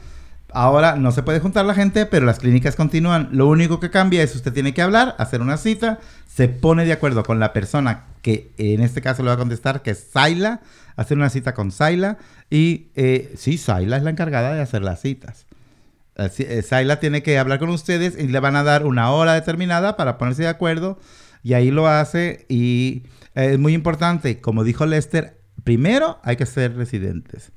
Ahora 0.53 0.95
no 0.95 1.11
se 1.11 1.23
puede 1.23 1.41
juntar 1.41 1.65
la 1.65 1.73
gente, 1.73 2.05
pero 2.05 2.25
las 2.25 2.39
clínicas 2.39 2.77
continúan. 2.77 3.27
Lo 3.33 3.49
único 3.49 3.81
que 3.81 3.89
cambia 3.89 4.23
es 4.23 4.33
usted 4.33 4.53
tiene 4.53 4.73
que 4.73 4.81
hablar, 4.81 5.13
hacer 5.19 5.41
una 5.41 5.57
cita, 5.57 5.99
se 6.25 6.47
pone 6.47 6.85
de 6.85 6.93
acuerdo 6.93 7.23
con 7.23 7.41
la 7.41 7.51
persona 7.51 8.05
que 8.21 8.53
en 8.57 8.79
este 8.79 9.01
caso 9.01 9.23
le 9.23 9.27
va 9.27 9.33
a 9.33 9.37
contestar, 9.37 9.81
que 9.81 9.91
es 9.91 10.07
Saila, 10.09 10.61
hacer 10.95 11.17
una 11.17 11.29
cita 11.29 11.53
con 11.53 11.73
Saila. 11.73 12.17
Y 12.49 12.87
eh, 12.95 13.33
sí, 13.35 13.57
Saila 13.57 13.97
es 13.97 14.03
la 14.03 14.11
encargada 14.11 14.53
de 14.53 14.61
hacer 14.61 14.83
las 14.83 15.01
citas. 15.01 15.47
Eh, 16.15 16.61
Saila 16.61 17.01
tiene 17.01 17.23
que 17.23 17.37
hablar 17.37 17.59
con 17.59 17.67
ustedes 17.71 18.17
y 18.17 18.29
le 18.29 18.39
van 18.39 18.55
a 18.55 18.63
dar 18.63 18.85
una 18.85 19.11
hora 19.11 19.33
determinada 19.33 19.97
para 19.97 20.17
ponerse 20.17 20.43
de 20.43 20.47
acuerdo. 20.47 20.97
Y 21.43 21.55
ahí 21.55 21.71
lo 21.71 21.89
hace. 21.89 22.45
Y 22.47 23.03
eh, 23.35 23.51
es 23.53 23.59
muy 23.59 23.73
importante, 23.73 24.41
como 24.41 24.63
dijo 24.63 24.85
Lester, 24.85 25.41
primero 25.63 26.19
hay 26.23 26.35
que 26.35 26.45
ser 26.45 26.75
residentes. 26.75 27.51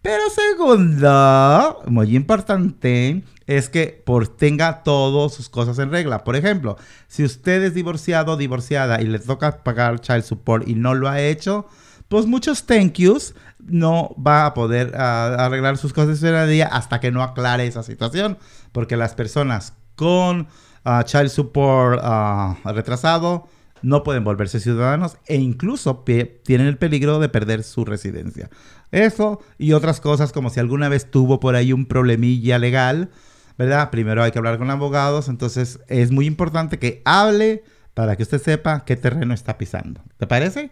Pero 0.00 0.22
segundo, 0.30 1.82
muy 1.86 2.14
importante, 2.14 3.24
es 3.46 3.68
que 3.68 4.02
por 4.06 4.28
tenga 4.28 4.84
todas 4.84 5.34
sus 5.34 5.48
cosas 5.48 5.78
en 5.80 5.90
regla. 5.90 6.22
Por 6.22 6.36
ejemplo, 6.36 6.76
si 7.08 7.24
usted 7.24 7.62
es 7.64 7.74
divorciado 7.74 8.32
o 8.32 8.36
divorciada 8.36 9.00
y 9.02 9.06
le 9.06 9.18
toca 9.18 9.64
pagar 9.64 10.00
child 10.00 10.22
support 10.22 10.68
y 10.68 10.76
no 10.76 10.94
lo 10.94 11.08
ha 11.08 11.20
hecho, 11.20 11.66
pues 12.06 12.26
muchos 12.26 12.64
thank 12.64 12.94
yous 12.94 13.34
no 13.58 14.14
va 14.14 14.46
a 14.46 14.54
poder 14.54 14.94
ah, 14.96 15.34
arreglar 15.40 15.76
sus 15.76 15.92
cosas 15.92 16.20
de 16.20 16.46
día 16.46 16.68
hasta 16.68 17.00
que 17.00 17.10
no 17.10 17.22
aclare 17.22 17.66
esa 17.66 17.82
situación. 17.82 18.38
Porque 18.70 18.96
las 18.96 19.14
personas 19.14 19.74
con 19.96 20.46
ah, 20.84 21.02
child 21.04 21.30
support 21.30 22.00
ah, 22.04 22.56
retrasado 22.64 23.48
no 23.82 24.02
pueden 24.02 24.24
volverse 24.24 24.60
ciudadanos 24.60 25.18
e 25.26 25.36
incluso 25.36 26.04
tienen 26.44 26.66
el 26.66 26.78
peligro 26.78 27.18
de 27.18 27.28
perder 27.28 27.62
su 27.62 27.84
residencia. 27.84 28.50
Eso 28.90 29.40
y 29.58 29.72
otras 29.72 30.00
cosas 30.00 30.32
como 30.32 30.50
si 30.50 30.60
alguna 30.60 30.88
vez 30.88 31.10
tuvo 31.10 31.40
por 31.40 31.54
ahí 31.54 31.72
un 31.72 31.86
problemilla 31.86 32.58
legal, 32.58 33.10
¿verdad? 33.56 33.90
Primero 33.90 34.22
hay 34.22 34.30
que 34.30 34.38
hablar 34.38 34.58
con 34.58 34.70
abogados, 34.70 35.28
entonces 35.28 35.80
es 35.88 36.10
muy 36.10 36.26
importante 36.26 36.78
que 36.78 37.02
hable 37.04 37.64
para 37.94 38.16
que 38.16 38.22
usted 38.22 38.40
sepa 38.40 38.84
qué 38.84 38.96
terreno 38.96 39.34
está 39.34 39.58
pisando. 39.58 40.00
¿Te 40.16 40.26
parece? 40.26 40.70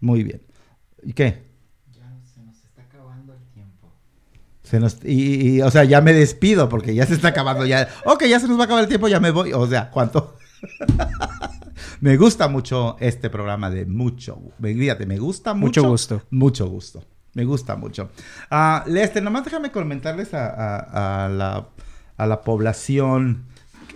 Muy 0.00 0.22
bien. 0.22 0.42
¿Y 1.02 1.12
qué? 1.12 1.48
se 2.24 2.40
nos 2.42 2.56
está 2.64 2.82
acabando 2.82 3.34
el 3.34 3.44
tiempo. 3.52 3.88
Se 4.62 4.78
nos, 4.80 4.98
y, 5.04 5.56
y, 5.56 5.62
o 5.62 5.70
sea, 5.70 5.84
ya 5.84 6.00
me 6.00 6.12
despido 6.12 6.68
porque 6.68 6.94
ya 6.94 7.06
se 7.06 7.14
está 7.14 7.28
acabando 7.28 7.66
ya. 7.66 7.88
Ok, 8.04 8.24
ya 8.26 8.40
se 8.40 8.48
nos 8.48 8.56
va 8.56 8.62
a 8.62 8.64
acabar 8.66 8.84
el 8.84 8.88
tiempo, 8.88 9.08
ya 9.08 9.20
me 9.20 9.30
voy. 9.30 9.52
O 9.52 9.66
sea, 9.66 9.90
¿cuánto? 9.90 10.36
me 12.00 12.16
gusta 12.16 12.48
mucho 12.48 12.96
este 13.00 13.30
programa 13.30 13.70
de 13.70 13.86
mucho. 13.86 14.38
Fíjate, 14.62 15.06
me 15.06 15.18
gusta 15.18 15.54
mucho. 15.54 15.80
Mucho 15.82 15.90
gusto. 15.90 16.22
Mucho 16.30 16.66
gusto. 16.68 17.04
Me 17.34 17.44
gusta 17.44 17.76
mucho. 17.76 18.10
Ah, 18.50 18.84
Lester, 18.86 19.22
nomás 19.22 19.44
déjame 19.44 19.70
comentarles 19.70 20.34
a, 20.34 20.48
a- 20.48 21.26
a 21.26 21.28
la, 21.28 21.68
a 22.16 22.26
la 22.26 22.40
población 22.42 23.44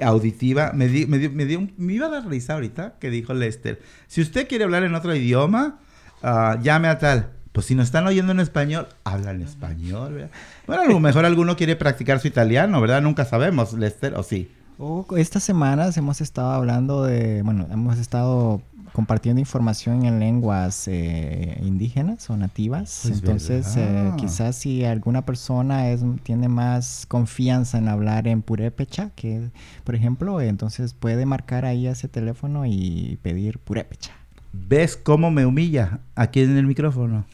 auditiva. 0.01 0.73
Me, 0.75 0.89
di- 0.89 1.07
me, 1.07 1.19
dio- 1.19 1.31
me 1.33 1.45
dio 1.47 1.59
un- 1.59 1.75
me 1.77 1.95
iba 1.95 2.07
a 2.07 2.11
dar 2.11 2.27
risa 2.29 2.55
ahorita 2.55 2.95
que 3.01 3.11
dijo 3.11 3.35
Lester. 3.35 3.81
Si 4.07 4.21
usted 4.21 4.49
quiere 4.49 4.65
hablar 4.65 4.85
en 4.85 4.95
otro 4.95 5.15
idioma, 5.15 5.81
ah, 6.23 6.59
llame 6.63 6.89
a 6.89 6.99
tal. 6.99 7.31
Pues 7.53 7.67
si 7.67 7.75
nos 7.75 7.87
están 7.87 8.07
oyendo 8.07 8.33
en 8.33 8.41
español, 8.41 8.87
habla 9.05 9.31
en 9.33 9.43
español. 9.43 10.15
¿verdad? 10.15 10.31
Bueno, 10.67 10.83
a 10.83 10.87
lo 10.87 11.01
mejor 11.01 11.25
alguno 11.27 11.55
quiere 11.57 11.77
practicar 11.77 12.19
su 12.21 12.29
italiano, 12.29 12.81
¿verdad? 12.81 13.03
Nunca 13.03 13.25
sabemos, 13.27 13.75
Lester, 13.75 14.15
o 14.15 14.23
sí. 14.23 14.51
Oh, 14.79 15.07
estas 15.17 15.43
semanas 15.43 15.97
hemos 15.97 16.21
estado 16.21 16.53
hablando 16.53 17.05
de, 17.05 17.43
bueno, 17.43 17.67
hemos 17.71 17.99
estado 17.99 18.63
compartiendo 18.93 19.41
información 19.41 20.05
en 20.05 20.19
lenguas 20.19 20.87
eh, 20.87 21.59
indígenas 21.63 22.29
o 22.31 22.37
nativas. 22.37 23.07
Entonces, 23.07 23.75
eh, 23.77 24.13
quizás 24.17 24.57
si 24.57 24.85
alguna 24.85 25.25
persona 25.25 25.91
es, 25.91 26.03
tiene 26.23 26.49
más 26.49 27.07
confianza 27.07 27.79
en 27.79 27.89
hablar 27.89 28.29
en 28.29 28.43
purépecha, 28.43 29.11
que 29.17 29.51
por 29.85 29.95
ejemplo, 29.95 30.41
entonces 30.41 30.95
puede 30.95 31.27
marcar 31.27 31.65
ahí 31.65 31.87
ese 31.87 32.09
teléfono 32.09 32.67
y 32.67 33.19
pedir 33.23 33.59
purépecha. 33.59 34.13
¿Ves 34.53 34.97
cómo 34.97 35.31
me 35.31 35.47
humilla 35.47 36.01
aquí 36.15 36.41
en 36.41 36.57
el 36.57 36.67
micrófono? 36.67 37.25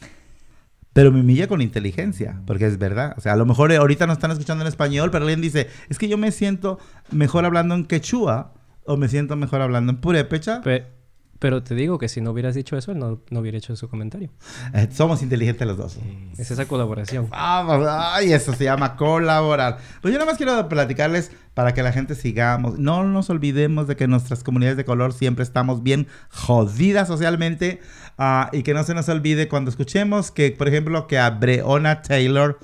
Pero 0.99 1.13
me 1.13 1.21
humilla 1.21 1.47
con 1.47 1.61
inteligencia, 1.61 2.41
porque 2.45 2.65
es 2.65 2.77
verdad. 2.77 3.13
O 3.17 3.21
sea, 3.21 3.31
a 3.31 3.35
lo 3.37 3.45
mejor 3.45 3.71
ahorita 3.71 4.05
no 4.05 4.11
están 4.11 4.31
escuchando 4.31 4.65
en 4.65 4.67
español, 4.67 5.11
pero 5.11 5.23
alguien 5.23 5.39
dice, 5.39 5.69
es 5.87 5.97
que 5.97 6.09
yo 6.09 6.17
me 6.17 6.29
siento 6.33 6.77
mejor 7.09 7.45
hablando 7.45 7.73
en 7.73 7.85
quechua 7.85 8.51
o 8.83 8.97
me 8.97 9.07
siento 9.07 9.37
mejor 9.37 9.61
hablando 9.61 9.93
en 9.93 9.99
purépecha. 9.99 10.59
Pe- 10.61 10.87
Pero 11.39 11.63
te 11.63 11.73
digo 11.73 11.97
que 11.97 12.09
si 12.09 12.19
no 12.19 12.31
hubieras 12.31 12.53
dicho 12.53 12.77
eso, 12.77 12.91
él 12.91 12.99
no, 12.99 13.21
no 13.29 13.39
hubiera 13.39 13.57
hecho 13.57 13.73
su 13.75 13.87
comentario. 13.87 14.29
Eh, 14.73 14.89
somos 14.91 15.21
inteligentes 15.23 15.65
los 15.65 15.77
dos. 15.77 15.97
Es 16.37 16.51
esa 16.51 16.67
colaboración. 16.67 17.29
Vamos, 17.29 17.87
ay, 17.89 18.33
eso 18.33 18.53
se 18.53 18.65
llama 18.65 18.97
colaborar. 18.97 19.77
Pues 20.01 20.11
yo 20.13 20.19
nada 20.19 20.29
más 20.29 20.37
quiero 20.37 20.67
platicarles 20.67 21.31
para 21.53 21.73
que 21.73 21.81
la 21.81 21.93
gente 21.93 22.15
sigamos. 22.15 22.77
No 22.77 23.05
nos 23.05 23.29
olvidemos 23.29 23.87
de 23.87 23.95
que 23.95 24.07
nuestras 24.07 24.43
comunidades 24.43 24.77
de 24.77 24.83
color 24.83 25.13
siempre 25.13 25.43
estamos 25.43 25.81
bien 25.81 26.07
jodidas 26.29 27.07
socialmente. 27.07 27.79
ah, 28.17 28.49
y 28.51 28.63
que 28.63 28.73
no 28.73 28.83
se 28.83 28.93
nos 28.93 29.07
olvide 29.07 29.47
cuando 29.47 29.69
escuchemos 29.69 30.31
que, 30.31 30.51
por 30.51 30.67
ejemplo, 30.67 31.07
que 31.07 31.17
a 31.17 31.29
Breonna 31.29 32.01
Taylor 32.01 32.59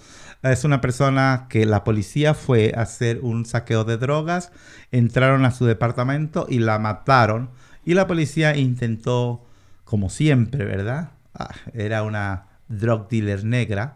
es 0.51 0.63
una 0.63 0.81
persona 0.81 1.47
que 1.49 1.65
la 1.65 1.83
policía 1.83 2.33
fue 2.33 2.73
a 2.75 2.81
hacer 2.81 3.19
un 3.21 3.45
saqueo 3.45 3.83
de 3.83 3.97
drogas, 3.97 4.51
entraron 4.91 5.45
a 5.45 5.51
su 5.51 5.65
departamento 5.65 6.45
y 6.49 6.59
la 6.59 6.77
mataron. 6.77 7.49
Y 7.85 7.93
la 7.93 8.07
policía 8.07 8.57
intentó, 8.57 9.45
como 9.83 10.09
siempre, 10.09 10.65
¿verdad? 10.65 11.11
Ah, 11.33 11.53
era 11.73 12.03
una 12.03 12.47
drug 12.67 13.07
dealer 13.07 13.45
negra. 13.45 13.95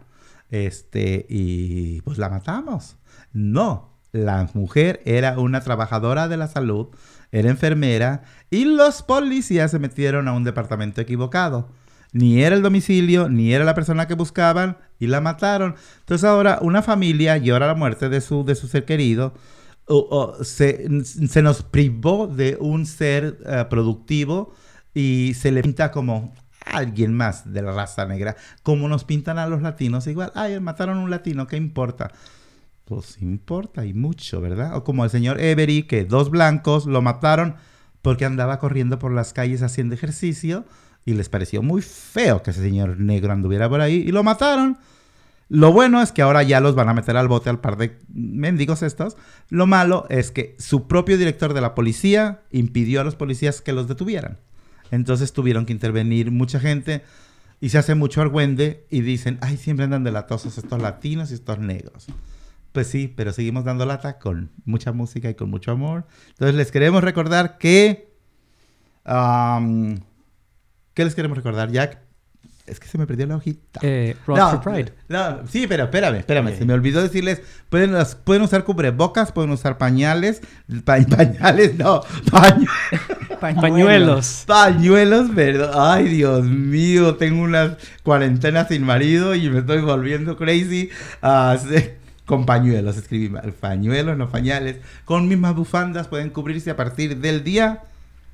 Este, 0.52 1.26
y 1.30 2.02
pues 2.02 2.18
la 2.18 2.30
matamos. 2.30 2.98
No, 3.34 3.90
la 4.12 4.50
mujer 4.54 5.02
era 5.06 5.38
una 5.38 5.62
trabajadora 5.62 6.28
de 6.28 6.38
la 6.38 6.48
salud, 6.48 6.88
era 7.32 7.50
enfermera, 7.50 8.24
y 8.50 8.66
los 8.66 9.04
policías 9.04 9.72
se 9.72 9.80
metieron 9.80 10.28
a 10.28 10.34
un 10.34 10.44
departamento 10.44 11.02
equivocado. 11.02 11.70
Ni 12.12 12.42
era 12.42 12.56
el 12.56 12.64
domicilio, 12.64 13.30
ni 13.30 13.54
era 13.54 13.66
la 13.66 13.76
persona 13.76 14.08
que 14.08 14.16
buscaban, 14.16 14.78
y 14.98 15.08
la 15.08 15.22
mataron. 15.22 15.76
Entonces 16.00 16.26
ahora 16.26 16.58
una 16.62 16.82
familia 16.82 17.38
llora 17.38 17.68
la 17.68 17.76
muerte 17.76 18.10
de 18.10 18.22
su, 18.22 18.44
de 18.44 18.56
su 18.56 18.68
ser 18.68 18.86
querido. 18.86 19.34
Se, 20.44 20.88
se 21.04 21.42
nos 21.42 21.64
privó 21.64 22.28
de 22.28 22.58
un 22.60 22.86
ser 22.86 23.40
eh, 23.46 23.66
productivo 23.70 24.54
y 24.94 25.34
se 25.36 25.52
le 25.52 25.62
pinta 25.62 25.92
como 25.92 26.34
alguien 26.66 27.14
más 27.14 27.52
de 27.52 27.62
la 27.62 27.72
raza 27.72 28.06
negra, 28.06 28.36
como 28.64 28.88
nos 28.88 29.04
pintan 29.04 29.40
a 29.40 29.48
los 29.48 29.62
latinos 29.62 30.08
igual. 30.08 30.32
Ay, 30.36 30.60
mataron 30.60 31.00
a 31.00 31.02
un 31.02 31.10
latino, 31.10 31.48
¿qué 31.48 31.58
importa? 31.58 32.12
Pues 32.86 33.22
importa 33.22 33.86
y 33.86 33.94
mucho, 33.94 34.42
¿verdad? 34.42 34.76
O 34.76 34.84
como 34.84 35.04
el 35.04 35.10
señor 35.10 35.40
Every, 35.40 35.84
que 35.84 36.06
dos 36.06 36.30
blancos 36.30 36.86
lo 36.86 37.02
mataron 37.02 37.56
porque 38.02 38.26
andaba 38.26 38.60
corriendo 38.60 39.00
por 39.00 39.12
las 39.12 39.34
calles 39.34 39.62
haciendo 39.62 39.96
ejercicio 39.96 40.66
y 41.06 41.14
les 41.14 41.30
pareció 41.30 41.62
muy 41.62 41.82
feo 41.82 42.42
que 42.44 42.52
ese 42.52 42.62
señor 42.62 43.00
negro 43.00 43.34
anduviera 43.34 43.70
por 43.70 43.82
ahí 43.82 43.96
y 43.96 44.12
lo 44.12 44.24
mataron. 44.24 44.78
Lo 45.50 45.74
bueno 45.74 46.02
es 46.02 46.12
que 46.12 46.22
ahora 46.22 46.44
ya 46.44 46.60
los 46.60 46.76
van 46.76 46.90
a 46.90 46.94
meter 46.94 47.18
al 47.18 47.28
bote 47.28 47.50
al 47.50 47.60
par 47.60 47.76
de 47.76 47.98
mendigos 48.14 48.84
estos. 48.84 49.18
Lo 49.50 49.66
malo 49.66 50.06
es 50.10 50.30
que 50.30 50.56
su 50.60 50.88
propio 50.88 51.18
director 51.18 51.56
de 51.56 51.62
la 51.62 51.74
policía 51.74 52.42
impidió 52.52 53.02
a 53.02 53.04
los 53.04 53.16
policías 53.16 53.60
que 53.60 53.74
los 53.74 53.88
detuvieran. 53.88 54.38
Entonces 54.92 55.34
tuvieron 55.34 55.66
que 55.66 55.74
intervenir 55.74 56.30
mucha 56.30 56.60
gente 56.60 57.04
y 57.60 57.70
se 57.70 57.80
hace 57.80 57.96
mucho 57.96 58.22
argüende 58.22 58.86
y 58.92 59.02
dicen, 59.02 59.40
ay, 59.42 59.58
siempre 59.58 59.86
andan 59.86 60.04
delatosos 60.04 60.58
estos 60.58 60.80
latinos 60.82 61.32
y 61.32 61.34
estos 61.34 61.58
negros. 61.58 62.06
Pues 62.72 62.86
sí, 62.86 63.12
pero 63.14 63.34
seguimos 63.34 63.66
dando 63.66 63.88
lata 63.88 64.20
con 64.20 64.52
mucha 64.66 64.92
música 64.92 65.32
y 65.32 65.34
con 65.34 65.50
mucho 65.50 65.72
amor. 65.72 66.06
Entonces 66.30 66.56
les 66.56 66.72
queremos 66.72 67.04
recordar 67.04 67.58
que... 67.58 68.14
¿Qué 70.94 71.06
les 71.06 71.16
queremos 71.16 71.38
recordar, 71.38 71.72
Jack? 71.72 72.09
Es 72.70 72.80
que 72.80 72.88
se 72.88 72.98
me 72.98 73.08
perdió 73.08 73.26
la 73.28 73.36
hojita. 73.38 73.80
Eh, 73.84 74.16
No, 74.28 74.50
for 74.52 74.62
Pride. 74.62 74.94
no, 75.08 75.40
sí, 75.50 75.66
pero 75.68 75.86
espérame, 75.86 76.16
espérame. 76.18 76.56
Se 76.58 76.66
me 76.66 76.74
olvidó 76.74 77.02
decirles, 77.02 77.42
pueden, 77.70 77.94
las- 77.94 78.16
pueden 78.16 78.44
usar 78.44 78.64
cubrebocas, 78.64 79.32
pueden 79.32 79.52
usar 79.52 79.78
pañales, 79.78 80.42
pa- 80.86 80.98
pañales, 81.06 81.76
no, 81.78 82.02
paño- 82.32 82.68
Pañuelos. 83.40 84.44
pañuelos, 84.48 85.30
perdón. 85.34 85.72
Ay, 85.76 86.10
Dios 86.10 86.44
mío, 86.44 87.16
tengo 87.16 87.42
una 87.44 87.78
cuarentena 88.04 88.68
sin 88.68 88.84
marido 88.84 89.34
y 89.36 89.50
me 89.50 89.60
estoy 89.60 89.82
volviendo 89.82 90.36
crazy. 90.38 90.90
Sí, 91.70 91.90
con 92.26 92.46
pañuelos, 92.46 92.98
escribí 92.98 93.30
mal. 93.30 93.54
Pañuelos, 93.54 94.18
no 94.18 94.30
pañales. 94.30 94.78
Con 95.06 95.28
mismas 95.28 95.56
bufandas 95.56 96.08
pueden 96.08 96.30
cubrirse 96.30 96.70
a 96.70 96.76
partir 96.76 97.18
del 97.18 97.44
día 97.44 97.84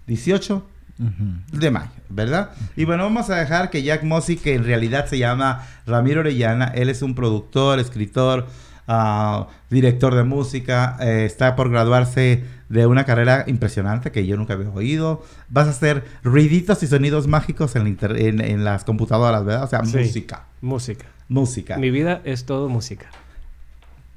18 0.08 0.66
De 0.98 1.72
mayo, 1.72 1.90
¿verdad? 2.10 2.52
Y 2.78 2.86
bueno, 2.86 3.04
vamos 3.04 3.30
a 3.30 3.36
dejar 3.36 3.70
que 3.70 3.84
Jack 3.84 4.04
Mossy, 4.04 4.38
que 4.38 4.56
en 4.56 4.64
realidad 4.64 5.08
se 5.08 5.18
llama 5.18 5.68
Ramiro 5.86 6.22
Orellana, 6.22 6.68
él 6.68 6.90
es 6.90 7.02
un 7.02 7.16
productor, 7.16 7.80
escritor, 7.80 8.48
ah, 8.88 9.48
director 9.70 10.16
de 10.16 10.24
música, 10.24 10.96
eh, 11.02 11.26
está 11.26 11.56
por 11.58 11.70
graduarse 11.70 12.46
de 12.70 12.86
una 12.88 13.04
carrera 13.04 13.44
impresionante 13.48 14.12
que 14.12 14.26
yo 14.26 14.38
nunca 14.38 14.54
había 14.54 14.70
oído. 14.70 15.24
Vas 15.50 15.68
a 15.68 15.72
hacer 15.72 16.06
ruiditos 16.24 16.82
y 16.82 16.88
sonidos 16.88 17.28
mágicos 17.28 17.76
en, 17.76 18.64
las 18.64 18.86
computadoras, 18.86 19.44
¿verdad? 19.44 19.64
O 19.64 19.68
sea, 19.68 19.84
Sí. 19.86 19.98
música, 19.98 20.46
Música. 20.62 21.06
música, 21.28 21.78
Mi 21.78 21.92
vida 21.92 22.22
es 22.24 22.46
todo 22.46 22.70
música. 22.70 23.08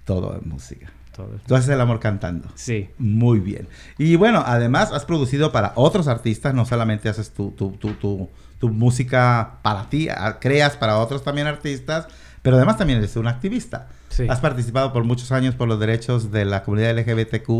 todo 0.04 0.36
es 0.36 0.46
música. 0.46 0.90
Todo. 1.18 1.30
Tú 1.48 1.56
haces 1.56 1.68
el 1.68 1.80
amor 1.80 1.98
cantando. 1.98 2.48
Sí. 2.54 2.90
Muy 2.96 3.40
bien. 3.40 3.66
Y 3.98 4.14
bueno, 4.14 4.44
además 4.46 4.92
has 4.92 5.04
producido 5.04 5.50
para 5.50 5.72
otros 5.74 6.06
artistas, 6.06 6.54
no 6.54 6.64
solamente 6.64 7.08
haces 7.08 7.30
tu, 7.30 7.50
tu, 7.50 7.72
tu, 7.72 7.94
tu, 7.94 8.30
tu 8.60 8.68
música 8.68 9.58
para 9.62 9.90
ti, 9.90 10.08
ah, 10.08 10.38
creas 10.40 10.76
para 10.76 10.98
otros 10.98 11.24
también 11.24 11.48
artistas, 11.48 12.06
pero 12.42 12.54
además 12.54 12.78
también 12.78 13.00
eres 13.00 13.16
un 13.16 13.26
activista. 13.26 13.88
Sí. 14.10 14.26
Has 14.28 14.38
participado 14.38 14.92
por 14.92 15.02
muchos 15.02 15.32
años 15.32 15.56
por 15.56 15.66
los 15.66 15.80
derechos 15.80 16.30
de 16.30 16.44
la 16.44 16.62
comunidad 16.62 16.96
LGBTQ 16.96 17.50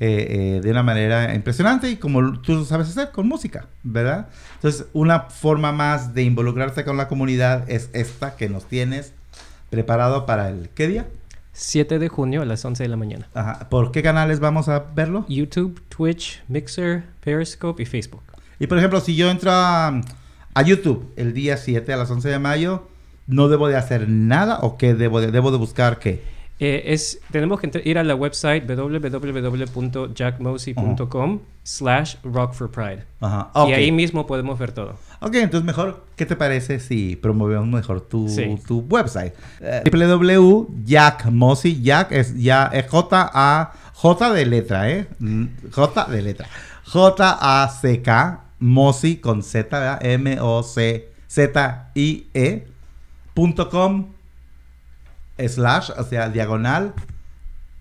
eh, 0.00 0.56
eh, 0.56 0.60
de 0.62 0.70
una 0.70 0.84
manera 0.84 1.34
impresionante 1.34 1.90
y 1.90 1.96
como 1.96 2.40
tú 2.42 2.64
sabes 2.64 2.88
hacer, 2.90 3.10
con 3.10 3.26
música, 3.26 3.66
¿verdad? 3.82 4.28
Entonces, 4.54 4.86
una 4.92 5.22
forma 5.22 5.72
más 5.72 6.14
de 6.14 6.22
involucrarte 6.22 6.84
con 6.84 6.96
la 6.96 7.08
comunidad 7.08 7.68
es 7.68 7.90
esta 7.92 8.36
que 8.36 8.48
nos 8.48 8.66
tienes 8.66 9.12
preparado 9.70 10.26
para 10.26 10.48
el... 10.48 10.68
¿Qué 10.74 10.86
día? 10.86 11.06
7 11.54 11.98
de 11.98 12.08
junio 12.08 12.42
a 12.42 12.44
las 12.44 12.64
11 12.64 12.82
de 12.82 12.88
la 12.88 12.96
mañana. 12.96 13.28
Ajá. 13.32 13.68
¿Por 13.70 13.92
qué 13.92 14.02
canales 14.02 14.40
vamos 14.40 14.68
a 14.68 14.80
verlo? 14.80 15.24
YouTube, 15.28 15.80
Twitch, 15.88 16.42
Mixer, 16.48 17.04
Periscope 17.20 17.82
y 17.82 17.86
Facebook. 17.86 18.22
Y 18.58 18.66
por 18.66 18.76
ejemplo, 18.76 19.00
si 19.00 19.16
yo 19.16 19.30
entro 19.30 19.50
a, 19.52 20.00
a 20.52 20.62
YouTube 20.62 21.12
el 21.16 21.32
día 21.32 21.56
7 21.56 21.92
a 21.92 21.96
las 21.96 22.10
11 22.10 22.28
de 22.28 22.38
mayo, 22.38 22.88
¿no 23.26 23.48
debo 23.48 23.68
de 23.68 23.76
hacer 23.76 24.08
nada 24.08 24.58
o 24.62 24.76
qué 24.76 24.94
debo 24.94 25.20
de, 25.20 25.30
debo 25.30 25.50
de 25.52 25.58
buscar 25.58 25.98
qué? 25.98 26.22
Eh, 26.66 26.94
es, 26.94 27.20
tenemos 27.30 27.60
que 27.60 27.82
ir 27.84 27.98
a 27.98 28.04
la 28.04 28.14
website 28.14 28.64
www.jackmosey.com 28.66 31.40
slash 31.62 32.16
rock 32.22 32.54
for 32.54 32.70
pride. 32.70 33.04
Ajá. 33.20 33.50
ok. 33.52 33.68
Y 33.68 33.72
ahí 33.74 33.92
mismo 33.92 34.26
podemos 34.26 34.58
ver 34.58 34.72
todo. 34.72 34.94
Ok, 35.20 35.34
entonces 35.34 35.66
mejor, 35.66 36.06
¿qué 36.16 36.24
te 36.24 36.36
parece 36.36 36.80
si 36.80 37.16
promovemos 37.16 37.68
mejor 37.68 38.00
tu, 38.00 38.30
Sí. 38.30 38.56
tu 38.66 38.78
website? 38.88 39.34
Eh, 39.60 39.82
www.jackmosey, 39.92 41.82
Jack 41.82 42.12
es 42.12 42.34
ya 42.34 42.70
es 42.72 42.88
J 42.88 43.30
A 43.34 43.72
J 43.92 44.32
de 44.32 44.46
letra, 44.46 44.90
¿eh? 44.90 45.06
Mm, 45.18 45.44
J 45.70 46.06
de 46.06 46.22
letra. 46.22 46.48
J 46.86 47.38
A 47.40 47.68
C 47.68 48.00
K 48.00 48.44
Mossy 48.58 49.16
con 49.16 49.42
Z, 49.42 49.78
¿verdad? 49.78 49.98
M 50.04 50.38
O 50.40 50.62
C 50.62 51.10
Z 51.28 51.90
I 51.94 52.26
E 52.32 52.66
punto 53.34 53.68
com 53.68 54.13
slash, 55.38 55.90
o 55.96 56.04
sea, 56.04 56.28
diagonal 56.28 56.94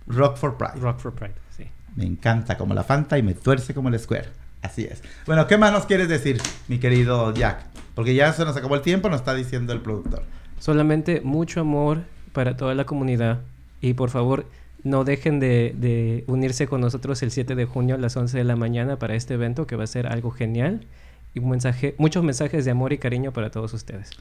Rock 0.08 0.38
for 0.38 0.58
Pride. 0.58 0.80
Rock 0.80 1.00
for 1.00 1.14
pride, 1.14 1.36
sí. 1.56 1.68
Me 1.96 2.06
encanta 2.06 2.58
como 2.58 2.74
la 2.74 2.84
Fanta 2.84 3.18
y 3.18 3.24
me 3.24 3.34
tuerce 3.34 3.74
como 3.74 3.90
el 3.90 4.00
Square. 4.00 4.30
Así 4.62 4.86
es. 4.86 5.04
Bueno, 5.26 5.46
¿qué 5.48 5.58
más 5.58 5.72
nos 5.72 5.86
quieres 5.86 6.08
decir, 6.08 6.42
mi 6.68 6.80
querido 6.80 7.34
Jack? 7.34 7.66
Porque 7.96 8.16
ya 8.16 8.32
se 8.34 8.46
nos 8.46 8.56
acabó 8.56 8.76
el 8.76 8.82
tiempo, 8.82 9.10
nos 9.10 9.20
está 9.20 9.34
diciendo 9.34 9.74
el 9.74 9.82
productor. 9.82 10.24
Solamente 10.60 11.22
mucho 11.22 11.60
amor 11.62 12.04
para 12.32 12.56
toda 12.56 12.74
la 12.74 12.86
comunidad. 12.86 13.42
Y 13.82 13.94
por 13.94 14.10
favor, 14.10 14.46
no 14.84 15.04
dejen 15.04 15.40
de, 15.40 15.76
de 15.78 16.24
unirse 16.28 16.68
con 16.68 16.82
nosotros 16.82 17.22
el 17.24 17.32
7 17.32 17.56
de 17.56 17.66
junio 17.66 17.96
a 17.96 17.98
las 17.98 18.16
11 18.16 18.38
de 18.38 18.44
la 18.46 18.56
mañana 18.56 18.98
para 18.98 19.16
este 19.16 19.34
evento 19.34 19.68
que 19.68 19.76
va 19.76 19.84
a 19.84 19.88
ser 19.88 20.08
algo 20.08 20.32
genial. 20.32 20.88
Y 21.36 21.40
un 21.40 21.50
mensaje, 21.50 21.96
muchos 21.98 22.24
mensajes 22.24 22.64
de 22.64 22.72
amor 22.72 22.94
y 22.94 22.98
cariño 23.00 23.34
para 23.34 23.52
todos 23.52 23.74
ustedes. 23.74 24.12